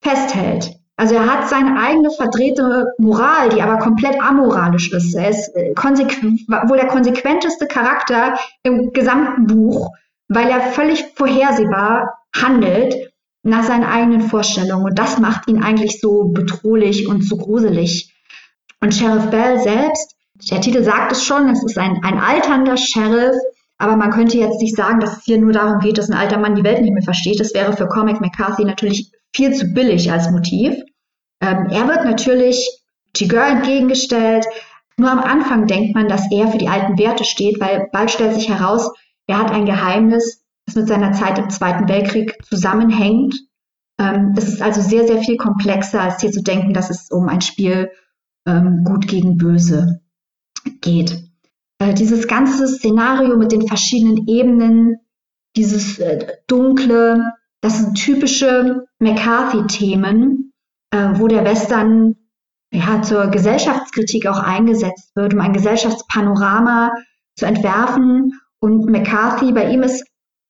festhält. 0.00 0.76
Also 0.98 1.14
er 1.14 1.26
hat 1.30 1.48
seine 1.48 1.78
eigene 1.78 2.10
verdrehte 2.10 2.94
Moral, 2.98 3.50
die 3.50 3.60
aber 3.60 3.78
komplett 3.78 4.20
amoralisch 4.20 4.92
ist. 4.92 5.14
Er 5.14 5.28
ist 5.28 5.54
äh, 5.54 5.74
wohl 5.74 6.78
der 6.78 6.86
konsequenteste 6.86 7.66
Charakter 7.66 8.38
im 8.62 8.92
gesamten 8.92 9.46
Buch, 9.46 9.90
weil 10.28 10.48
er 10.48 10.60
völlig 10.60 11.04
vorhersehbar 11.14 12.18
handelt 12.34 13.12
nach 13.42 13.64
seinen 13.64 13.84
eigenen 13.84 14.22
Vorstellungen. 14.22 14.86
Und 14.86 14.98
das 14.98 15.18
macht 15.18 15.48
ihn 15.48 15.62
eigentlich 15.62 16.00
so 16.00 16.24
bedrohlich 16.24 17.06
und 17.06 17.22
so 17.22 17.36
gruselig. 17.36 18.12
Und 18.80 18.94
Sheriff 18.94 19.30
Bell 19.30 19.60
selbst, 19.60 20.16
der 20.50 20.62
Titel 20.62 20.82
sagt 20.82 21.12
es 21.12 21.24
schon, 21.24 21.48
es 21.50 21.62
ist 21.62 21.78
ein, 21.78 22.00
ein 22.02 22.18
alternder 22.18 22.76
Sheriff, 22.76 23.36
aber 23.78 23.96
man 23.96 24.10
könnte 24.10 24.38
jetzt 24.38 24.60
nicht 24.60 24.76
sagen, 24.76 25.00
dass 25.00 25.18
es 25.18 25.24
hier 25.24 25.38
nur 25.38 25.52
darum 25.52 25.80
geht, 25.80 25.98
dass 25.98 26.10
ein 26.10 26.16
alter 26.16 26.38
Mann 26.38 26.54
die 26.54 26.64
Welt 26.64 26.80
nicht 26.80 26.92
mehr 26.92 27.02
versteht. 27.02 27.38
Das 27.38 27.52
wäre 27.52 27.76
für 27.76 27.86
Comic 27.86 28.20
McCarthy 28.20 28.64
natürlich 28.64 29.12
viel 29.34 29.52
zu 29.52 29.66
billig 29.72 30.10
als 30.10 30.30
Motiv. 30.30 30.74
Ähm, 31.40 31.66
er 31.70 31.88
wird 31.88 32.04
natürlich 32.04 32.66
Chigurh 33.14 33.46
entgegengestellt. 33.46 34.46
Nur 34.96 35.10
am 35.10 35.18
Anfang 35.18 35.66
denkt 35.66 35.94
man, 35.94 36.08
dass 36.08 36.30
er 36.30 36.48
für 36.48 36.58
die 36.58 36.68
alten 36.68 36.98
Werte 36.98 37.24
steht, 37.24 37.60
weil 37.60 37.88
bald 37.92 38.10
stellt 38.10 38.34
sich 38.34 38.48
heraus, 38.48 38.90
er 39.26 39.38
hat 39.38 39.50
ein 39.50 39.66
Geheimnis, 39.66 40.44
das 40.66 40.76
mit 40.76 40.88
seiner 40.88 41.12
Zeit 41.12 41.38
im 41.38 41.50
Zweiten 41.50 41.88
Weltkrieg 41.88 42.38
zusammenhängt. 42.44 43.34
Ähm, 43.98 44.34
es 44.36 44.48
ist 44.48 44.62
also 44.62 44.80
sehr, 44.80 45.06
sehr 45.06 45.18
viel 45.18 45.36
komplexer, 45.36 46.00
als 46.00 46.20
hier 46.20 46.30
zu 46.30 46.42
denken, 46.42 46.72
dass 46.72 46.90
es 46.90 47.10
um 47.10 47.28
ein 47.28 47.40
Spiel 47.40 47.90
ähm, 48.46 48.84
gut 48.84 49.06
gegen 49.08 49.36
böse 49.36 50.00
geht. 50.80 51.26
Äh, 51.78 51.94
dieses 51.94 52.26
ganze 52.26 52.66
Szenario 52.68 53.36
mit 53.36 53.52
den 53.52 53.66
verschiedenen 53.66 54.26
Ebenen, 54.28 54.96
dieses 55.56 55.98
äh, 55.98 56.36
dunkle, 56.46 57.22
das 57.66 57.78
sind 57.78 57.94
typische 57.94 58.86
McCarthy-Themen, 59.00 60.52
äh, 60.92 61.08
wo 61.14 61.26
der 61.26 61.44
Western 61.44 62.14
ja, 62.72 63.02
zur 63.02 63.26
Gesellschaftskritik 63.26 64.28
auch 64.28 64.38
eingesetzt 64.38 65.10
wird, 65.16 65.34
um 65.34 65.40
ein 65.40 65.52
Gesellschaftspanorama 65.52 66.92
zu 67.34 67.44
entwerfen. 67.44 68.38
Und 68.60 68.86
McCarthy, 68.86 69.50
bei 69.50 69.68
ihm 69.72 69.82
ist, 69.82 70.06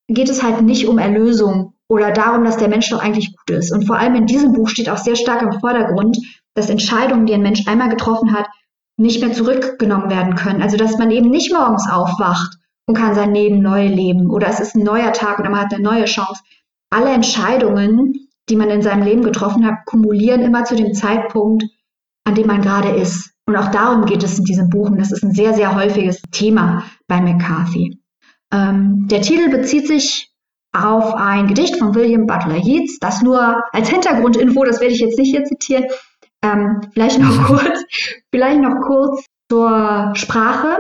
geht 0.09 0.29
es 0.29 0.43
halt 0.43 0.61
nicht 0.61 0.89
um 0.89 0.99
Erlösung 0.99 1.73
oder 1.89 2.13
darum, 2.13 2.45
dass 2.45 2.59
der 2.59 2.69
Mensch 2.69 2.91
doch 2.91 3.03
eigentlich 3.03 3.35
gut 3.35 3.57
ist. 3.57 3.73
Und 3.73 3.87
vor 3.87 3.97
allem 3.97 4.15
in 4.15 4.27
diesem 4.27 4.53
Buch 4.53 4.69
steht 4.69 4.91
auch 4.91 4.99
sehr 4.99 5.17
stark 5.17 5.41
im 5.41 5.59
Vordergrund, 5.59 6.19
dass 6.55 6.69
Entscheidungen, 6.69 7.25
die 7.25 7.33
ein 7.33 7.43
Mensch 7.43 7.67
einmal 7.67 7.89
getroffen 7.89 8.35
hat, 8.35 8.47
nicht 8.99 9.23
mehr 9.23 9.33
zurückgenommen 9.33 10.11
werden 10.11 10.35
können. 10.35 10.61
Also 10.61 10.77
dass 10.77 10.99
man 10.99 11.11
eben 11.11 11.31
nicht 11.31 11.51
morgens 11.51 11.89
aufwacht 11.91 12.59
und 12.87 12.95
kann 12.95 13.15
sein 13.15 13.35
Leben 13.35 13.63
neu 13.63 13.87
leben 13.87 14.31
oder 14.31 14.49
es 14.49 14.61
ist 14.61 14.75
ein 14.75 14.85
neuer 14.85 15.13
Tag 15.15 15.39
oder 15.39 15.49
man 15.49 15.61
hat 15.61 15.73
eine 15.73 15.83
neue 15.83 16.05
Chance. 16.05 16.43
Alle 16.97 17.11
Entscheidungen, 17.11 18.31
die 18.49 18.57
man 18.57 18.71
in 18.71 18.81
seinem 18.81 19.03
Leben 19.03 19.23
getroffen 19.23 19.67
hat, 19.67 19.85
kumulieren 19.85 20.41
immer 20.41 20.65
zu 20.65 20.77
dem 20.77 20.95
Zeitpunkt, 20.95 21.63
an 22.25 22.35
dem 22.35 22.47
man 22.47 22.63
gerade 22.63 22.89
ist. 22.89 23.35
Und 23.45 23.55
auch 23.55 23.71
darum 23.71 24.07
geht 24.07 24.23
es 24.23 24.39
in 24.39 24.47
diesem 24.47 24.71
Buch 24.71 24.89
und 24.89 24.99
das 24.99 25.13
ist 25.13 25.23
ein 25.23 25.35
sehr, 25.35 25.53
sehr 25.53 25.75
häufiges 25.75 26.23
Thema 26.31 26.85
bei 27.07 27.21
McCarthy. 27.21 28.01
Ähm, 28.51 29.09
der 29.11 29.21
Titel 29.21 29.51
bezieht 29.51 29.87
sich 29.87 30.33
auf 30.73 31.15
ein 31.15 31.49
Gedicht 31.49 31.77
von 31.77 31.95
William 31.95 32.27
Butler 32.27 32.57
Yeats, 32.57 32.99
das 32.99 33.21
nur 33.21 33.63
als 33.75 33.91
Hintergrundinfo, 33.91 34.65
das 34.65 34.81
werde 34.81 34.95
ich 34.95 35.01
jetzt 35.01 35.19
nicht 35.19 35.37
hier 35.37 35.45
zitieren, 35.45 35.85
ähm, 36.43 36.81
vielleicht 36.95 37.19
noch 37.19 37.45
kurz, 37.47 37.85
vielleicht 38.33 38.61
noch 38.63 38.81
kurz 38.87 39.27
zur 39.51 40.13
Sprache. 40.15 40.79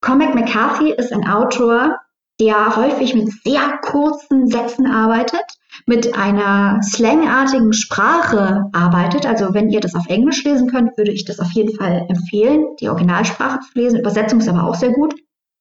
Cormac 0.00 0.34
McCarthy 0.34 0.92
ist 0.92 1.12
ein 1.12 1.28
Autor, 1.28 1.98
der 2.40 2.74
häufig 2.76 3.14
mit 3.14 3.30
sehr 3.44 3.78
kurzen 3.82 4.48
Sätzen 4.48 4.86
arbeitet, 4.86 5.44
mit 5.86 6.16
einer 6.16 6.80
slangartigen 6.82 7.72
Sprache 7.72 8.64
arbeitet. 8.72 9.26
Also 9.26 9.52
wenn 9.54 9.70
ihr 9.70 9.80
das 9.80 9.94
auf 9.94 10.08
Englisch 10.08 10.42
lesen 10.44 10.68
könnt, 10.68 10.96
würde 10.96 11.12
ich 11.12 11.24
das 11.24 11.38
auf 11.38 11.50
jeden 11.52 11.76
Fall 11.76 12.06
empfehlen, 12.08 12.64
die 12.80 12.88
Originalsprache 12.88 13.60
zu 13.60 13.78
lesen. 13.78 14.00
Übersetzung 14.00 14.40
ist 14.40 14.48
aber 14.48 14.64
auch 14.64 14.74
sehr 14.74 14.92
gut 14.92 15.14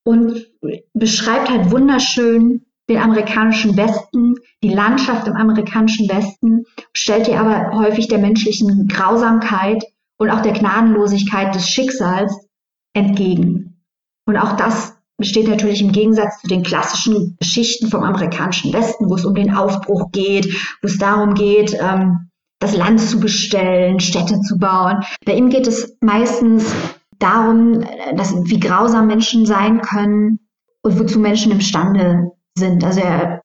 und 0.05 0.47
beschreibt 0.93 1.49
halt 1.49 1.69
wunderschön 1.71 2.65
den 2.89 2.97
amerikanischen 2.97 3.77
Westen, 3.77 4.35
die 4.63 4.73
Landschaft 4.73 5.27
im 5.27 5.35
amerikanischen 5.35 6.09
Westen, 6.09 6.63
stellt 6.93 7.27
ihr 7.27 7.39
aber 7.39 7.77
häufig 7.77 8.07
der 8.07 8.17
menschlichen 8.17 8.87
Grausamkeit 8.87 9.83
und 10.17 10.31
auch 10.31 10.41
der 10.41 10.53
Gnadenlosigkeit 10.53 11.53
des 11.53 11.69
Schicksals 11.69 12.47
entgegen. 12.93 13.83
Und 14.25 14.37
auch 14.37 14.53
das 14.55 14.98
besteht 15.19 15.47
natürlich 15.47 15.81
im 15.81 15.91
Gegensatz 15.91 16.41
zu 16.41 16.47
den 16.47 16.63
klassischen 16.63 17.37
Geschichten 17.39 17.89
vom 17.89 18.03
amerikanischen 18.03 18.73
Westen, 18.73 19.09
wo 19.09 19.15
es 19.15 19.25
um 19.25 19.35
den 19.35 19.53
Aufbruch 19.53 20.11
geht, 20.11 20.47
wo 20.81 20.87
es 20.87 20.97
darum 20.97 21.35
geht, 21.35 21.77
ähm, 21.79 22.29
das 22.59 22.75
Land 22.75 22.99
zu 22.99 23.19
bestellen, 23.19 23.99
Städte 23.99 24.41
zu 24.41 24.57
bauen. 24.57 25.03
Bei 25.25 25.33
ihm 25.33 25.49
geht 25.49 25.67
es 25.67 25.95
meistens 26.01 26.73
darum, 27.19 27.85
dass, 28.15 28.33
wie 28.45 28.59
grausam 28.59 29.07
Menschen 29.07 29.45
sein 29.45 29.81
können 29.81 30.39
und 30.81 30.99
wozu 30.99 31.19
Menschen 31.19 31.51
imstande 31.51 32.31
sind. 32.57 32.83
Also 32.83 33.01
er, 33.01 33.41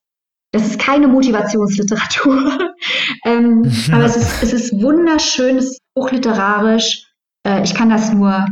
das 0.52 0.66
ist 0.66 0.78
keine 0.78 1.08
Motivationsliteratur, 1.08 2.58
ähm, 3.24 3.70
aber 3.92 4.04
es 4.04 4.16
ist, 4.16 4.42
es 4.42 4.52
ist 4.52 4.82
wunderschön, 4.82 5.58
es 5.58 5.72
ist 5.72 5.80
hochliterarisch. 5.98 7.06
Äh, 7.46 7.62
ich 7.62 7.74
kann 7.74 7.90
das 7.90 8.12
nur 8.12 8.46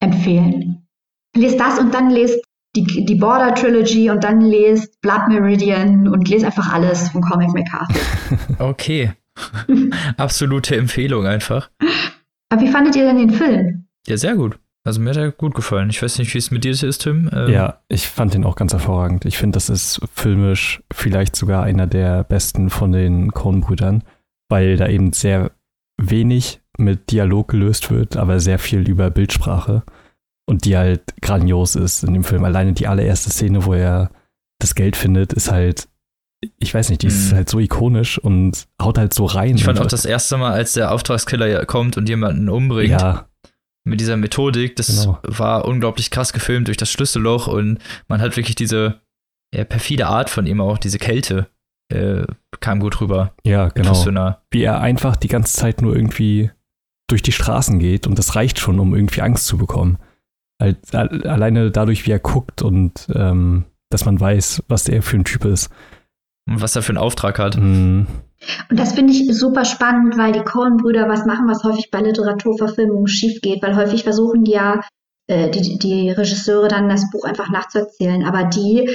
empfehlen. 0.00 0.86
Lest 1.34 1.60
das 1.60 1.78
und 1.78 1.92
dann 1.92 2.10
lest 2.10 2.45
die, 2.76 3.04
die 3.04 3.14
Border 3.14 3.54
Trilogy 3.54 4.10
und 4.10 4.22
dann 4.24 4.40
lest 4.40 5.00
Blood 5.00 5.28
Meridian 5.28 6.08
und 6.08 6.28
lest 6.28 6.44
einfach 6.44 6.72
alles 6.72 7.08
von 7.08 7.22
Comic 7.22 7.52
McCarthy. 7.52 7.98
Okay. 8.58 9.12
Absolute 10.16 10.76
Empfehlung 10.76 11.26
einfach. 11.26 11.70
Aber 12.48 12.62
wie 12.62 12.68
fandet 12.68 12.96
ihr 12.96 13.04
denn 13.04 13.18
den 13.18 13.30
Film? 13.30 13.86
Ja, 14.06 14.16
sehr 14.16 14.34
gut. 14.34 14.58
Also 14.84 15.00
mir 15.00 15.10
hat 15.10 15.16
er 15.16 15.32
gut 15.32 15.54
gefallen. 15.54 15.90
Ich 15.90 16.00
weiß 16.00 16.18
nicht, 16.18 16.32
wie 16.32 16.38
es 16.38 16.52
mit 16.52 16.64
dir 16.64 16.70
ist, 16.70 16.98
Tim. 16.98 17.28
Ähm 17.32 17.52
ja, 17.52 17.80
ich 17.88 18.06
fand 18.06 18.34
den 18.34 18.44
auch 18.44 18.54
ganz 18.54 18.72
hervorragend. 18.72 19.24
Ich 19.24 19.36
finde, 19.36 19.56
das 19.56 19.68
ist 19.68 20.00
filmisch 20.14 20.80
vielleicht 20.92 21.34
sogar 21.34 21.64
einer 21.64 21.88
der 21.88 22.22
besten 22.22 22.70
von 22.70 22.92
den 22.92 23.32
Coen-Brüdern, 23.32 24.04
weil 24.48 24.76
da 24.76 24.86
eben 24.86 25.12
sehr 25.12 25.50
wenig 26.00 26.60
mit 26.78 27.10
Dialog 27.10 27.48
gelöst 27.48 27.90
wird, 27.90 28.16
aber 28.16 28.38
sehr 28.38 28.60
viel 28.60 28.88
über 28.88 29.10
Bildsprache. 29.10 29.82
Und 30.48 30.64
die 30.64 30.76
halt 30.76 31.02
grandios 31.20 31.74
ist 31.74 32.04
in 32.04 32.14
dem 32.14 32.24
Film. 32.24 32.44
Alleine 32.44 32.72
die 32.72 32.86
allererste 32.86 33.30
Szene, 33.30 33.64
wo 33.64 33.74
er 33.74 34.10
das 34.60 34.74
Geld 34.74 34.96
findet, 34.96 35.32
ist 35.32 35.50
halt, 35.50 35.88
ich 36.58 36.72
weiß 36.72 36.88
nicht, 36.88 37.02
die 37.02 37.08
ist 37.08 37.32
mhm. 37.32 37.36
halt 37.36 37.50
so 37.50 37.58
ikonisch 37.58 38.18
und 38.18 38.68
haut 38.80 38.96
halt 38.96 39.12
so 39.12 39.24
rein. 39.24 39.56
Ich 39.56 39.64
fand 39.64 39.80
auch 39.80 39.86
das 39.86 40.04
erste 40.04 40.36
Mal, 40.36 40.52
als 40.52 40.74
der 40.74 40.92
Auftragskiller 40.92 41.66
kommt 41.66 41.96
und 41.96 42.08
jemanden 42.08 42.48
umbringt. 42.48 43.00
Ja, 43.00 43.28
mit 43.86 44.00
dieser 44.00 44.16
Methodik. 44.16 44.76
Das 44.76 44.88
genau. 44.88 45.18
war 45.22 45.64
unglaublich 45.64 46.10
krass 46.10 46.32
gefilmt 46.32 46.68
durch 46.68 46.76
das 46.76 46.90
Schlüsselloch 46.90 47.46
und 47.46 47.78
man 48.08 48.20
hat 48.20 48.36
wirklich 48.36 48.56
diese 48.56 49.00
ja, 49.54 49.64
perfide 49.64 50.08
Art 50.08 50.28
von 50.28 50.46
ihm 50.46 50.60
auch, 50.60 50.76
diese 50.76 50.98
Kälte 50.98 51.48
äh, 51.88 52.24
kam 52.60 52.80
gut 52.80 53.00
rüber. 53.00 53.32
Ja, 53.44 53.68
genau. 53.68 54.36
Wie 54.50 54.62
er 54.62 54.80
einfach 54.80 55.16
die 55.16 55.28
ganze 55.28 55.56
Zeit 55.56 55.80
nur 55.80 55.94
irgendwie 55.94 56.50
durch 57.08 57.22
die 57.22 57.32
Straßen 57.32 57.78
geht 57.78 58.06
und 58.06 58.18
das 58.18 58.34
reicht 58.34 58.58
schon, 58.58 58.80
um 58.80 58.94
irgendwie 58.94 59.22
Angst 59.22 59.46
zu 59.46 59.56
bekommen. 59.56 59.98
Halt, 60.60 60.94
alleine 60.94 61.70
dadurch, 61.70 62.06
wie 62.06 62.12
er 62.12 62.18
guckt 62.18 62.62
und 62.62 63.08
ähm, 63.14 63.64
dass 63.90 64.04
man 64.04 64.18
weiß, 64.18 64.64
was 64.68 64.84
der 64.84 65.02
für 65.02 65.16
ein 65.16 65.24
Typ 65.24 65.44
ist. 65.44 65.70
Und 66.48 66.62
was 66.62 66.76
er 66.76 66.82
für 66.82 66.90
einen 66.90 66.98
Auftrag 66.98 67.38
hat. 67.38 67.56
Mhm. 67.56 68.06
Und 68.70 68.78
das 68.78 68.92
finde 68.92 69.12
ich 69.12 69.36
super 69.36 69.64
spannend, 69.64 70.16
weil 70.16 70.32
die 70.32 70.44
Coen-Brüder 70.44 71.08
was 71.08 71.26
machen, 71.26 71.48
was 71.48 71.64
häufig 71.64 71.90
bei 71.90 72.00
Literaturverfilmungen 72.00 73.08
schief 73.08 73.40
geht, 73.40 73.62
weil 73.62 73.76
häufig 73.76 74.04
versuchen 74.04 74.44
die 74.44 74.52
ja 74.52 74.80
äh, 75.26 75.50
die, 75.50 75.78
die 75.78 76.10
Regisseure 76.10 76.68
dann 76.68 76.88
das 76.88 77.10
Buch 77.10 77.24
einfach 77.24 77.50
nachzuerzählen, 77.50 78.24
aber 78.24 78.44
die 78.44 78.88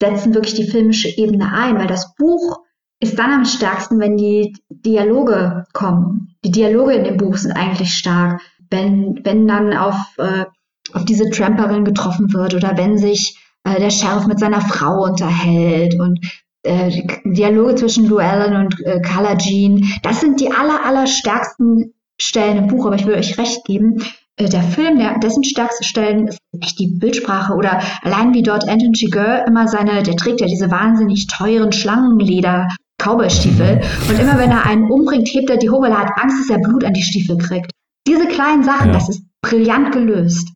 setzen 0.00 0.34
wirklich 0.34 0.54
die 0.54 0.68
filmische 0.68 1.08
Ebene 1.08 1.52
ein, 1.52 1.78
weil 1.78 1.86
das 1.86 2.14
Buch 2.14 2.58
ist 3.00 3.18
dann 3.18 3.32
am 3.32 3.44
stärksten, 3.44 3.98
wenn 3.98 4.16
die 4.16 4.54
Dialoge 4.68 5.64
kommen. 5.72 6.36
Die 6.44 6.50
Dialoge 6.50 6.94
in 6.94 7.04
dem 7.04 7.16
Buch 7.16 7.36
sind 7.36 7.52
eigentlich 7.52 7.94
stark. 7.94 8.40
Wenn, 8.70 9.20
wenn 9.24 9.46
dann 9.46 9.76
auf, 9.76 9.96
äh, 10.18 10.46
auf 10.94 11.04
diese 11.04 11.30
Tramperin 11.30 11.84
getroffen 11.84 12.32
wird 12.32 12.54
oder 12.54 12.76
wenn 12.76 12.98
sich 12.98 13.38
äh, 13.64 13.80
der 13.80 13.90
Sheriff 13.90 14.26
mit 14.26 14.38
seiner 14.38 14.60
Frau 14.60 15.04
unterhält 15.04 15.98
und 15.98 16.20
äh, 16.62 16.90
Dialoge 17.24 17.76
zwischen 17.76 18.06
Llewellyn 18.06 18.56
und 18.56 18.80
äh, 18.84 19.00
Carla 19.00 19.36
Jean, 19.36 19.84
das 20.02 20.20
sind 20.20 20.40
die 20.40 20.50
aller, 20.50 20.84
aller 20.84 21.06
stärksten 21.06 21.94
Stellen 22.20 22.56
im 22.56 22.66
Buch, 22.68 22.86
aber 22.86 22.96
ich 22.96 23.06
will 23.06 23.14
euch 23.14 23.38
recht 23.38 23.64
geben, 23.64 24.02
äh, 24.36 24.48
der 24.48 24.62
Film, 24.62 24.98
der, 24.98 25.18
dessen 25.18 25.44
stärkste 25.44 25.84
Stellen 25.84 26.28
ist 26.28 26.38
echt 26.60 26.78
die 26.78 26.88
Bildsprache 26.88 27.54
oder 27.54 27.80
allein 28.02 28.34
wie 28.34 28.42
dort 28.42 28.68
Anton 28.68 28.92
Chigurh 28.92 29.44
immer 29.46 29.68
seine, 29.68 30.02
der 30.02 30.16
trägt 30.16 30.40
ja 30.40 30.46
diese 30.46 30.70
wahnsinnig 30.70 31.26
teuren 31.26 31.72
Schlangenleder 31.72 32.68
Cowboystiefel 32.98 33.80
und 34.08 34.18
immer 34.18 34.38
wenn 34.38 34.50
er 34.50 34.66
einen 34.66 34.90
umbringt, 34.90 35.28
hebt 35.28 35.50
er 35.50 35.58
die 35.58 35.70
hoch, 35.70 35.82
weil 35.82 35.92
er 35.92 36.00
hat 36.00 36.12
Angst, 36.16 36.38
dass 36.40 36.56
er 36.56 36.62
Blut 36.62 36.84
an 36.84 36.94
die 36.94 37.02
Stiefel 37.02 37.36
kriegt. 37.38 37.70
Diese 38.06 38.26
kleinen 38.26 38.62
Sachen, 38.62 38.88
ja. 38.88 38.92
das 38.92 39.08
ist 39.08 39.22
brillant 39.42 39.92
gelöst. 39.92 40.48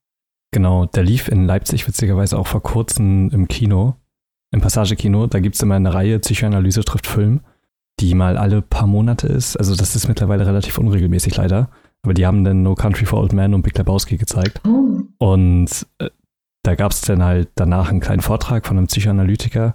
Genau, 0.52 0.86
der 0.86 1.04
lief 1.04 1.28
in 1.28 1.46
Leipzig 1.46 1.86
witzigerweise 1.86 2.38
auch 2.38 2.46
vor 2.46 2.62
kurzem 2.62 3.30
im 3.30 3.46
Kino 3.48 3.94
im 4.52 4.60
Passagekino, 4.60 5.26
da 5.26 5.38
gibt 5.40 5.54
es 5.54 5.62
immer 5.62 5.76
eine 5.76 5.94
Reihe 5.94 6.18
Psychoanalyse 6.18 6.84
trifft 6.84 7.06
Film. 7.06 7.40
die 8.00 8.14
mal 8.14 8.38
alle 8.38 8.62
paar 8.62 8.86
Monate 8.86 9.26
ist. 9.26 9.56
Also 9.58 9.74
das 9.76 9.94
ist 9.94 10.08
mittlerweile 10.08 10.46
relativ 10.46 10.78
unregelmäßig 10.78 11.36
leider. 11.36 11.68
Aber 12.02 12.14
die 12.14 12.24
haben 12.24 12.44
dann 12.44 12.62
No 12.62 12.74
Country 12.74 13.04
for 13.04 13.20
Old 13.20 13.34
Men 13.34 13.52
und 13.52 13.60
Big 13.60 13.76
Lebowski 13.76 14.16
gezeigt. 14.16 14.62
Oh. 14.66 15.02
Und 15.18 15.86
äh, 15.98 16.08
da 16.62 16.76
gab 16.76 16.92
es 16.92 17.02
dann 17.02 17.22
halt 17.22 17.50
danach 17.56 17.90
einen 17.90 18.00
kleinen 18.00 18.22
Vortrag 18.22 18.66
von 18.66 18.78
einem 18.78 18.86
Psychoanalytiker. 18.86 19.74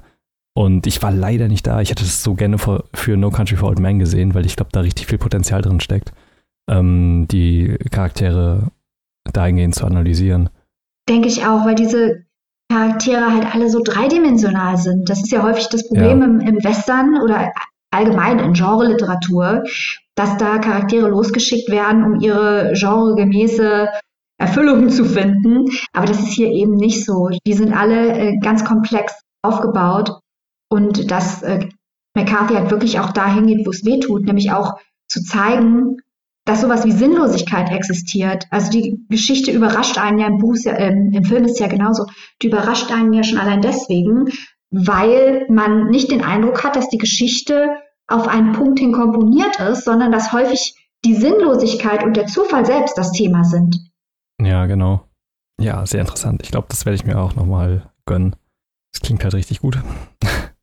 Und 0.55 0.87
ich 0.87 1.03
war 1.03 1.11
leider 1.11 1.47
nicht 1.47 1.67
da. 1.67 1.81
Ich 1.81 1.91
hätte 1.91 2.03
es 2.03 2.23
so 2.23 2.33
gerne 2.33 2.57
für, 2.57 2.85
für 2.95 3.15
No 3.15 3.29
Country 3.29 3.57
for 3.57 3.69
Old 3.69 3.79
Men 3.79 3.99
gesehen, 3.99 4.33
weil 4.33 4.47
ich 4.47 4.55
glaube, 4.55 4.71
da 4.71 4.79
richtig 4.79 5.05
viel 5.05 5.19
Potenzial 5.19 5.61
drin 5.61 5.79
steckt, 5.79 6.11
ähm, 6.67 7.27
die 7.29 7.77
Charaktere 7.91 8.71
dahingehend 9.31 9.75
zu 9.75 9.85
analysieren. 9.85 10.49
Denke 11.07 11.27
ich 11.27 11.45
auch, 11.45 11.65
weil 11.65 11.75
diese 11.75 12.25
Charaktere 12.71 13.31
halt 13.33 13.53
alle 13.53 13.69
so 13.69 13.81
dreidimensional 13.83 14.77
sind. 14.77 15.09
Das 15.09 15.19
ist 15.21 15.31
ja 15.31 15.43
häufig 15.43 15.69
das 15.69 15.87
Problem 15.87 16.19
Ja. 16.19 16.25
im, 16.25 16.39
im 16.39 16.63
Western 16.63 17.21
oder 17.21 17.51
allgemein 17.91 18.39
in 18.39 18.53
Genre-Literatur, 18.53 19.63
dass 20.15 20.37
da 20.37 20.57
Charaktere 20.57 21.07
losgeschickt 21.07 21.69
werden, 21.69 22.03
um 22.03 22.19
ihre 22.19 22.73
genregemäße 22.73 23.89
Erfüllung 24.37 24.89
zu 24.89 25.05
finden. 25.05 25.65
Aber 25.93 26.05
das 26.05 26.19
ist 26.19 26.33
hier 26.33 26.47
eben 26.49 26.75
nicht 26.75 27.05
so. 27.05 27.29
Die 27.45 27.53
sind 27.53 27.73
alle 27.73 28.17
äh, 28.17 28.37
ganz 28.39 28.65
komplex 28.65 29.13
aufgebaut 29.43 30.19
und 30.69 31.11
dass 31.11 31.43
äh, 31.43 31.69
McCarthy 32.15 32.55
halt 32.55 32.71
wirklich 32.71 32.99
auch 32.99 33.11
dahin 33.11 33.47
geht, 33.47 33.65
wo 33.65 33.69
es 33.69 33.85
weh 33.85 33.99
tut, 33.99 34.25
nämlich 34.25 34.51
auch 34.51 34.75
zu 35.07 35.21
zeigen, 35.21 35.97
dass 36.45 36.61
sowas 36.61 36.85
wie 36.85 36.91
Sinnlosigkeit 36.91 37.71
existiert. 37.71 38.45
Also 38.51 38.71
die 38.71 39.03
Geschichte 39.09 39.51
überrascht 39.51 39.97
einen 39.97 40.19
ja 40.19 40.27
im 40.27 40.37
Buch, 40.37 40.55
ja, 40.63 40.77
ähm, 40.77 41.11
im 41.11 41.23
Film 41.23 41.43
ist 41.45 41.59
ja 41.59 41.67
genauso. 41.67 42.05
Die 42.41 42.47
überrascht 42.47 42.91
einen 42.91 43.13
ja 43.13 43.23
schon 43.23 43.39
allein 43.39 43.61
deswegen, 43.61 44.25
weil 44.69 45.45
man 45.49 45.87
nicht 45.89 46.11
den 46.11 46.23
Eindruck 46.23 46.63
hat, 46.63 46.75
dass 46.75 46.89
die 46.89 46.99
Geschichte 46.99 47.75
auf 48.07 48.27
einen 48.27 48.53
Punkt 48.53 48.79
hin 48.79 48.93
komponiert 48.93 49.59
ist, 49.59 49.85
sondern 49.85 50.11
dass 50.11 50.31
häufig 50.31 50.75
die 51.03 51.15
Sinnlosigkeit 51.15 52.03
und 52.03 52.15
der 52.15 52.27
Zufall 52.27 52.65
selbst 52.65 52.97
das 52.97 53.11
Thema 53.11 53.43
sind. 53.43 53.77
Ja, 54.39 54.65
genau. 54.67 55.07
Ja, 55.59 55.85
sehr 55.85 56.01
interessant. 56.01 56.41
Ich 56.43 56.51
glaube, 56.51 56.67
das 56.69 56.85
werde 56.85 56.95
ich 56.95 57.05
mir 57.05 57.19
auch 57.19 57.35
nochmal 57.35 57.89
gönnen. 58.05 58.35
Das 58.93 59.01
klingt 59.01 59.23
halt 59.23 59.33
richtig 59.33 59.61
gut. 59.61 59.79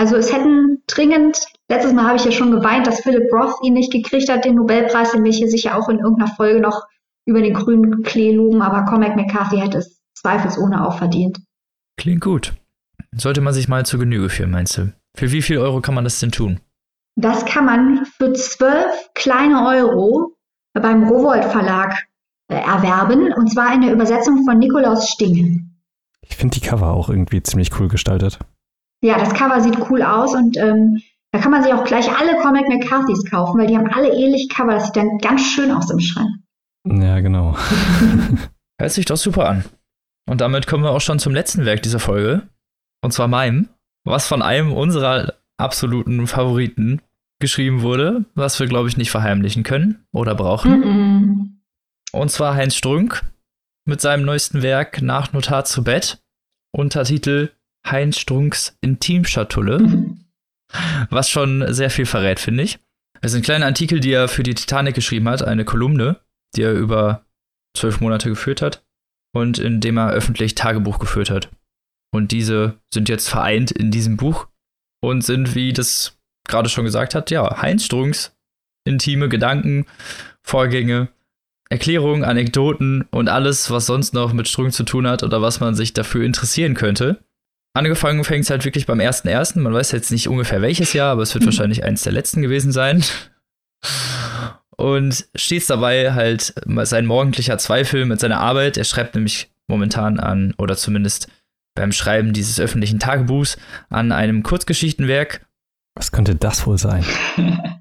Also 0.00 0.16
es 0.16 0.32
hätten 0.32 0.82
dringend, 0.86 1.44
letztes 1.68 1.92
Mal 1.92 2.06
habe 2.06 2.16
ich 2.16 2.24
ja 2.24 2.32
schon 2.32 2.52
geweint, 2.52 2.86
dass 2.86 3.02
Philip 3.02 3.30
Roth 3.30 3.62
ihn 3.62 3.74
nicht 3.74 3.92
gekriegt 3.92 4.30
hat, 4.30 4.46
den 4.46 4.54
Nobelpreis, 4.54 5.12
den 5.12 5.24
wir 5.24 5.30
hier 5.30 5.50
sicher 5.50 5.76
auch 5.76 5.90
in 5.90 5.98
irgendeiner 5.98 6.34
Folge 6.36 6.58
noch 6.58 6.86
über 7.26 7.42
den 7.42 7.52
grünen 7.52 8.02
Klee 8.02 8.32
loben, 8.32 8.62
aber 8.62 8.86
Cormac 8.86 9.14
McCarthy 9.14 9.58
hätte 9.58 9.76
es 9.76 10.00
zweifelsohne 10.14 10.88
auch 10.88 10.96
verdient. 10.96 11.40
Klingt 11.98 12.22
gut. 12.22 12.54
Sollte 13.14 13.42
man 13.42 13.52
sich 13.52 13.68
mal 13.68 13.84
zur 13.84 14.00
Genüge 14.00 14.30
führen, 14.30 14.52
meinst 14.52 14.78
du? 14.78 14.90
Für 15.14 15.32
wie 15.32 15.42
viel 15.42 15.58
Euro 15.58 15.82
kann 15.82 15.94
man 15.94 16.04
das 16.04 16.18
denn 16.18 16.32
tun? 16.32 16.60
Das 17.16 17.44
kann 17.44 17.66
man 17.66 18.06
für 18.06 18.32
zwölf 18.32 19.10
kleine 19.14 19.66
Euro 19.66 20.34
beim 20.72 21.06
Rowold 21.08 21.44
Verlag 21.44 22.06
äh, 22.48 22.54
erwerben, 22.54 23.34
und 23.34 23.52
zwar 23.52 23.74
in 23.74 23.82
der 23.82 23.92
Übersetzung 23.92 24.46
von 24.46 24.58
Nikolaus 24.58 25.10
Stingel. 25.10 25.60
Ich 26.22 26.36
finde 26.36 26.58
die 26.58 26.66
Cover 26.66 26.88
auch 26.88 27.10
irgendwie 27.10 27.42
ziemlich 27.42 27.78
cool 27.78 27.88
gestaltet. 27.88 28.38
Ja, 29.02 29.18
das 29.18 29.32
Cover 29.34 29.60
sieht 29.60 29.78
cool 29.90 30.02
aus 30.02 30.34
und 30.34 30.56
ähm, 30.56 31.02
da 31.32 31.38
kann 31.38 31.52
man 31.52 31.62
sich 31.62 31.72
auch 31.72 31.84
gleich 31.84 32.10
alle 32.10 32.36
Comic 32.42 32.68
McCarthys 32.68 33.24
kaufen, 33.30 33.58
weil 33.58 33.66
die 33.66 33.76
haben 33.76 33.90
alle 33.90 34.12
ähnlich 34.12 34.48
Cover. 34.48 34.74
Das 34.74 34.86
sieht 34.86 34.96
dann 34.96 35.18
ganz 35.18 35.42
schön 35.42 35.70
aus 35.70 35.90
im 35.90 36.00
Schrank. 36.00 36.30
Ja, 36.86 37.20
genau. 37.20 37.56
Hört 38.80 38.92
sich 38.92 39.04
doch 39.04 39.16
super 39.16 39.48
an. 39.48 39.64
Und 40.28 40.40
damit 40.40 40.66
kommen 40.66 40.84
wir 40.84 40.90
auch 40.90 41.00
schon 41.00 41.18
zum 41.18 41.34
letzten 41.34 41.64
Werk 41.64 41.82
dieser 41.82 41.98
Folge. 41.98 42.48
Und 43.02 43.12
zwar 43.12 43.28
meinem, 43.28 43.68
was 44.04 44.26
von 44.26 44.42
einem 44.42 44.72
unserer 44.72 45.34
absoluten 45.58 46.26
Favoriten 46.26 47.00
geschrieben 47.40 47.82
wurde, 47.82 48.24
was 48.34 48.58
wir, 48.60 48.66
glaube 48.66 48.88
ich, 48.88 48.96
nicht 48.96 49.10
verheimlichen 49.10 49.62
können 49.62 50.04
oder 50.12 50.34
brauchen. 50.34 50.80
Mhm. 50.80 51.62
Und 52.12 52.30
zwar 52.30 52.54
Heinz 52.54 52.74
Strunk 52.74 53.22
mit 53.86 54.00
seinem 54.00 54.24
neuesten 54.24 54.62
Werk 54.62 55.00
Nach 55.02 55.32
Notar 55.32 55.64
zu 55.64 55.84
Bett. 55.84 56.22
Untertitel 56.72 57.50
Heinz 57.86 58.18
Strunks 58.18 58.76
Intimschatulle. 58.80 59.78
Mhm. 59.80 60.24
was 61.10 61.28
schon 61.28 61.72
sehr 61.72 61.90
viel 61.90 62.06
verrät, 62.06 62.40
finde 62.40 62.62
ich. 62.62 62.78
Es 63.20 63.32
ist 63.32 63.36
ein 63.38 63.42
kleiner 63.42 63.66
Artikel, 63.66 64.00
die 64.00 64.12
er 64.12 64.28
für 64.28 64.42
die 64.42 64.54
Titanic 64.54 64.94
geschrieben 64.94 65.28
hat, 65.28 65.42
eine 65.42 65.64
Kolumne, 65.64 66.20
die 66.56 66.62
er 66.62 66.72
über 66.72 67.26
zwölf 67.76 68.00
Monate 68.00 68.28
geführt 68.28 68.62
hat 68.62 68.84
und 69.34 69.58
in 69.58 69.80
dem 69.80 69.98
er 69.98 70.12
öffentlich 70.12 70.54
Tagebuch 70.54 70.98
geführt 70.98 71.30
hat. 71.30 71.50
Und 72.12 72.32
diese 72.32 72.78
sind 72.92 73.08
jetzt 73.08 73.28
vereint 73.28 73.70
in 73.70 73.90
diesem 73.90 74.16
Buch 74.16 74.48
und 75.02 75.22
sind, 75.22 75.54
wie 75.54 75.72
das 75.72 76.18
gerade 76.48 76.68
schon 76.68 76.84
gesagt 76.84 77.14
hat, 77.14 77.30
ja, 77.30 77.60
Heinz 77.60 77.84
Strunks 77.84 78.36
intime 78.84 79.28
Gedanken, 79.28 79.86
Vorgänge, 80.42 81.08
Erklärungen, 81.68 82.24
Anekdoten 82.24 83.06
und 83.10 83.28
alles, 83.28 83.70
was 83.70 83.86
sonst 83.86 84.14
noch 84.14 84.32
mit 84.32 84.48
Strunk 84.48 84.72
zu 84.72 84.84
tun 84.84 85.06
hat 85.06 85.22
oder 85.22 85.42
was 85.42 85.60
man 85.60 85.74
sich 85.74 85.92
dafür 85.92 86.24
interessieren 86.24 86.74
könnte. 86.74 87.22
Angefangen 87.72 88.24
fängt 88.24 88.44
es 88.44 88.50
halt 88.50 88.64
wirklich 88.64 88.86
beim 88.86 88.98
1.1. 88.98 89.58
Man 89.60 89.72
weiß 89.72 89.92
jetzt 89.92 90.10
nicht 90.10 90.28
ungefähr 90.28 90.60
welches 90.60 90.92
Jahr, 90.92 91.12
aber 91.12 91.22
es 91.22 91.34
wird 91.34 91.44
wahrscheinlich 91.44 91.84
eins 91.84 92.02
der 92.02 92.12
letzten 92.12 92.42
gewesen 92.42 92.72
sein. 92.72 93.04
Und 94.76 95.28
stets 95.34 95.66
dabei 95.66 96.12
halt 96.12 96.54
sein 96.82 97.06
morgendlicher 97.06 97.58
Zweifel 97.58 98.06
mit 98.06 98.18
seiner 98.18 98.40
Arbeit. 98.40 98.76
Er 98.76 98.84
schreibt 98.84 99.14
nämlich 99.14 99.50
momentan 99.68 100.18
an, 100.18 100.54
oder 100.58 100.76
zumindest 100.76 101.28
beim 101.74 101.92
Schreiben 101.92 102.32
dieses 102.32 102.58
öffentlichen 102.58 102.98
Tagebuchs, 102.98 103.56
an 103.88 104.10
einem 104.10 104.42
Kurzgeschichtenwerk. 104.42 105.46
Was 105.94 106.12
könnte 106.12 106.34
das 106.34 106.66
wohl 106.66 106.78
sein? 106.78 107.04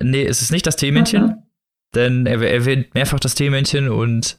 Nee, 0.00 0.24
es 0.24 0.40
ist 0.40 0.52
nicht 0.52 0.66
das 0.66 0.76
Teemännchen, 0.76 1.42
denn 1.94 2.24
er 2.24 2.40
erwähnt 2.40 2.94
mehrfach 2.94 3.20
das 3.20 3.34
Teemännchen 3.34 3.90
und 3.90 4.38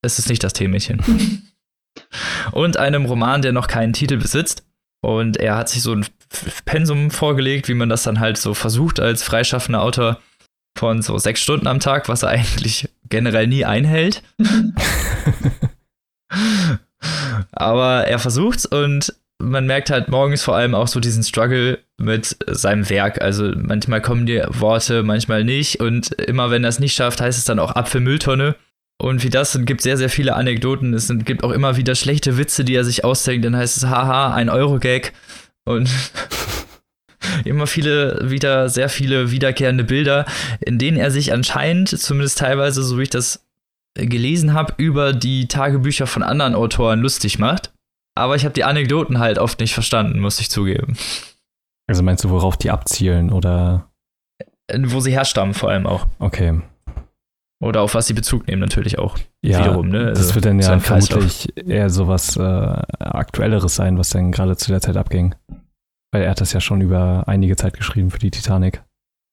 es 0.00 0.18
ist 0.18 0.30
nicht 0.30 0.42
das 0.42 0.54
Teemännchen. 0.54 1.02
und 2.52 2.76
einem 2.76 3.04
Roman, 3.04 3.42
der 3.42 3.52
noch 3.52 3.66
keinen 3.66 3.92
Titel 3.92 4.16
besitzt. 4.16 4.64
Und 5.00 5.36
er 5.36 5.56
hat 5.56 5.68
sich 5.68 5.82
so 5.82 5.92
ein 5.94 6.06
Pensum 6.64 7.10
vorgelegt, 7.10 7.68
wie 7.68 7.74
man 7.74 7.88
das 7.88 8.04
dann 8.04 8.20
halt 8.20 8.38
so 8.38 8.54
versucht 8.54 9.00
als 9.00 9.22
freischaffender 9.22 9.82
Autor 9.82 10.18
von 10.76 11.02
so 11.02 11.18
sechs 11.18 11.40
Stunden 11.40 11.66
am 11.66 11.80
Tag, 11.80 12.08
was 12.08 12.22
er 12.22 12.30
eigentlich 12.30 12.88
generell 13.08 13.46
nie 13.46 13.64
einhält. 13.64 14.22
Aber 17.52 18.06
er 18.06 18.18
versucht's 18.18 18.66
und 18.66 19.14
man 19.38 19.66
merkt 19.66 19.90
halt 19.90 20.08
morgens 20.08 20.42
vor 20.42 20.56
allem 20.56 20.74
auch 20.74 20.88
so 20.88 21.00
diesen 21.00 21.22
Struggle 21.22 21.78
mit 21.98 22.36
seinem 22.46 22.88
Werk. 22.88 23.20
Also 23.20 23.52
manchmal 23.54 24.00
kommen 24.00 24.26
die 24.26 24.42
Worte, 24.48 25.02
manchmal 25.02 25.44
nicht. 25.44 25.80
Und 25.80 26.12
immer 26.12 26.50
wenn 26.50 26.64
er 26.64 26.70
es 26.70 26.78
nicht 26.78 26.94
schafft, 26.94 27.20
heißt 27.20 27.38
es 27.38 27.44
dann 27.44 27.58
auch 27.58 27.74
Apfelmülltonne. 27.74 28.56
Und 29.00 29.22
wie 29.22 29.30
das, 29.30 29.54
es 29.54 29.64
gibt 29.66 29.82
sehr, 29.82 29.96
sehr 29.96 30.08
viele 30.08 30.34
Anekdoten. 30.34 30.94
Es 30.94 31.12
gibt 31.24 31.42
auch 31.42 31.50
immer 31.50 31.76
wieder 31.76 31.94
schlechte 31.94 32.38
Witze, 32.38 32.64
die 32.64 32.74
er 32.74 32.84
sich 32.84 33.04
ausdenkt. 33.04 33.44
Dann 33.44 33.56
heißt 33.56 33.76
es, 33.76 33.86
haha, 33.86 34.32
ein 34.32 34.48
Euro-Gag. 34.48 35.12
Und 35.64 35.90
immer 37.44 37.66
viele, 37.66 38.30
wieder 38.30 38.68
sehr 38.68 38.88
viele 38.88 39.30
wiederkehrende 39.30 39.84
Bilder, 39.84 40.26
in 40.60 40.78
denen 40.78 40.96
er 40.96 41.10
sich 41.10 41.32
anscheinend, 41.32 41.88
zumindest 41.88 42.38
teilweise, 42.38 42.82
so 42.82 42.98
wie 42.98 43.02
ich 43.02 43.10
das 43.10 43.44
gelesen 43.94 44.54
habe, 44.54 44.74
über 44.76 45.12
die 45.12 45.48
Tagebücher 45.48 46.06
von 46.06 46.22
anderen 46.22 46.54
Autoren 46.54 47.00
lustig 47.00 47.38
macht. 47.38 47.72
Aber 48.16 48.36
ich 48.36 48.44
habe 48.44 48.54
die 48.54 48.64
Anekdoten 48.64 49.18
halt 49.18 49.38
oft 49.38 49.58
nicht 49.60 49.74
verstanden, 49.74 50.20
muss 50.20 50.40
ich 50.40 50.50
zugeben. 50.50 50.96
Also 51.86 52.02
meinst 52.02 52.24
du, 52.24 52.30
worauf 52.30 52.56
die 52.56 52.70
abzielen 52.70 53.30
oder? 53.30 53.90
Wo 54.72 55.00
sie 55.00 55.12
herstammen 55.12 55.52
vor 55.52 55.70
allem 55.70 55.86
auch. 55.86 56.06
Okay. 56.18 56.62
Oder 57.64 57.80
auf 57.82 57.94
was 57.94 58.06
sie 58.06 58.14
Bezug 58.14 58.46
nehmen 58.46 58.60
natürlich 58.60 58.98
auch. 58.98 59.16
Ja, 59.42 59.58
Wiederum, 59.60 59.88
ne? 59.88 60.06
Also, 60.08 60.22
das 60.22 60.34
wird 60.34 60.44
dann 60.44 60.60
ja 60.60 60.72
ein 60.72 60.82
Kreislauf. 60.82 61.22
vermutlich 61.22 61.66
eher 61.68 61.90
sowas 61.90 62.36
äh, 62.36 62.40
Aktuelleres 62.42 63.74
sein, 63.74 63.98
was 63.98 64.10
dann 64.10 64.32
gerade 64.32 64.56
zu 64.56 64.70
der 64.70 64.80
Zeit 64.80 64.96
abging. 64.96 65.34
Weil 66.12 66.22
er 66.22 66.30
hat 66.30 66.40
das 66.40 66.52
ja 66.52 66.60
schon 66.60 66.80
über 66.80 67.24
einige 67.26 67.56
Zeit 67.56 67.74
geschrieben 67.76 68.10
für 68.10 68.18
die 68.18 68.30
Titanic. 68.30 68.82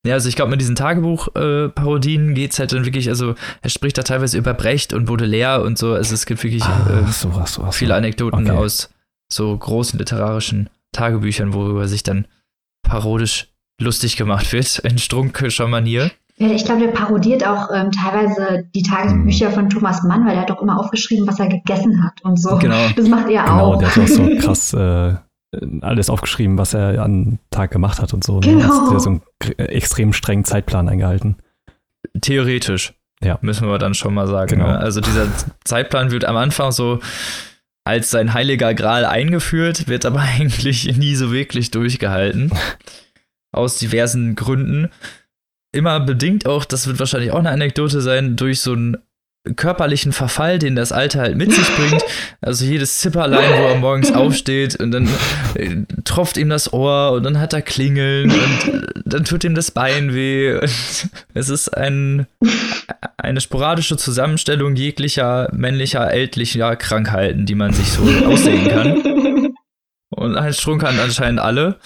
Ja, 0.06 0.16
also 0.16 0.28
ich 0.30 0.36
glaube, 0.36 0.50
mit 0.50 0.60
diesen 0.62 0.76
Tagebuch-Parodien 0.76 2.34
geht 2.34 2.52
es 2.54 2.60
halt 2.60 2.74
dann 2.74 2.86
wirklich, 2.86 3.08
also 3.10 3.36
er 3.62 3.70
spricht 3.70 3.98
da 3.98 4.04
teilweise 4.04 4.38
über 4.38 4.54
Brecht 4.54 4.94
und 4.94 5.06
Baudelaire 5.06 5.62
und 5.64 5.78
so. 5.78 5.94
Also 5.94 6.14
es 6.16 6.26
gibt 6.26 6.44
wirklich 6.44 6.64
Ah, 6.64 7.04
äh, 7.08 7.12
so, 7.12 7.32
so, 7.32 7.46
so. 7.46 7.72
viele 7.72 7.96
Anekdoten 7.96 8.50
Okay. 8.50 8.58
aus 8.58 8.90
so 9.32 9.56
großen 9.56 10.00
literarischen 10.00 10.70
Tagebüchern, 10.92 11.54
worüber 11.54 11.88
sich 11.88 12.04
dann 12.04 12.26
parodisch 12.84 13.48
lustig 13.80 14.18
gemacht 14.18 14.52
wird, 14.54 14.80
in 14.80 14.98
strunkischer 14.98 15.68
Manier. 15.68 16.12
Ja, 16.38 16.48
ich 16.50 16.66
glaube, 16.66 16.82
der 16.82 16.92
parodiert 16.92 17.46
auch 17.46 17.70
ähm, 17.74 17.92
teilweise 17.92 18.66
die 18.74 18.82
Tagebücher 18.84 19.48
Hm. 19.48 19.54
von 19.54 19.70
Thomas 19.70 20.02
Mann, 20.04 20.26
weil 20.26 20.34
er 20.36 20.42
hat 20.42 20.50
doch 20.50 20.62
immer 20.62 20.80
aufgeschrieben, 20.80 21.28
was 21.28 21.40
er 21.40 21.48
gegessen 21.50 22.04
hat 22.04 22.14
und 22.24 22.42
so. 22.42 22.58
Genau. 22.58 22.88
Das 22.96 23.08
macht 23.08 23.30
er 23.30 23.44
Genau, 23.44 23.74
auch. 23.74 23.78
der 23.78 23.90
hat 23.96 24.00
auch 24.04 24.08
so 24.08 24.30
krass 24.40 24.74
äh, 24.74 25.16
alles 25.82 26.10
aufgeschrieben, 26.10 26.58
was 26.58 26.74
er 26.74 27.04
an 27.04 27.40
Tag 27.52 27.72
gemacht 27.72 28.02
hat 28.02 28.14
und 28.14 28.24
so. 28.24 28.40
Ne? 28.40 28.48
Genau. 28.48 28.86
Hat 28.86 28.92
der 28.94 29.00
so 29.00 29.10
einen 29.10 29.22
gr- 29.40 29.60
extrem 29.60 30.14
strengen 30.14 30.44
Zeitplan 30.46 30.88
eingehalten. 30.90 31.36
Theoretisch. 32.22 32.94
Ja. 33.24 33.38
Müssen 33.42 33.68
wir 33.68 33.78
dann 33.78 33.94
schon 33.94 34.14
mal 34.14 34.28
sagen. 34.28 34.56
Genau. 34.58 34.68
Ne? 34.68 34.80
Also 34.80 35.00
dieser 35.02 35.28
Zeitplan 35.64 36.12
wird 36.12 36.26
am 36.26 36.38
Anfang 36.38 36.72
so 36.72 37.00
als 37.84 38.10
sein 38.12 38.34
heiliger 38.34 38.74
Gral 38.74 39.06
eingeführt, 39.06 39.88
wird 39.88 40.06
aber 40.06 40.20
eigentlich 40.40 40.98
nie 40.98 41.16
so 41.16 41.32
wirklich 41.32 41.70
durchgehalten. 41.72 42.52
aus 43.52 43.78
diversen 43.78 44.36
Gründen. 44.36 44.90
Immer 45.74 46.00
bedingt 46.02 46.46
auch, 46.46 46.66
das 46.66 46.88
wird 46.88 47.00
wahrscheinlich 47.00 47.32
auch 47.32 47.40
eine 47.40 47.50
Anekdote 47.50 48.02
sein, 48.02 48.36
durch 48.36 48.60
so 48.60 48.74
einen 48.74 48.98
körperlichen 49.56 50.12
Verfall, 50.12 50.60
den 50.60 50.76
das 50.76 50.92
Alter 50.92 51.22
halt 51.22 51.36
mit 51.36 51.52
sich 51.54 51.68
bringt. 51.76 52.04
Also 52.44 52.66
jedes 52.66 52.98
Zipperlein, 52.98 53.52
wo 53.52 53.68
er 53.68 53.76
morgens 53.76 54.12
aufsteht 54.16 54.76
und 54.76 54.90
dann 54.90 55.08
äh, 55.54 55.84
tropft 56.06 56.38
ihm 56.38 56.50
das 56.50 56.74
Ohr 56.74 57.12
und 57.12 57.22
dann 57.22 57.40
hat 57.40 57.54
er 57.54 57.62
Klingeln 57.62 58.32
und 58.32 58.74
äh, 58.74 58.82
dann 59.06 59.26
tut 59.26 59.44
ihm 59.44 59.54
das 59.54 59.70
Bein 59.70 60.16
weh. 60.16 60.56
Und 60.56 60.64
es 61.36 61.50
ist 61.50 61.70
ein, 61.70 62.26
eine 63.18 63.42
sporadische 63.42 63.96
Zusammenstellung 63.96 64.76
jeglicher 64.76 65.50
männlicher, 65.54 66.12
ältlicher 66.12 66.76
Krankheiten, 66.76 67.46
die 67.46 67.56
man 67.56 67.74
sich 67.74 67.92
so 67.92 68.02
aussehen 68.26 68.68
kann. 68.70 69.54
Und 70.10 70.36
ein 70.36 70.54
Strunk 70.54 70.82
kann 70.82 71.00
anscheinend 71.00 71.40
alle. 71.40 71.78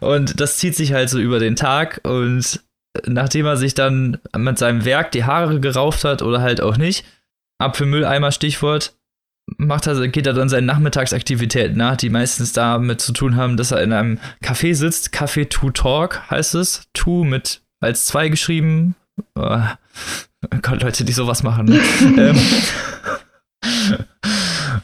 Und 0.00 0.40
das 0.40 0.58
zieht 0.58 0.76
sich 0.76 0.92
halt 0.92 1.10
so 1.10 1.18
über 1.18 1.38
den 1.38 1.56
Tag 1.56 2.00
und 2.04 2.60
nachdem 3.06 3.46
er 3.46 3.56
sich 3.56 3.74
dann 3.74 4.18
mit 4.36 4.58
seinem 4.58 4.84
Werk 4.84 5.12
die 5.12 5.24
Haare 5.24 5.60
gerauft 5.60 6.04
hat 6.04 6.22
oder 6.22 6.40
halt 6.40 6.60
auch 6.60 6.76
nicht, 6.76 7.04
Apfelmülleimer 7.58 8.32
Stichwort, 8.32 8.94
macht 9.56 9.86
er, 9.86 10.08
geht 10.08 10.26
er 10.26 10.34
dann 10.34 10.48
seinen 10.48 10.66
Nachmittagsaktivitäten 10.66 11.76
nach, 11.76 11.96
die 11.96 12.10
meistens 12.10 12.52
damit 12.52 13.00
zu 13.00 13.12
tun 13.12 13.36
haben, 13.36 13.56
dass 13.56 13.70
er 13.70 13.82
in 13.82 13.92
einem 13.92 14.18
Café 14.42 14.74
sitzt. 14.74 15.14
Café 15.14 15.48
to 15.48 15.70
Talk 15.70 16.30
heißt 16.30 16.54
es. 16.54 16.88
To 16.92 17.24
mit 17.24 17.62
als 17.80 18.06
zwei 18.06 18.28
geschrieben. 18.28 18.94
Oh 19.34 19.60
Gott, 20.62 20.82
Leute, 20.82 21.04
die 21.04 21.12
sowas 21.12 21.42
machen. 21.42 21.66
Ne? 21.66 21.80
ähm, 22.16 22.38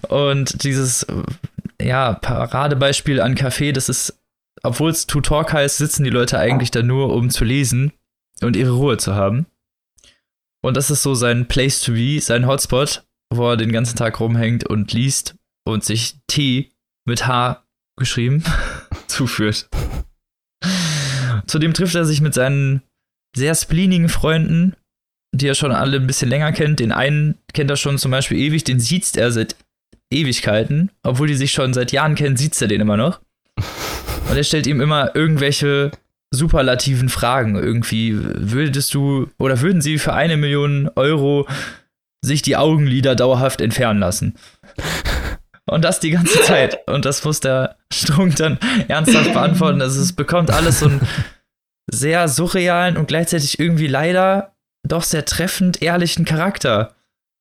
und 0.08 0.64
dieses, 0.64 1.06
ja, 1.80 2.14
Paradebeispiel 2.14 3.20
an 3.20 3.36
Café, 3.36 3.72
das 3.72 3.88
ist, 3.88 4.18
obwohl 4.64 4.90
es 4.90 5.06
To 5.06 5.20
Talk 5.20 5.52
heißt, 5.52 5.76
sitzen 5.76 6.04
die 6.04 6.10
Leute 6.10 6.38
eigentlich 6.38 6.70
da 6.70 6.82
nur, 6.82 7.12
um 7.12 7.30
zu 7.30 7.44
lesen 7.44 7.92
und 8.40 8.56
ihre 8.56 8.72
Ruhe 8.72 8.96
zu 8.96 9.14
haben. 9.14 9.46
Und 10.62 10.76
das 10.76 10.90
ist 10.90 11.02
so 11.02 11.14
sein 11.14 11.46
Place 11.46 11.82
to 11.82 11.92
be, 11.92 12.20
sein 12.20 12.46
Hotspot, 12.46 13.04
wo 13.32 13.50
er 13.50 13.56
den 13.58 13.72
ganzen 13.72 13.96
Tag 13.96 14.18
rumhängt 14.18 14.66
und 14.66 14.92
liest 14.92 15.36
und 15.66 15.84
sich 15.84 16.16
T 16.26 16.72
mit 17.06 17.26
H 17.26 17.62
geschrieben 17.98 18.42
zuführt. 19.06 19.68
Zudem 21.46 21.74
trifft 21.74 21.94
er 21.94 22.06
sich 22.06 22.22
mit 22.22 22.32
seinen 22.32 22.82
sehr 23.36 23.54
spleenigen 23.54 24.08
Freunden, 24.08 24.74
die 25.34 25.46
er 25.46 25.54
schon 25.54 25.72
alle 25.72 25.98
ein 25.98 26.06
bisschen 26.06 26.30
länger 26.30 26.52
kennt. 26.52 26.80
Den 26.80 26.92
einen 26.92 27.38
kennt 27.52 27.70
er 27.70 27.76
schon 27.76 27.98
zum 27.98 28.10
Beispiel 28.10 28.38
ewig, 28.38 28.64
den 28.64 28.80
sieht 28.80 29.14
er 29.16 29.30
seit 29.30 29.56
Ewigkeiten. 30.10 30.90
Obwohl 31.02 31.26
die 31.26 31.34
sich 31.34 31.52
schon 31.52 31.74
seit 31.74 31.92
Jahren 31.92 32.14
kennen, 32.14 32.38
sieht 32.38 32.60
er 32.62 32.68
den 32.68 32.80
immer 32.80 32.96
noch. 32.96 33.20
Und 34.30 34.36
er 34.36 34.44
stellt 34.44 34.66
ihm 34.66 34.80
immer 34.80 35.14
irgendwelche 35.14 35.90
superlativen 36.34 37.08
Fragen. 37.08 37.56
Irgendwie 37.56 38.16
würdest 38.18 38.94
du 38.94 39.28
oder 39.38 39.60
würden 39.60 39.80
sie 39.80 39.98
für 39.98 40.12
eine 40.12 40.36
Million 40.36 40.90
Euro 40.96 41.46
sich 42.22 42.42
die 42.42 42.56
Augenlider 42.56 43.14
dauerhaft 43.14 43.60
entfernen 43.60 44.00
lassen? 44.00 44.34
Und 45.66 45.82
das 45.82 46.00
die 46.00 46.10
ganze 46.10 46.40
Zeit. 46.42 46.78
Und 46.88 47.04
das 47.04 47.24
muss 47.24 47.40
der 47.40 47.76
Strunk 47.92 48.36
dann 48.36 48.58
ernsthaft 48.88 49.32
beantworten. 49.32 49.80
Also 49.80 50.00
es 50.00 50.12
bekommt 50.12 50.50
alles 50.50 50.80
so 50.80 50.86
einen 50.86 51.00
sehr 51.90 52.28
surrealen 52.28 52.96
und 52.96 53.08
gleichzeitig 53.08 53.58
irgendwie 53.58 53.86
leider 53.86 54.54
doch 54.86 55.02
sehr 55.02 55.24
treffend 55.24 55.82
ehrlichen 55.82 56.24
Charakter. 56.24 56.94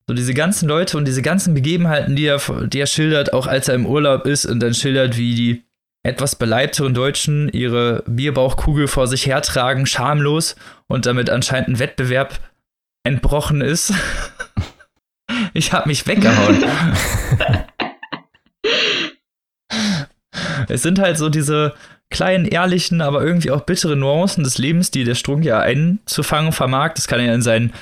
So 0.08 0.14
diese 0.14 0.34
ganzen 0.34 0.68
Leute 0.68 0.98
und 0.98 1.06
diese 1.06 1.22
ganzen 1.22 1.54
Begebenheiten, 1.54 2.16
die 2.16 2.26
er, 2.26 2.42
die 2.68 2.80
er 2.80 2.88
schildert, 2.88 3.34
auch 3.34 3.48
als 3.48 3.70
er 3.70 3.76
im 3.76 3.86
Urlaub 3.86 4.26
ist 4.26 4.46
und 4.46 4.60
dann 4.60 4.74
schildert, 4.74 5.18
wie 5.18 5.36
die 5.36 5.64
etwas 6.04 6.36
beleibteren 6.36 6.94
Deutschen 6.94 7.50
ihre 7.50 8.04
Bierbauchkugel 8.06 8.88
vor 8.88 9.08
sich 9.08 9.26
hertragen, 9.26 9.86
schamlos 9.86 10.56
und 10.88 11.06
damit 11.06 11.30
anscheinend 11.30 11.70
ein 11.70 11.80
Wettbewerb 11.80 12.40
entbrochen 13.06 13.62
ist. 13.62 13.94
ich 15.54 15.72
hab 15.72 15.86
mich 15.86 16.06
weggehauen. 16.06 16.66
es 20.68 20.82
sind 20.82 21.00
halt 21.00 21.18
so 21.18 21.30
diese 21.30 21.74
kleinen, 22.10 22.46
ehrlichen, 22.46 23.00
aber 23.02 23.24
irgendwie 23.24 23.52
auch 23.52 23.62
bitteren 23.62 24.00
Nuancen 24.00 24.44
des 24.44 24.58
Lebens, 24.58 24.92
die 24.92 25.06
der 25.06 25.16
Strunk 25.16 25.46
ja 25.46 25.60
einzufangen 25.62 26.52
vermag. 26.52 26.96
Das 26.96 27.08
kann 27.08 27.22
er 27.22 27.34
in 27.34 27.42
seinen, 27.42 27.74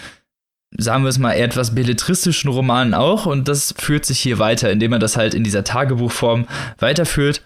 sagen 0.78 1.04
wir 1.04 1.10
es 1.10 1.18
mal, 1.18 1.34
etwas 1.34 1.74
belletristischen 1.74 2.52
Romanen 2.52 2.94
auch. 2.94 3.26
Und 3.26 3.48
das 3.48 3.74
führt 3.78 4.06
sich 4.06 4.20
hier 4.20 4.38
weiter, 4.38 4.72
indem 4.72 4.94
er 4.94 5.00
das 5.00 5.18
halt 5.18 5.34
in 5.34 5.44
dieser 5.44 5.64
Tagebuchform 5.64 6.48
weiterführt 6.78 7.42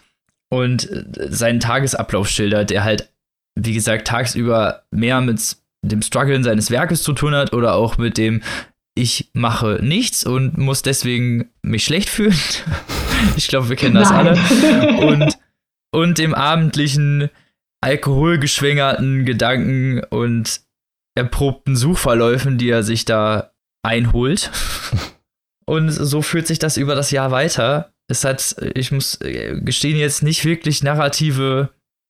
und 0.55 0.89
seinen 1.15 1.59
Tagesablauf 1.59 2.27
schildert, 2.29 2.69
der 2.69 2.83
halt, 2.83 3.11
wie 3.55 3.73
gesagt, 3.73 4.07
tagsüber 4.07 4.83
mehr 4.91 5.21
mit 5.21 5.57
dem 5.83 6.01
Struggeln 6.01 6.43
seines 6.43 6.71
Werkes 6.71 7.03
zu 7.03 7.13
tun 7.13 7.35
hat 7.35 7.53
oder 7.53 7.75
auch 7.75 7.97
mit 7.97 8.17
dem 8.17 8.41
ich 8.97 9.29
mache 9.33 9.79
nichts 9.81 10.25
und 10.25 10.57
muss 10.57 10.81
deswegen 10.81 11.49
mich 11.61 11.83
schlecht 11.83 12.09
fühlen. 12.09 12.39
ich 13.35 13.49
glaube, 13.49 13.67
wir 13.67 13.75
kennen 13.75 13.95
das 13.95 14.09
Nein. 14.09 14.27
alle. 14.27 14.97
Und 14.97 15.37
und 15.95 16.19
im 16.19 16.33
abendlichen, 16.33 17.29
alkoholgeschwängerten 17.81 19.25
Gedanken 19.25 20.03
und 20.03 20.61
erprobten 21.15 21.77
Suchverläufen, 21.77 22.57
die 22.57 22.69
er 22.69 22.83
sich 22.83 23.05
da 23.05 23.53
einholt. 23.83 24.51
Und 25.67 25.89
so 25.89 26.21
führt 26.21 26.45
sich 26.45 26.59
das 26.59 26.77
über 26.77 26.93
das 26.93 27.09
Jahr 27.09 27.31
weiter. 27.31 27.94
Es 28.07 28.23
hat, 28.23 28.55
ich 28.75 28.91
muss 28.91 29.19
äh, 29.21 29.59
gestehen, 29.61 29.97
jetzt 29.97 30.23
nicht 30.23 30.45
wirklich 30.45 30.83
narrative 30.83 31.69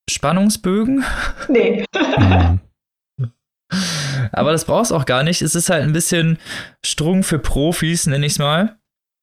Spannungsbögen. 0.09 1.03
Nee. 1.47 1.85
Aber 4.31 4.51
das 4.51 4.65
brauchst 4.65 4.93
auch 4.93 5.05
gar 5.05 5.23
nicht. 5.23 5.41
Es 5.41 5.55
ist 5.55 5.69
halt 5.69 5.83
ein 5.83 5.93
bisschen 5.93 6.37
Strung 6.85 7.23
für 7.23 7.39
Profis, 7.39 8.05
nenne 8.05 8.25
ich 8.25 8.33
es 8.33 8.39
mal. 8.39 8.77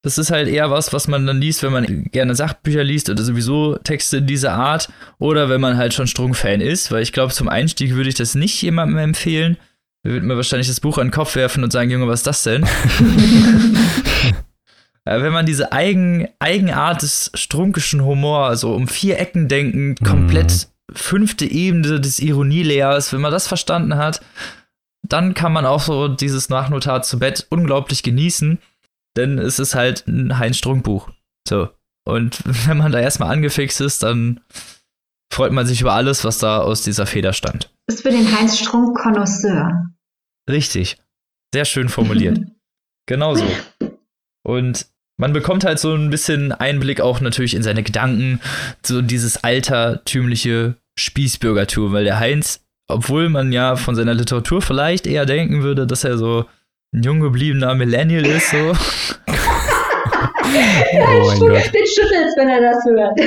Das 0.04 0.18
ist 0.18 0.32
halt 0.32 0.48
eher 0.48 0.70
was, 0.70 0.92
was 0.92 1.06
man 1.06 1.26
dann 1.26 1.40
liest, 1.40 1.62
wenn 1.62 1.72
man 1.72 2.04
gerne 2.10 2.34
Sachbücher 2.34 2.82
liest 2.82 3.08
oder 3.08 3.22
sowieso 3.22 3.76
Texte 3.78 4.16
in 4.16 4.26
dieser 4.26 4.52
Art 4.52 4.90
oder 5.18 5.48
wenn 5.48 5.60
man 5.60 5.76
halt 5.76 5.94
schon 5.94 6.08
Strunk-Fan 6.08 6.60
ist, 6.60 6.90
weil 6.90 7.02
ich 7.02 7.12
glaube, 7.12 7.32
zum 7.32 7.48
Einstieg 7.48 7.94
würde 7.94 8.08
ich 8.08 8.16
das 8.16 8.34
nicht 8.34 8.60
jemandem 8.62 8.98
empfehlen. 8.98 9.58
Er 10.02 10.12
würde 10.12 10.26
mir 10.26 10.34
wahrscheinlich 10.34 10.66
das 10.66 10.80
Buch 10.80 10.98
an 10.98 11.06
den 11.06 11.12
Kopf 11.12 11.36
werfen 11.36 11.62
und 11.62 11.72
sagen, 11.72 11.90
Junge, 11.90 12.08
was 12.08 12.20
ist 12.20 12.26
das 12.26 12.42
denn? 12.42 12.66
wenn 15.04 15.32
man 15.32 15.46
diese 15.46 15.72
Eigen, 15.72 16.28
Eigenart 16.38 17.02
des 17.02 17.30
strunkischen 17.34 18.04
Humor, 18.04 18.46
also 18.46 18.74
um 18.74 18.88
vier 18.88 19.18
Ecken 19.18 19.48
denken, 19.48 19.96
komplett 19.96 20.68
mhm. 20.90 20.94
fünfte 20.94 21.44
Ebene 21.44 22.00
des 22.00 22.18
Ironielehrers, 22.18 23.12
wenn 23.12 23.20
man 23.20 23.32
das 23.32 23.48
verstanden 23.48 23.96
hat, 23.96 24.20
dann 25.06 25.34
kann 25.34 25.52
man 25.52 25.66
auch 25.66 25.80
so 25.80 26.08
dieses 26.08 26.48
Nachnotat 26.48 27.04
zu 27.04 27.18
Bett 27.18 27.46
unglaublich 27.50 28.02
genießen 28.02 28.58
denn 29.16 29.38
es 29.38 29.58
ist 29.58 29.74
halt 29.74 30.06
ein 30.06 30.38
Heinz-Strunk-Buch. 30.38 31.10
So. 31.48 31.68
Und 32.04 32.40
wenn 32.66 32.78
man 32.78 32.92
da 32.92 33.00
erstmal 33.00 33.30
angefixt 33.30 33.80
ist, 33.80 34.02
dann 34.02 34.40
freut 35.32 35.52
man 35.52 35.66
sich 35.66 35.80
über 35.80 35.94
alles, 35.94 36.24
was 36.24 36.38
da 36.38 36.60
aus 36.60 36.82
dieser 36.82 37.06
Feder 37.06 37.32
stammt. 37.32 37.74
Ist 37.88 38.02
für 38.02 38.10
den 38.10 38.38
Heinz 38.38 38.58
Strunk 38.58 38.98
Connoisseur. 38.98 39.90
Richtig. 40.48 40.98
Sehr 41.54 41.64
schön 41.64 41.88
formuliert. 41.88 42.40
Genauso. 43.06 43.44
Und 44.44 44.86
man 45.16 45.32
bekommt 45.32 45.64
halt 45.64 45.78
so 45.78 45.94
ein 45.94 46.10
bisschen 46.10 46.52
Einblick 46.52 47.00
auch 47.00 47.20
natürlich 47.20 47.54
in 47.54 47.62
seine 47.62 47.82
Gedanken, 47.82 48.40
so 48.84 49.00
dieses 49.02 49.44
altertümliche 49.44 50.74
Spießbürgertum, 50.98 51.92
weil 51.92 52.04
der 52.04 52.18
Heinz, 52.18 52.64
obwohl 52.88 53.28
man 53.28 53.52
ja 53.52 53.76
von 53.76 53.94
seiner 53.94 54.14
Literatur 54.14 54.62
vielleicht 54.62 55.06
eher 55.06 55.26
denken 55.26 55.62
würde, 55.62 55.86
dass 55.86 56.02
er 56.04 56.18
so 56.18 56.46
ein 56.94 57.02
jung 57.02 57.20
gebliebener 57.20 57.74
Millennial 57.74 58.26
ist, 58.26 58.50
so. 58.50 58.56
oh 59.28 61.26
mein 61.26 61.38
Gott. 61.38 61.72
Den 61.72 61.86
schüttelt's, 61.86 62.36
wenn 62.36 62.48
er 62.48 62.60
das 62.60 62.84
hört. 62.84 63.18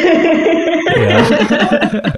Ja. 0.95 2.11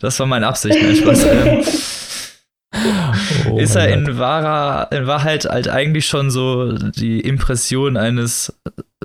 das 0.00 0.20
war 0.20 0.26
meine 0.26 0.46
Absicht, 0.46 0.80
mein 0.82 0.96
Spaß. 0.96 1.26
Oh 3.48 3.58
ist 3.58 3.74
er 3.74 3.88
in, 3.88 4.18
wahrer, 4.18 4.90
in 4.92 5.06
Wahrheit 5.06 5.44
halt 5.44 5.68
eigentlich 5.68 6.06
schon 6.06 6.30
so 6.30 6.72
die 6.72 7.20
Impression 7.20 7.96
eines 7.96 8.52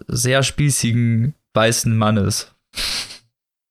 sehr 0.07 0.43
spießigen 0.43 1.35
weißen 1.53 1.95
Mannes. 1.95 2.53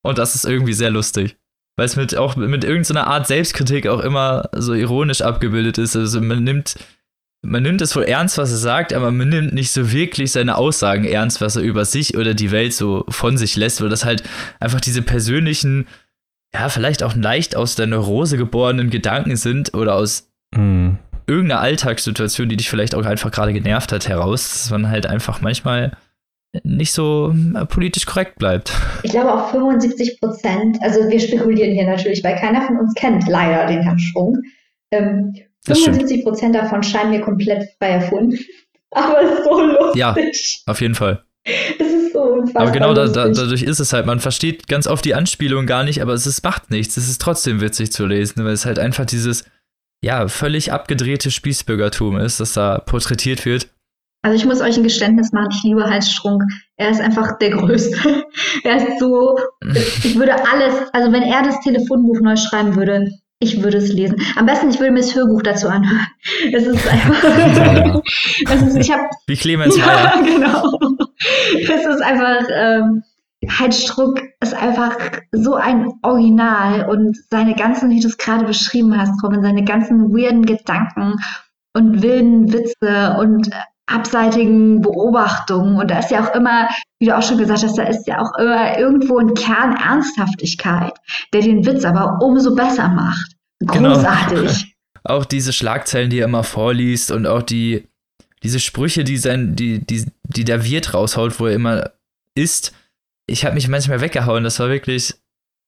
Und 0.02 0.18
das 0.18 0.34
ist 0.34 0.44
irgendwie 0.44 0.74
sehr 0.74 0.90
lustig 0.90 1.36
weil 1.78 1.86
es 1.86 1.94
mit 1.94 2.16
auch 2.16 2.34
mit 2.34 2.64
irgendeiner 2.64 3.06
Art 3.06 3.28
Selbstkritik 3.28 3.86
auch 3.86 4.00
immer 4.00 4.50
so 4.52 4.74
ironisch 4.74 5.22
abgebildet 5.22 5.78
ist. 5.78 5.94
Also 5.94 6.20
man 6.20 6.42
nimmt 6.42 6.74
man 7.40 7.62
nimmt 7.62 7.80
es 7.80 7.94
wohl 7.94 8.02
ernst, 8.02 8.36
was 8.36 8.50
er 8.50 8.56
sagt, 8.56 8.92
aber 8.92 9.12
man 9.12 9.28
nimmt 9.28 9.54
nicht 9.54 9.70
so 9.70 9.92
wirklich 9.92 10.32
seine 10.32 10.56
Aussagen 10.56 11.04
ernst, 11.04 11.40
was 11.40 11.54
er 11.54 11.62
über 11.62 11.84
sich 11.84 12.16
oder 12.16 12.34
die 12.34 12.50
Welt 12.50 12.74
so 12.74 13.04
von 13.08 13.38
sich 13.38 13.54
lässt, 13.54 13.80
weil 13.80 13.90
das 13.90 14.04
halt 14.04 14.24
einfach 14.58 14.80
diese 14.80 15.02
persönlichen, 15.02 15.86
ja, 16.54 16.68
vielleicht 16.68 17.02
auch 17.02 17.14
leicht 17.14 17.56
aus 17.56 17.74
der 17.74 17.86
Neurose 17.86 18.36
geborenen 18.36 18.90
Gedanken 18.90 19.36
sind 19.36 19.74
oder 19.74 19.94
aus 19.94 20.30
mhm. 20.54 20.98
irgendeiner 21.26 21.60
Alltagssituation, 21.60 22.48
die 22.48 22.56
dich 22.56 22.70
vielleicht 22.70 22.94
auch 22.94 23.04
einfach 23.04 23.30
gerade 23.30 23.52
genervt 23.52 23.92
hat, 23.92 24.08
heraus, 24.08 24.48
dass 24.48 24.70
man 24.70 24.90
halt 24.90 25.06
einfach 25.06 25.40
manchmal 25.40 25.96
nicht 26.64 26.92
so 26.92 27.34
äh, 27.54 27.66
politisch 27.66 28.06
korrekt 28.06 28.38
bleibt. 28.38 28.72
Ich 29.02 29.10
glaube 29.10 29.32
auch 29.32 29.50
75 29.50 30.20
Prozent, 30.20 30.78
also 30.80 31.08
wir 31.08 31.20
spekulieren 31.20 31.72
hier 31.72 31.86
natürlich, 31.86 32.24
weil 32.24 32.36
keiner 32.36 32.62
von 32.62 32.78
uns 32.78 32.94
kennt 32.94 33.28
leider 33.28 33.66
den 33.66 33.82
Herrn 33.82 33.98
Strunk. 33.98 34.38
Ähm, 34.90 35.34
75 35.66 36.24
Prozent 36.24 36.54
davon 36.54 36.82
scheinen 36.82 37.10
mir 37.10 37.20
komplett 37.20 37.68
frei 37.78 37.90
erfunden. 37.90 38.38
Aber 38.90 39.22
es 39.22 39.38
ist 39.38 39.44
so 39.44 39.60
lustig. 39.60 39.96
Ja, 39.96 40.16
auf 40.66 40.80
jeden 40.80 40.94
Fall. 40.94 41.22
Es 41.78 41.92
ist 41.92 42.12
so 42.12 42.20
unfassbar. 42.20 42.62
Aber 42.62 42.70
genau 42.72 42.94
da, 42.94 43.06
da, 43.06 43.28
dadurch 43.28 43.62
ist 43.62 43.80
es 43.80 43.92
halt, 43.92 44.06
man 44.06 44.20
versteht 44.20 44.68
ganz 44.68 44.86
oft 44.86 45.04
die 45.04 45.14
Anspielung 45.14 45.66
gar 45.66 45.84
nicht, 45.84 46.02
aber 46.02 46.12
es 46.12 46.26
ist, 46.26 46.42
macht 46.44 46.70
nichts. 46.70 46.96
Es 46.96 47.08
ist 47.08 47.20
trotzdem 47.20 47.60
witzig 47.60 47.92
zu 47.92 48.06
lesen, 48.06 48.44
weil 48.44 48.52
es 48.52 48.66
halt 48.66 48.78
einfach 48.78 49.06
dieses, 49.06 49.44
ja, 50.02 50.28
völlig 50.28 50.72
abgedrehte 50.72 51.30
Spießbürgertum 51.30 52.18
ist, 52.18 52.40
das 52.40 52.52
da 52.52 52.78
porträtiert 52.78 53.44
wird. 53.44 53.68
Also 54.22 54.36
ich 54.36 54.44
muss 54.44 54.60
euch 54.60 54.76
ein 54.76 54.82
Geständnis 54.82 55.32
machen, 55.32 55.50
ich 55.52 55.62
liebe 55.62 55.84
Heinz 55.84 56.10
Strunk. 56.10 56.42
Er 56.76 56.90
ist 56.90 57.00
einfach 57.00 57.38
der 57.38 57.50
Größte. 57.50 58.24
er 58.64 58.76
ist 58.76 58.98
so, 58.98 59.38
ich 59.74 60.18
würde 60.18 60.34
alles, 60.34 60.74
also 60.92 61.12
wenn 61.12 61.22
er 61.22 61.42
das 61.42 61.60
Telefonbuch 61.60 62.20
neu 62.20 62.36
schreiben 62.36 62.76
würde, 62.76 63.10
ich 63.40 63.62
würde 63.62 63.78
es 63.78 63.92
lesen. 63.92 64.20
Am 64.36 64.46
besten, 64.46 64.70
ich 64.70 64.80
würde 64.80 64.90
mir 64.90 65.00
das 65.00 65.14
Hörbuch 65.14 65.42
dazu 65.42 65.68
anhören. 65.68 66.06
Es 66.52 66.66
ist 66.66 66.88
einfach. 66.88 67.24
es 68.50 68.62
ist, 68.62 68.76
ich 68.76 68.90
hab, 68.90 69.00
Wie 69.28 69.36
Clemens 69.36 69.76
Ja, 69.76 70.20
genau. 70.20 70.76
Es 71.20 71.86
ist 71.86 72.02
einfach. 72.02 72.46
Ähm, 72.50 73.02
Heinz 73.46 73.82
Struck 73.82 74.20
ist 74.42 74.52
einfach 74.52 74.96
so 75.30 75.54
ein 75.54 75.92
Original 76.02 76.88
und 76.90 77.16
seine 77.30 77.54
ganzen, 77.54 77.88
wie 77.88 78.00
du 78.00 78.08
es 78.08 78.18
gerade 78.18 78.44
beschrieben 78.44 78.98
hast, 78.98 79.22
Robin, 79.22 79.42
seine 79.42 79.62
ganzen 79.62 80.12
weirden 80.12 80.44
Gedanken 80.44 81.14
und 81.72 82.02
wilden 82.02 82.52
Witze 82.52 83.16
und 83.20 83.48
abseitigen 83.86 84.82
Beobachtungen. 84.82 85.76
Und 85.76 85.90
da 85.90 86.00
ist 86.00 86.10
ja 86.10 86.24
auch 86.26 86.34
immer, 86.34 86.68
wie 86.98 87.06
du 87.06 87.16
auch 87.16 87.22
schon 87.22 87.38
gesagt 87.38 87.62
hast, 87.62 87.78
da 87.78 87.84
ist 87.84 88.06
ja 88.06 88.20
auch 88.20 88.36
immer 88.38 88.78
irgendwo 88.78 89.18
ein 89.18 89.34
Kern 89.34 89.76
Ernsthaftigkeit, 89.76 90.92
der 91.32 91.42
den 91.42 91.64
Witz 91.64 91.84
aber 91.84 92.18
umso 92.20 92.54
besser 92.54 92.88
macht. 92.88 93.32
Genau. 93.60 93.94
Großartig. 93.94 94.40
Genau. 94.40 94.72
Auch 95.04 95.24
diese 95.24 95.54
Schlagzeilen, 95.54 96.10
die 96.10 96.18
er 96.18 96.26
immer 96.26 96.42
vorliest 96.42 97.12
und 97.12 97.26
auch 97.26 97.40
die, 97.40 97.88
diese 98.42 98.60
Sprüche, 98.60 99.04
die, 99.04 99.16
sein, 99.16 99.56
die, 99.56 99.84
die, 99.84 100.06
die 100.24 100.44
der 100.44 100.64
Wirt 100.64 100.94
raushaut, 100.94 101.38
wo 101.40 101.46
er 101.46 101.54
immer 101.54 101.90
isst. 102.34 102.72
Ich 103.26 103.44
habe 103.44 103.54
mich 103.54 103.68
manchmal 103.68 104.00
weggehauen. 104.00 104.44
Das 104.44 104.58
war 104.60 104.68
wirklich, 104.68 105.14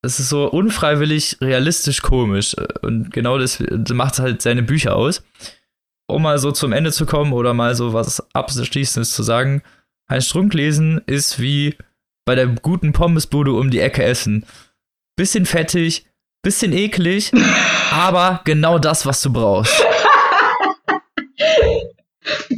das 0.03 0.21
ist 0.21 0.29
so 0.29 0.51
unfreiwillig 0.51 1.39
realistisch 1.41 2.03
komisch. 2.03 2.55
Und 2.83 3.11
genau 3.13 3.39
das, 3.39 3.59
das 3.59 3.95
macht 3.95 4.19
halt 4.19 4.43
seine 4.43 4.63
Bücher 4.63 4.97
aus 4.97 5.23
um 6.11 6.23
mal 6.23 6.39
so 6.39 6.53
zum 6.53 6.73
Ende 6.73 6.93
zu 6.93 7.07
kommen 7.07 7.33
oder 7.33 7.55
mal 7.55 7.75
so 7.75 7.93
was 7.93 8.23
Abschließendes 8.35 9.13
zu 9.13 9.23
sagen, 9.23 9.63
ein 10.07 10.21
Strunk 10.21 10.55
lesen 10.55 11.01
ist 11.07 11.41
wie 11.41 11.77
bei 12.27 12.35
der 12.35 12.47
guten 12.49 12.93
Pommesbude 12.93 13.53
um 13.53 13.71
die 13.71 13.81
Ecke 13.81 14.03
essen. 14.03 14.45
Bisschen 15.17 15.47
fettig, 15.47 16.07
bisschen 16.43 16.73
eklig, 16.73 17.33
aber 17.91 18.41
genau 18.45 18.79
das, 18.79 19.07
was 19.07 19.21
du 19.21 19.33
brauchst. 19.33 19.85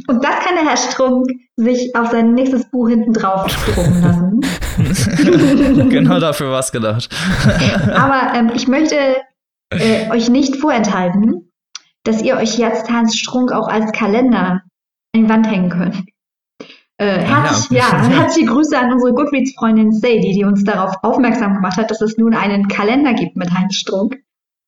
Und 0.07 0.23
das 0.23 0.39
kann 0.45 0.55
der 0.55 0.65
Herr 0.65 0.77
Strunk 0.77 1.31
sich 1.55 1.95
auf 1.95 2.11
sein 2.11 2.33
nächstes 2.33 2.69
Buch 2.69 2.89
hinten 2.89 3.13
drauf 3.13 3.45
drucken 3.65 4.01
lassen. 4.01 5.89
genau 5.89 6.19
dafür 6.19 6.51
war 6.51 6.59
es 6.59 6.71
gedacht. 6.71 7.09
aber 7.93 8.33
ähm, 8.35 8.51
ich 8.53 8.67
möchte 8.67 8.95
äh, 9.69 10.09
euch 10.11 10.29
nicht 10.29 10.57
vorenthalten, 10.57 11.51
dass 12.03 12.21
ihr 12.21 12.35
euch 12.35 12.57
jetzt 12.57 12.89
Hans 12.89 13.17
Strunk 13.17 13.51
auch 13.51 13.67
als 13.67 13.91
Kalender 13.93 14.63
an 15.15 15.23
die 15.23 15.29
Wand 15.29 15.49
hängen 15.49 15.69
könnt. 15.69 16.03
Äh, 16.97 17.19
herzlich, 17.19 17.79
ja. 17.79 17.89
ja. 17.89 18.03
herzliche 18.03 18.47
Grüße 18.47 18.77
an 18.77 18.91
unsere 18.91 19.13
Goodreads-Freundin 19.13 19.91
Sadie, 19.93 20.33
die 20.33 20.43
uns 20.43 20.63
darauf 20.63 20.95
aufmerksam 21.01 21.55
gemacht 21.55 21.77
hat, 21.77 21.89
dass 21.89 22.01
es 22.01 22.17
nun 22.17 22.35
einen 22.35 22.67
Kalender 22.67 23.13
gibt 23.13 23.35
mit 23.35 23.51
Heinz 23.51 23.75
Strunk. 23.75 24.17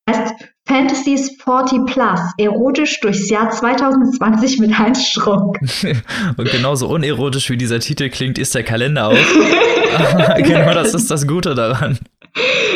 Heißt 0.10 0.34
Fantasies 0.68 1.38
40 1.43 1.86
Plus, 1.86 2.20
erotisch 2.38 2.99
durchs 2.99 3.30
Jahr 3.30 3.51
2020 3.51 4.59
mit 4.59 4.78
Heinz 4.78 5.05
Strunk. 5.05 5.59
Und 6.38 6.51
genauso 6.51 6.88
unerotisch 6.88 7.49
wie 7.49 7.57
dieser 7.57 7.80
Titel 7.80 8.09
klingt, 8.09 8.39
ist 8.39 8.55
der 8.55 8.63
Kalender 8.63 9.09
auch. 9.09 9.13
genau 10.38 10.74
das 10.74 10.93
ist 10.93 11.11
das 11.11 11.28
Gute 11.28 11.53
daran. 11.53 11.99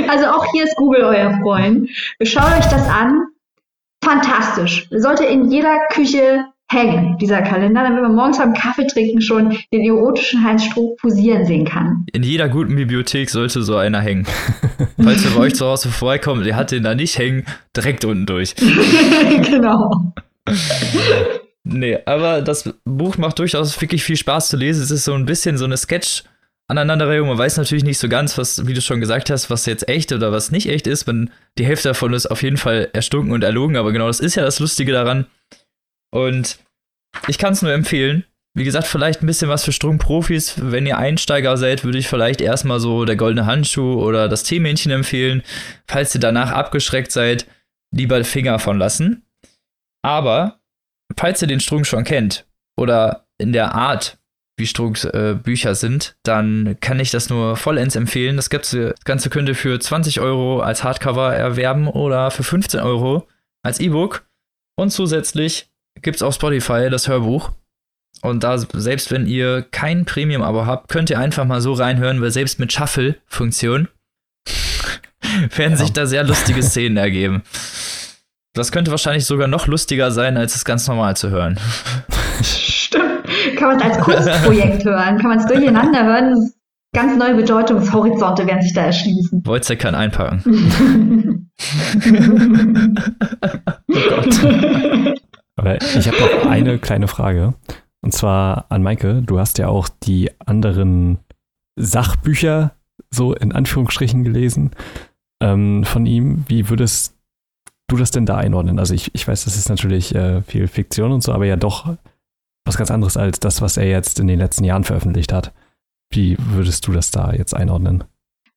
Also 0.08 0.28
auch 0.28 0.46
hier 0.52 0.66
ist 0.66 0.76
Google 0.76 1.04
euer 1.04 1.40
Freund. 1.42 1.90
Schaut 2.24 2.52
euch 2.58 2.66
das 2.66 2.88
an 2.88 3.24
fantastisch. 4.04 4.88
Sollte 4.92 5.26
in 5.26 5.52
jeder 5.52 5.78
Küche 5.92 6.46
hängen, 6.72 7.18
dieser 7.18 7.42
Kalender, 7.42 7.84
damit 7.84 8.02
man 8.02 8.16
morgens 8.16 8.38
beim 8.38 8.54
Kaffee 8.54 8.86
trinken 8.86 9.22
schon 9.22 9.58
den 9.74 9.82
erotischen 9.82 10.44
Heinz 10.44 10.66
Stroh 10.66 10.96
posieren 11.02 11.46
sehen 11.46 11.66
kann. 11.66 12.06
In 12.14 12.24
jeder 12.24 12.48
guten 12.48 12.76
Bibliothek 12.76 13.30
sollte 13.30 13.64
so 13.64 13.76
einer 13.76 14.02
hängen. 14.02 14.26
Falls 15.02 15.26
ihr 15.26 15.32
bei 15.32 15.42
euch 15.42 15.56
zu 15.56 15.66
Hause 15.66 15.90
vorbeikommt, 15.90 16.46
ihr 16.46 16.56
hat 16.56 16.72
den 16.72 16.84
da 16.84 16.94
nicht 16.94 17.18
hängen, 17.18 17.46
direkt 17.76 18.06
unten 18.06 18.26
durch. 18.26 18.56
genau. 19.50 20.14
nee, 21.64 21.98
aber 22.06 22.42
das 22.42 22.74
Buch 22.86 23.18
macht 23.18 23.40
durchaus 23.40 23.80
wirklich 23.82 24.04
viel 24.04 24.18
Spaß 24.18 24.50
zu 24.50 24.58
lesen. 24.58 24.84
Es 24.84 24.92
ist 24.92 25.06
so 25.06 25.14
ein 25.14 25.26
bisschen 25.26 25.58
so 25.58 25.66
eine 25.66 25.76
Sketch- 25.76 26.24
Aneinanderreihung. 26.70 27.28
Man 27.28 27.38
weiß 27.38 27.58
natürlich 27.58 27.84
nicht 27.84 27.98
so 27.98 28.08
ganz, 28.08 28.38
was, 28.38 28.68
wie 28.68 28.76
du 28.76 28.82
schon 28.82 29.00
gesagt 29.00 29.32
hast, 29.32 29.50
was 29.50 29.66
jetzt 29.66 29.90
echt 29.90 30.12
oder 30.12 30.32
was 30.32 30.52
nicht 30.52 30.70
echt 30.70 30.86
ist. 30.86 31.08
Man, 31.08 31.32
die 31.58 31.66
Hälfte 31.66 31.88
davon 31.88 32.14
ist 32.14 32.28
auf 32.28 32.44
jeden 32.44 32.58
Fall 32.58 32.90
erstunken 32.94 33.32
und 33.32 33.44
erlogen, 33.44 33.76
aber 33.76 33.92
genau 33.92 34.06
das 34.06 34.20
ist 34.20 34.36
ja 34.36 34.44
das 34.44 34.60
Lustige 34.60 34.92
daran. 34.92 35.26
Und 36.12 36.60
ich 37.28 37.38
kann 37.38 37.54
es 37.54 37.62
nur 37.62 37.72
empfehlen. 37.72 38.26
Wie 38.56 38.64
gesagt, 38.64 38.88
vielleicht 38.88 39.22
ein 39.22 39.28
bisschen 39.28 39.50
was 39.50 39.64
für 39.64 39.72
Strungprofis. 39.72 40.56
Wenn 40.58 40.86
ihr 40.86 40.98
Einsteiger 40.98 41.56
seid, 41.58 41.84
würde 41.84 41.98
ich 41.98 42.08
vielleicht 42.08 42.42
erstmal 42.42 42.80
so 42.80 43.06
der 43.06 43.16
goldene 43.16 43.46
Handschuh 43.46 44.02
oder 44.02 44.28
das 44.28 44.44
Teemännchen 44.44 44.92
empfehlen. 44.92 45.44
Falls 45.88 46.16
ihr 46.16 46.22
danach 46.22 46.52
abgeschreckt 46.52 47.12
seid, 47.12 47.46
lieber 47.96 48.24
Finger 48.24 48.60
von 48.60 48.78
lassen. 48.78 49.24
Aber 50.02 50.60
falls 51.18 51.42
ihr 51.42 51.48
den 51.48 51.60
Strunk 51.60 51.86
schon 51.86 52.04
kennt 52.04 52.48
oder 52.78 53.28
in 53.38 53.54
der 53.54 53.76
Art 53.76 54.18
wie 54.58 54.68
Strunks 54.68 55.06
äh, 55.06 55.38
Bücher 55.42 55.74
sind, 55.74 56.18
dann 56.24 56.78
kann 56.82 57.00
ich 57.00 57.12
das 57.12 57.30
nur 57.30 57.56
vollends 57.56 57.96
empfehlen. 57.96 58.36
Das, 58.36 58.50
das 58.50 58.96
Ganze 59.06 59.30
könnt 59.30 59.48
ihr 59.48 59.56
für 59.56 59.80
20 59.80 60.20
Euro 60.20 60.60
als 60.60 60.84
Hardcover 60.84 61.34
erwerben 61.34 61.88
oder 61.88 62.30
für 62.30 62.44
15 62.44 62.82
Euro 62.82 63.28
als 63.64 63.80
E-Book. 63.80 64.28
Und 64.76 64.92
zusätzlich 64.92 65.69
gibt 66.02 66.18
es 66.18 66.22
auf 66.22 66.36
Spotify 66.36 66.90
das 66.90 67.08
Hörbuch. 67.08 67.52
Und 68.22 68.44
da, 68.44 68.58
selbst 68.58 69.12
wenn 69.12 69.28
ihr 69.28 69.66
kein 69.72 70.06
Premium-Abo 70.06 70.66
habt, 70.66 70.90
könnt 70.90 71.10
ihr 71.10 71.20
einfach 71.20 71.46
mal 71.46 71.62
so 71.62 71.74
reinhören, 71.74 72.22
weil 72.22 72.32
selbst 72.32 72.60
mit 72.60 72.74
Shuffle-Funktion 72.74 73.88
werden 75.56 75.72
ja. 75.72 75.78
sich 75.78 75.94
da 75.94 76.06
sehr 76.06 76.24
lustige 76.24 76.62
Szenen 76.62 76.98
ergeben. 76.98 77.44
Das 78.54 78.72
könnte 78.72 78.92
wahrscheinlich 78.92 79.26
sogar 79.26 79.48
noch 79.48 79.68
lustiger 79.68 80.12
sein, 80.12 80.36
als 80.36 80.56
es 80.56 80.66
ganz 80.66 80.88
normal 80.88 81.16
zu 81.16 81.30
hören. 81.30 81.58
Stimmt. 82.42 83.06
Kann 83.56 83.70
man 83.70 83.78
es 83.78 83.84
als 83.84 84.00
Kunstprojekt 84.00 84.84
hören, 84.84 85.18
kann 85.18 85.30
man 85.30 85.38
es 85.40 85.46
durcheinander 85.46 86.04
hören. 86.04 86.52
Ganz 86.94 87.16
neue 87.18 87.36
Bedeutungshorizonte 87.36 88.48
werden 88.48 88.62
sich 88.64 88.74
da 88.74 88.86
erschließen. 88.86 89.46
Wojciech 89.46 89.78
kann 89.78 89.94
einpacken. 89.94 90.42
oh 93.88 94.00
Gott. 94.10 94.40
Aber 95.60 95.82
ich 95.82 96.08
habe 96.08 96.20
noch 96.20 96.46
eine 96.50 96.80
kleine 96.80 97.08
Frage. 97.08 97.54
Und 98.02 98.14
zwar 98.14 98.66
an 98.70 98.82
Maike. 98.82 99.22
Du 99.22 99.40
hast 99.40 99.58
ja 99.58 99.68
auch 99.68 99.90
die 99.90 100.32
anderen 100.40 101.20
Sachbücher 101.76 102.72
so 103.12 103.34
in 103.34 103.52
Anführungsstrichen 103.52 104.24
gelesen 104.24 104.72
ähm, 105.42 105.84
von 105.84 106.06
ihm. 106.06 106.46
Wie 106.48 106.70
würdest 106.70 107.16
du 107.90 107.98
das 107.98 108.12
denn 108.12 108.26
da 108.26 108.38
einordnen? 108.38 108.80
Also 108.80 108.94
ich, 108.94 109.14
ich 109.14 109.28
weiß, 109.28 109.44
das 109.44 109.58
ist 109.58 109.70
natürlich 109.70 110.16
äh, 110.16 110.42
viel 110.44 110.68
Fiktion 110.68 111.12
und 111.12 111.24
so, 111.24 111.34
aber 111.34 111.46
ja 111.46 111.56
doch 111.56 111.96
was 112.66 112.78
ganz 112.78 112.92
anderes 112.92 113.18
als 113.18 113.40
das, 113.40 113.62
was 113.62 113.78
er 113.78 113.90
jetzt 113.90 114.20
in 114.20 114.28
den 114.28 114.40
letzten 114.40 114.64
Jahren 114.64 114.84
veröffentlicht 114.84 115.34
hat. 115.34 115.54
Wie 116.12 116.38
würdest 116.40 116.88
du 116.88 116.92
das 116.92 117.12
da 117.12 117.34
jetzt 117.34 117.56
einordnen? 117.56 118.04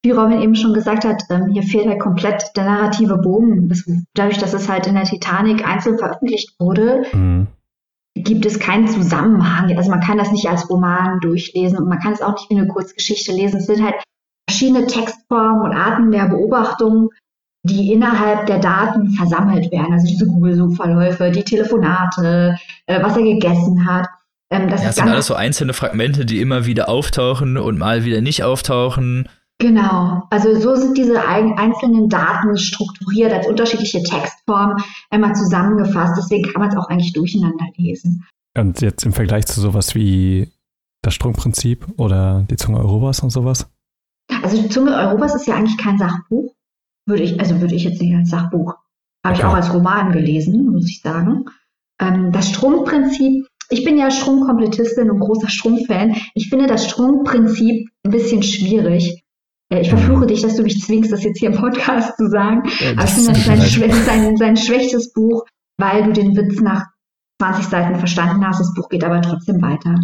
Wie 0.04 0.10
Robin 0.10 0.40
eben 0.40 0.56
schon 0.56 0.74
gesagt 0.74 1.04
hat, 1.04 1.22
ähm, 1.30 1.48
hier 1.52 1.62
fehlt 1.62 1.86
halt 1.86 2.00
komplett 2.00 2.50
der 2.56 2.64
narrative 2.64 3.18
Bogen. 3.18 3.72
dadurch, 4.14 4.38
dass 4.38 4.52
es 4.52 4.68
halt 4.68 4.86
in 4.86 4.94
der 4.94 5.04
Titanic 5.04 5.66
einzeln 5.66 5.96
veröffentlicht 5.96 6.54
wurde, 6.58 7.04
mhm. 7.12 7.46
gibt 8.14 8.44
es 8.44 8.58
keinen 8.58 8.88
Zusammenhang. 8.88 9.76
Also 9.76 9.90
man 9.90 10.00
kann 10.00 10.18
das 10.18 10.32
nicht 10.32 10.48
als 10.48 10.68
Roman 10.68 11.20
durchlesen 11.20 11.78
und 11.78 11.88
man 11.88 12.00
kann 12.00 12.12
es 12.12 12.22
auch 12.22 12.32
nicht 12.32 12.50
wie 12.50 12.58
eine 12.58 12.66
Kurzgeschichte 12.66 13.32
lesen. 13.32 13.58
Es 13.58 13.66
sind 13.66 13.84
halt 13.84 13.94
verschiedene 14.50 14.86
Textformen 14.86 15.62
und 15.62 15.76
Arten 15.76 16.10
der 16.10 16.28
Beobachtung, 16.28 17.10
die 17.64 17.92
innerhalb 17.92 18.46
der 18.46 18.58
Daten 18.58 19.10
versammelt 19.10 19.70
werden. 19.70 19.92
Also 19.92 20.06
diese 20.06 20.26
Google-Suchverläufe, 20.26 21.30
die 21.30 21.44
Telefonate, 21.44 22.56
äh, 22.86 23.02
was 23.02 23.16
er 23.16 23.22
gegessen 23.22 23.86
hat. 23.86 24.08
Ähm, 24.50 24.68
das, 24.68 24.80
ja, 24.80 24.88
das 24.88 24.96
sind 24.96 25.08
alles 25.08 25.26
so 25.26 25.34
einzelne 25.34 25.72
Fragmente, 25.72 26.26
die 26.26 26.40
immer 26.40 26.66
wieder 26.66 26.88
auftauchen 26.88 27.56
und 27.56 27.78
mal 27.78 28.04
wieder 28.04 28.20
nicht 28.20 28.42
auftauchen. 28.42 29.28
Genau, 29.62 30.24
also 30.28 30.58
so 30.58 30.74
sind 30.74 30.98
diese 30.98 31.24
einzelnen 31.24 32.08
Daten 32.08 32.56
strukturiert 32.56 33.32
als 33.32 33.46
unterschiedliche 33.46 34.02
Textformen 34.02 34.82
einmal 35.08 35.36
zusammengefasst. 35.36 36.14
Deswegen 36.18 36.50
kann 36.50 36.60
man 36.60 36.70
es 36.70 36.76
auch 36.76 36.88
eigentlich 36.88 37.12
durcheinander 37.12 37.66
lesen. 37.76 38.26
Und 38.58 38.80
jetzt 38.80 39.04
im 39.06 39.12
Vergleich 39.12 39.46
zu 39.46 39.60
sowas 39.60 39.94
wie 39.94 40.50
Das 41.04 41.14
Strungprinzip 41.14 41.86
oder 41.96 42.44
die 42.50 42.56
Zunge 42.56 42.80
Europas 42.80 43.20
und 43.20 43.30
sowas? 43.30 43.68
Also 44.42 44.60
die 44.60 44.68
Zunge 44.68 44.96
Europas 44.96 45.36
ist 45.36 45.46
ja 45.46 45.54
eigentlich 45.54 45.78
kein 45.78 45.96
Sachbuch. 45.96 46.52
Würde 47.06 47.22
ich, 47.22 47.38
also 47.38 47.60
würde 47.60 47.76
ich 47.76 47.84
jetzt 47.84 48.02
nicht 48.02 48.16
als 48.16 48.30
Sachbuch. 48.30 48.74
Habe 49.24 49.36
ich 49.36 49.44
Okay. 49.44 49.48
auch 49.48 49.54
als 49.54 49.72
Roman 49.72 50.10
gelesen, 50.10 50.72
muss 50.72 50.88
ich 50.88 51.02
sagen. 51.02 51.44
Ähm, 52.00 52.32
das 52.32 52.48
Strumpfprinzip, 52.48 53.46
ich 53.70 53.84
bin 53.84 53.96
ja 53.96 54.10
Strumpfkomplettistin 54.10 55.08
und 55.08 55.20
großer 55.20 55.48
Strumpf-Fan. 55.48 56.16
Ich 56.34 56.48
finde 56.48 56.66
das 56.66 56.88
Strumpfprinzip 56.88 57.88
ein 58.04 58.10
bisschen 58.10 58.42
schwierig. 58.42 59.21
Äh, 59.72 59.80
Ich 59.80 59.88
verfluche 59.88 60.26
dich, 60.26 60.42
dass 60.42 60.54
du 60.56 60.62
mich 60.62 60.80
zwingst, 60.80 61.10
das 61.12 61.24
jetzt 61.24 61.38
hier 61.38 61.50
im 61.50 61.56
Podcast 61.58 62.16
zu 62.16 62.28
sagen. 62.28 62.62
Aber 62.96 63.04
ich 63.04 63.10
finde, 63.10 63.32
das 63.32 63.38
ist 63.98 64.06
sein, 64.06 64.22
sein, 64.24 64.36
sein 64.36 64.56
schwächstes 64.56 65.12
Buch, 65.12 65.44
weil 65.78 66.04
du 66.04 66.12
den 66.12 66.36
Witz 66.36 66.60
nach 66.60 66.84
20 67.40 67.66
Seiten 67.66 67.96
verstanden 67.96 68.46
hast. 68.46 68.60
Das 68.60 68.72
Buch 68.74 68.88
geht 68.88 69.02
aber 69.04 69.20
trotzdem 69.22 69.60
weiter. 69.62 69.96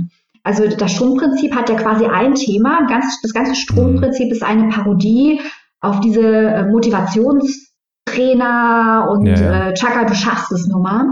Also 0.43 0.67
das 0.67 0.93
Strumpfprinzip 0.93 1.55
hat 1.55 1.69
ja 1.69 1.77
quasi 1.77 2.07
ein 2.07 2.35
Thema. 2.35 2.87
Ganz, 2.89 3.21
das 3.23 3.33
ganze 3.35 3.55
Strumpfprinzip 3.55 4.33
ist 4.33 4.43
eine 4.43 4.69
Parodie 4.71 5.41
auf 5.81 6.01
diese 6.01 6.21
äh, 6.23 6.67
Motivationstrainer 6.71 9.09
und 9.11 9.27
Ja, 9.27 9.35
ja. 9.37 9.69
Äh, 9.69 9.75
Chaka, 9.75 10.05
du 10.05 10.15
schaffst 10.15 10.51
es 10.53 10.67
Nummer. 10.67 11.05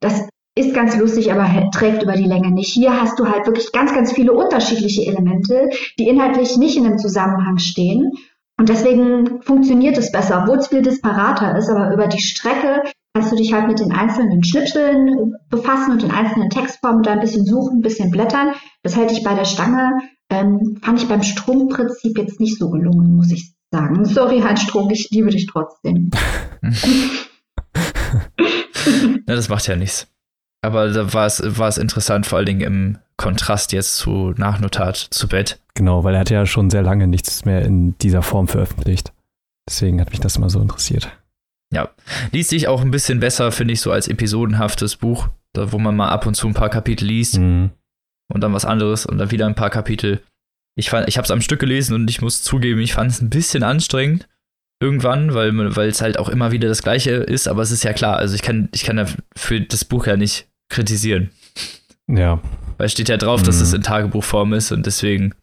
Das 0.00 0.26
ist 0.58 0.74
ganz 0.74 0.96
lustig, 0.96 1.32
aber 1.32 1.70
trägt 1.70 2.02
über 2.02 2.14
die 2.14 2.24
Länge 2.24 2.50
nicht. 2.50 2.72
Hier 2.72 3.00
hast 3.00 3.18
du 3.18 3.28
halt 3.28 3.46
wirklich 3.46 3.72
ganz, 3.72 3.92
ganz 3.94 4.12
viele 4.12 4.32
unterschiedliche 4.32 5.06
Elemente, 5.06 5.70
die 5.98 6.08
inhaltlich 6.08 6.56
nicht 6.56 6.76
in 6.76 6.86
einem 6.86 6.98
Zusammenhang 6.98 7.58
stehen. 7.58 8.12
Und 8.58 8.68
deswegen 8.68 9.40
funktioniert 9.42 9.96
es 9.98 10.10
besser, 10.10 10.42
obwohl 10.42 10.58
es 10.58 10.68
viel 10.68 10.82
disparater 10.82 11.56
ist, 11.56 11.68
aber 11.70 11.92
über 11.92 12.08
die 12.08 12.20
Strecke 12.20 12.82
kannst 13.14 13.32
du 13.32 13.36
dich 13.36 13.52
halt 13.52 13.68
mit 13.68 13.78
den 13.78 13.92
einzelnen 13.92 14.42
Schnipseln 14.42 15.34
befassen 15.48 15.92
und 15.92 16.02
den 16.02 16.10
einzelnen 16.10 16.50
Textformen 16.50 17.02
da 17.02 17.12
ein 17.12 17.20
bisschen 17.20 17.46
suchen, 17.46 17.78
ein 17.78 17.82
bisschen 17.82 18.10
blättern. 18.10 18.52
Das 18.82 18.96
hält 18.96 19.10
dich 19.10 19.22
bei 19.22 19.34
der 19.34 19.44
Stange. 19.44 19.98
Ähm, 20.30 20.78
fand 20.82 21.00
ich 21.00 21.08
beim 21.08 21.22
Strumpfprinzip 21.22 22.18
jetzt 22.18 22.40
nicht 22.40 22.58
so 22.58 22.70
gelungen, 22.70 23.16
muss 23.16 23.30
ich 23.30 23.52
sagen. 23.70 24.04
Sorry, 24.04 24.40
Heinz 24.40 24.62
Strunk, 24.62 24.92
ich 24.92 25.08
liebe 25.10 25.30
dich 25.30 25.46
trotzdem. 25.46 26.10
Ja, 29.28 29.34
das 29.34 29.50
macht 29.50 29.66
ja 29.66 29.76
nichts. 29.76 30.06
Aber 30.62 30.88
da 30.90 31.12
war 31.12 31.26
es, 31.26 31.42
war 31.58 31.68
es 31.68 31.78
interessant, 31.78 32.26
vor 32.26 32.38
allen 32.38 32.46
Dingen 32.46 32.60
im 32.62 32.98
Kontrast 33.16 33.72
jetzt 33.72 33.96
zu 33.96 34.34
Nachnotat 34.36 34.96
zu 34.96 35.28
Bett. 35.28 35.60
Genau, 35.74 36.02
weil 36.04 36.14
er 36.14 36.20
hat 36.20 36.30
ja 36.30 36.46
schon 36.46 36.70
sehr 36.70 36.82
lange 36.82 37.06
nichts 37.06 37.44
mehr 37.44 37.62
in 37.62 37.96
dieser 37.98 38.22
Form 38.22 38.48
veröffentlicht. 38.48 39.12
Deswegen 39.68 40.00
hat 40.00 40.10
mich 40.10 40.20
das 40.20 40.36
immer 40.36 40.50
so 40.50 40.60
interessiert. 40.60 41.16
Ja, 41.72 41.90
liest 42.32 42.50
sich 42.50 42.66
auch 42.68 42.80
ein 42.80 42.90
bisschen 42.90 43.20
besser, 43.20 43.52
finde 43.52 43.74
ich, 43.74 43.80
so 43.80 43.92
als 43.92 44.08
episodenhaftes 44.08 44.96
Buch, 44.96 45.28
da, 45.52 45.70
wo 45.72 45.78
man 45.78 45.94
mal 45.96 46.08
ab 46.08 46.26
und 46.26 46.34
zu 46.34 46.48
ein 46.48 46.54
paar 46.54 46.70
Kapitel 46.70 47.04
liest 47.06 47.38
Mhm. 47.38 47.70
und 48.32 48.40
dann 48.40 48.52
was 48.54 48.64
anderes 48.64 49.04
und 49.06 49.18
dann 49.18 49.30
wieder 49.30 49.46
ein 49.46 49.54
paar 49.54 49.70
Kapitel. 49.70 50.22
Ich, 50.76 50.90
fand- 50.90 51.08
ich 51.08 51.18
habe 51.18 51.24
es 51.24 51.30
am 51.30 51.40
Stück 51.42 51.60
gelesen 51.60 51.94
und 51.94 52.08
ich 52.08 52.22
muss 52.22 52.42
zugeben, 52.42 52.80
ich 52.80 52.94
fand 52.94 53.10
es 53.10 53.20
ein 53.20 53.30
bisschen 53.30 53.62
anstrengend 53.62 54.26
irgendwann, 54.80 55.34
weil 55.34 55.52
weil 55.76 55.88
es 55.88 56.00
halt 56.02 56.18
auch 56.18 56.28
immer 56.28 56.52
wieder 56.52 56.68
das 56.68 56.82
Gleiche 56.82 57.10
ist. 57.12 57.48
Aber 57.48 57.62
es 57.62 57.70
ist 57.70 57.84
ja 57.84 57.92
klar, 57.92 58.16
also 58.16 58.34
ich 58.34 58.42
kann 58.42 58.68
ich 58.72 58.84
kann 58.84 58.98
ja 58.98 59.06
für 59.36 59.60
das 59.60 59.84
Buch 59.84 60.06
ja 60.06 60.16
nicht 60.16 60.46
kritisieren, 60.70 61.30
Ja, 62.06 62.40
weil 62.76 62.86
es 62.86 62.92
steht 62.92 63.08
ja 63.08 63.16
drauf, 63.16 63.42
dass 63.42 63.56
Mhm. 63.56 63.62
es 63.62 63.72
in 63.72 63.82
Tagebuchform 63.82 64.52
ist 64.52 64.70
und 64.72 64.86
deswegen 64.86 65.34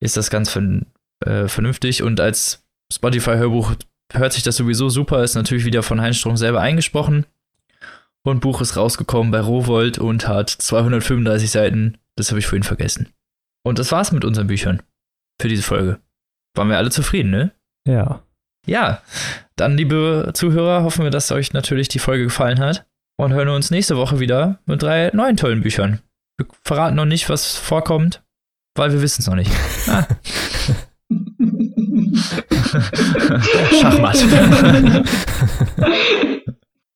ist 0.00 0.16
das 0.16 0.30
ganz 0.30 0.50
vern- 0.50 0.86
äh, 1.26 1.48
vernünftig 1.48 2.02
und 2.02 2.20
als 2.20 2.64
Spotify-Hörbuch 2.92 3.74
hört 4.12 4.32
sich 4.32 4.42
das 4.42 4.56
sowieso 4.56 4.88
super, 4.88 5.22
ist 5.24 5.34
natürlich 5.34 5.64
wieder 5.64 5.82
von 5.82 6.00
Heinz 6.00 6.16
Strunk 6.16 6.38
selber 6.38 6.60
eingesprochen. 6.60 7.26
Und 8.24 8.40
Buch 8.40 8.60
ist 8.60 8.76
rausgekommen 8.76 9.30
bei 9.30 9.40
Rowold 9.40 9.98
und 9.98 10.26
hat 10.28 10.50
235 10.50 11.50
Seiten. 11.50 11.98
Das 12.16 12.30
habe 12.30 12.38
ich 12.40 12.46
vorhin 12.46 12.62
vergessen. 12.62 13.08
Und 13.64 13.78
das 13.78 13.90
war's 13.92 14.12
mit 14.12 14.24
unseren 14.24 14.46
Büchern 14.48 14.82
für 15.40 15.48
diese 15.48 15.62
Folge. 15.62 15.98
Waren 16.54 16.68
wir 16.68 16.78
alle 16.78 16.90
zufrieden, 16.90 17.30
ne? 17.30 17.52
ja. 17.86 18.22
Ja, 18.68 19.02
dann, 19.56 19.78
liebe 19.78 20.32
Zuhörer, 20.34 20.82
hoffen 20.82 21.02
wir, 21.02 21.10
dass 21.10 21.32
euch 21.32 21.54
natürlich 21.54 21.88
die 21.88 21.98
Folge 21.98 22.24
gefallen 22.24 22.60
hat. 22.60 22.84
Und 23.20 23.32
hören 23.32 23.48
uns 23.48 23.72
nächste 23.72 23.96
Woche 23.96 24.20
wieder 24.20 24.60
mit 24.66 24.82
drei 24.82 25.10
neuen 25.12 25.36
tollen 25.36 25.62
Büchern. 25.62 25.98
Wir 26.36 26.46
verraten 26.62 26.94
noch 26.94 27.04
nicht, 27.04 27.28
was 27.28 27.56
vorkommt, 27.56 28.22
weil 28.76 28.92
wir 28.92 29.02
wissen 29.02 29.22
es 29.22 29.26
noch 29.26 29.34
nicht. 29.34 29.50
Ah. 29.88 30.06
Schachmatt. 33.80 34.18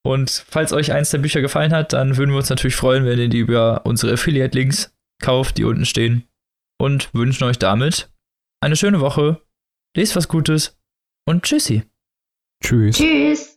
Und 0.04 0.44
falls 0.48 0.72
euch 0.72 0.92
eins 0.92 1.10
der 1.10 1.18
Bücher 1.18 1.40
gefallen 1.40 1.72
hat, 1.72 1.92
dann 1.92 2.16
würden 2.18 2.30
wir 2.30 2.36
uns 2.36 2.50
natürlich 2.50 2.76
freuen, 2.76 3.04
wenn 3.04 3.18
ihr 3.18 3.28
die 3.28 3.38
über 3.38 3.84
unsere 3.84 4.12
Affiliate-Links 4.12 4.94
kauft, 5.20 5.58
die 5.58 5.64
unten 5.64 5.86
stehen. 5.86 6.28
Und 6.78 7.12
wünschen 7.14 7.42
euch 7.44 7.58
damit 7.58 8.12
eine 8.60 8.76
schöne 8.76 9.00
Woche. 9.00 9.42
Lest 9.96 10.14
was 10.14 10.28
Gutes 10.28 10.78
und 11.26 11.42
tschüssi. 11.42 11.82
Tschüss. 12.62 12.96
Tschüss. 12.96 13.51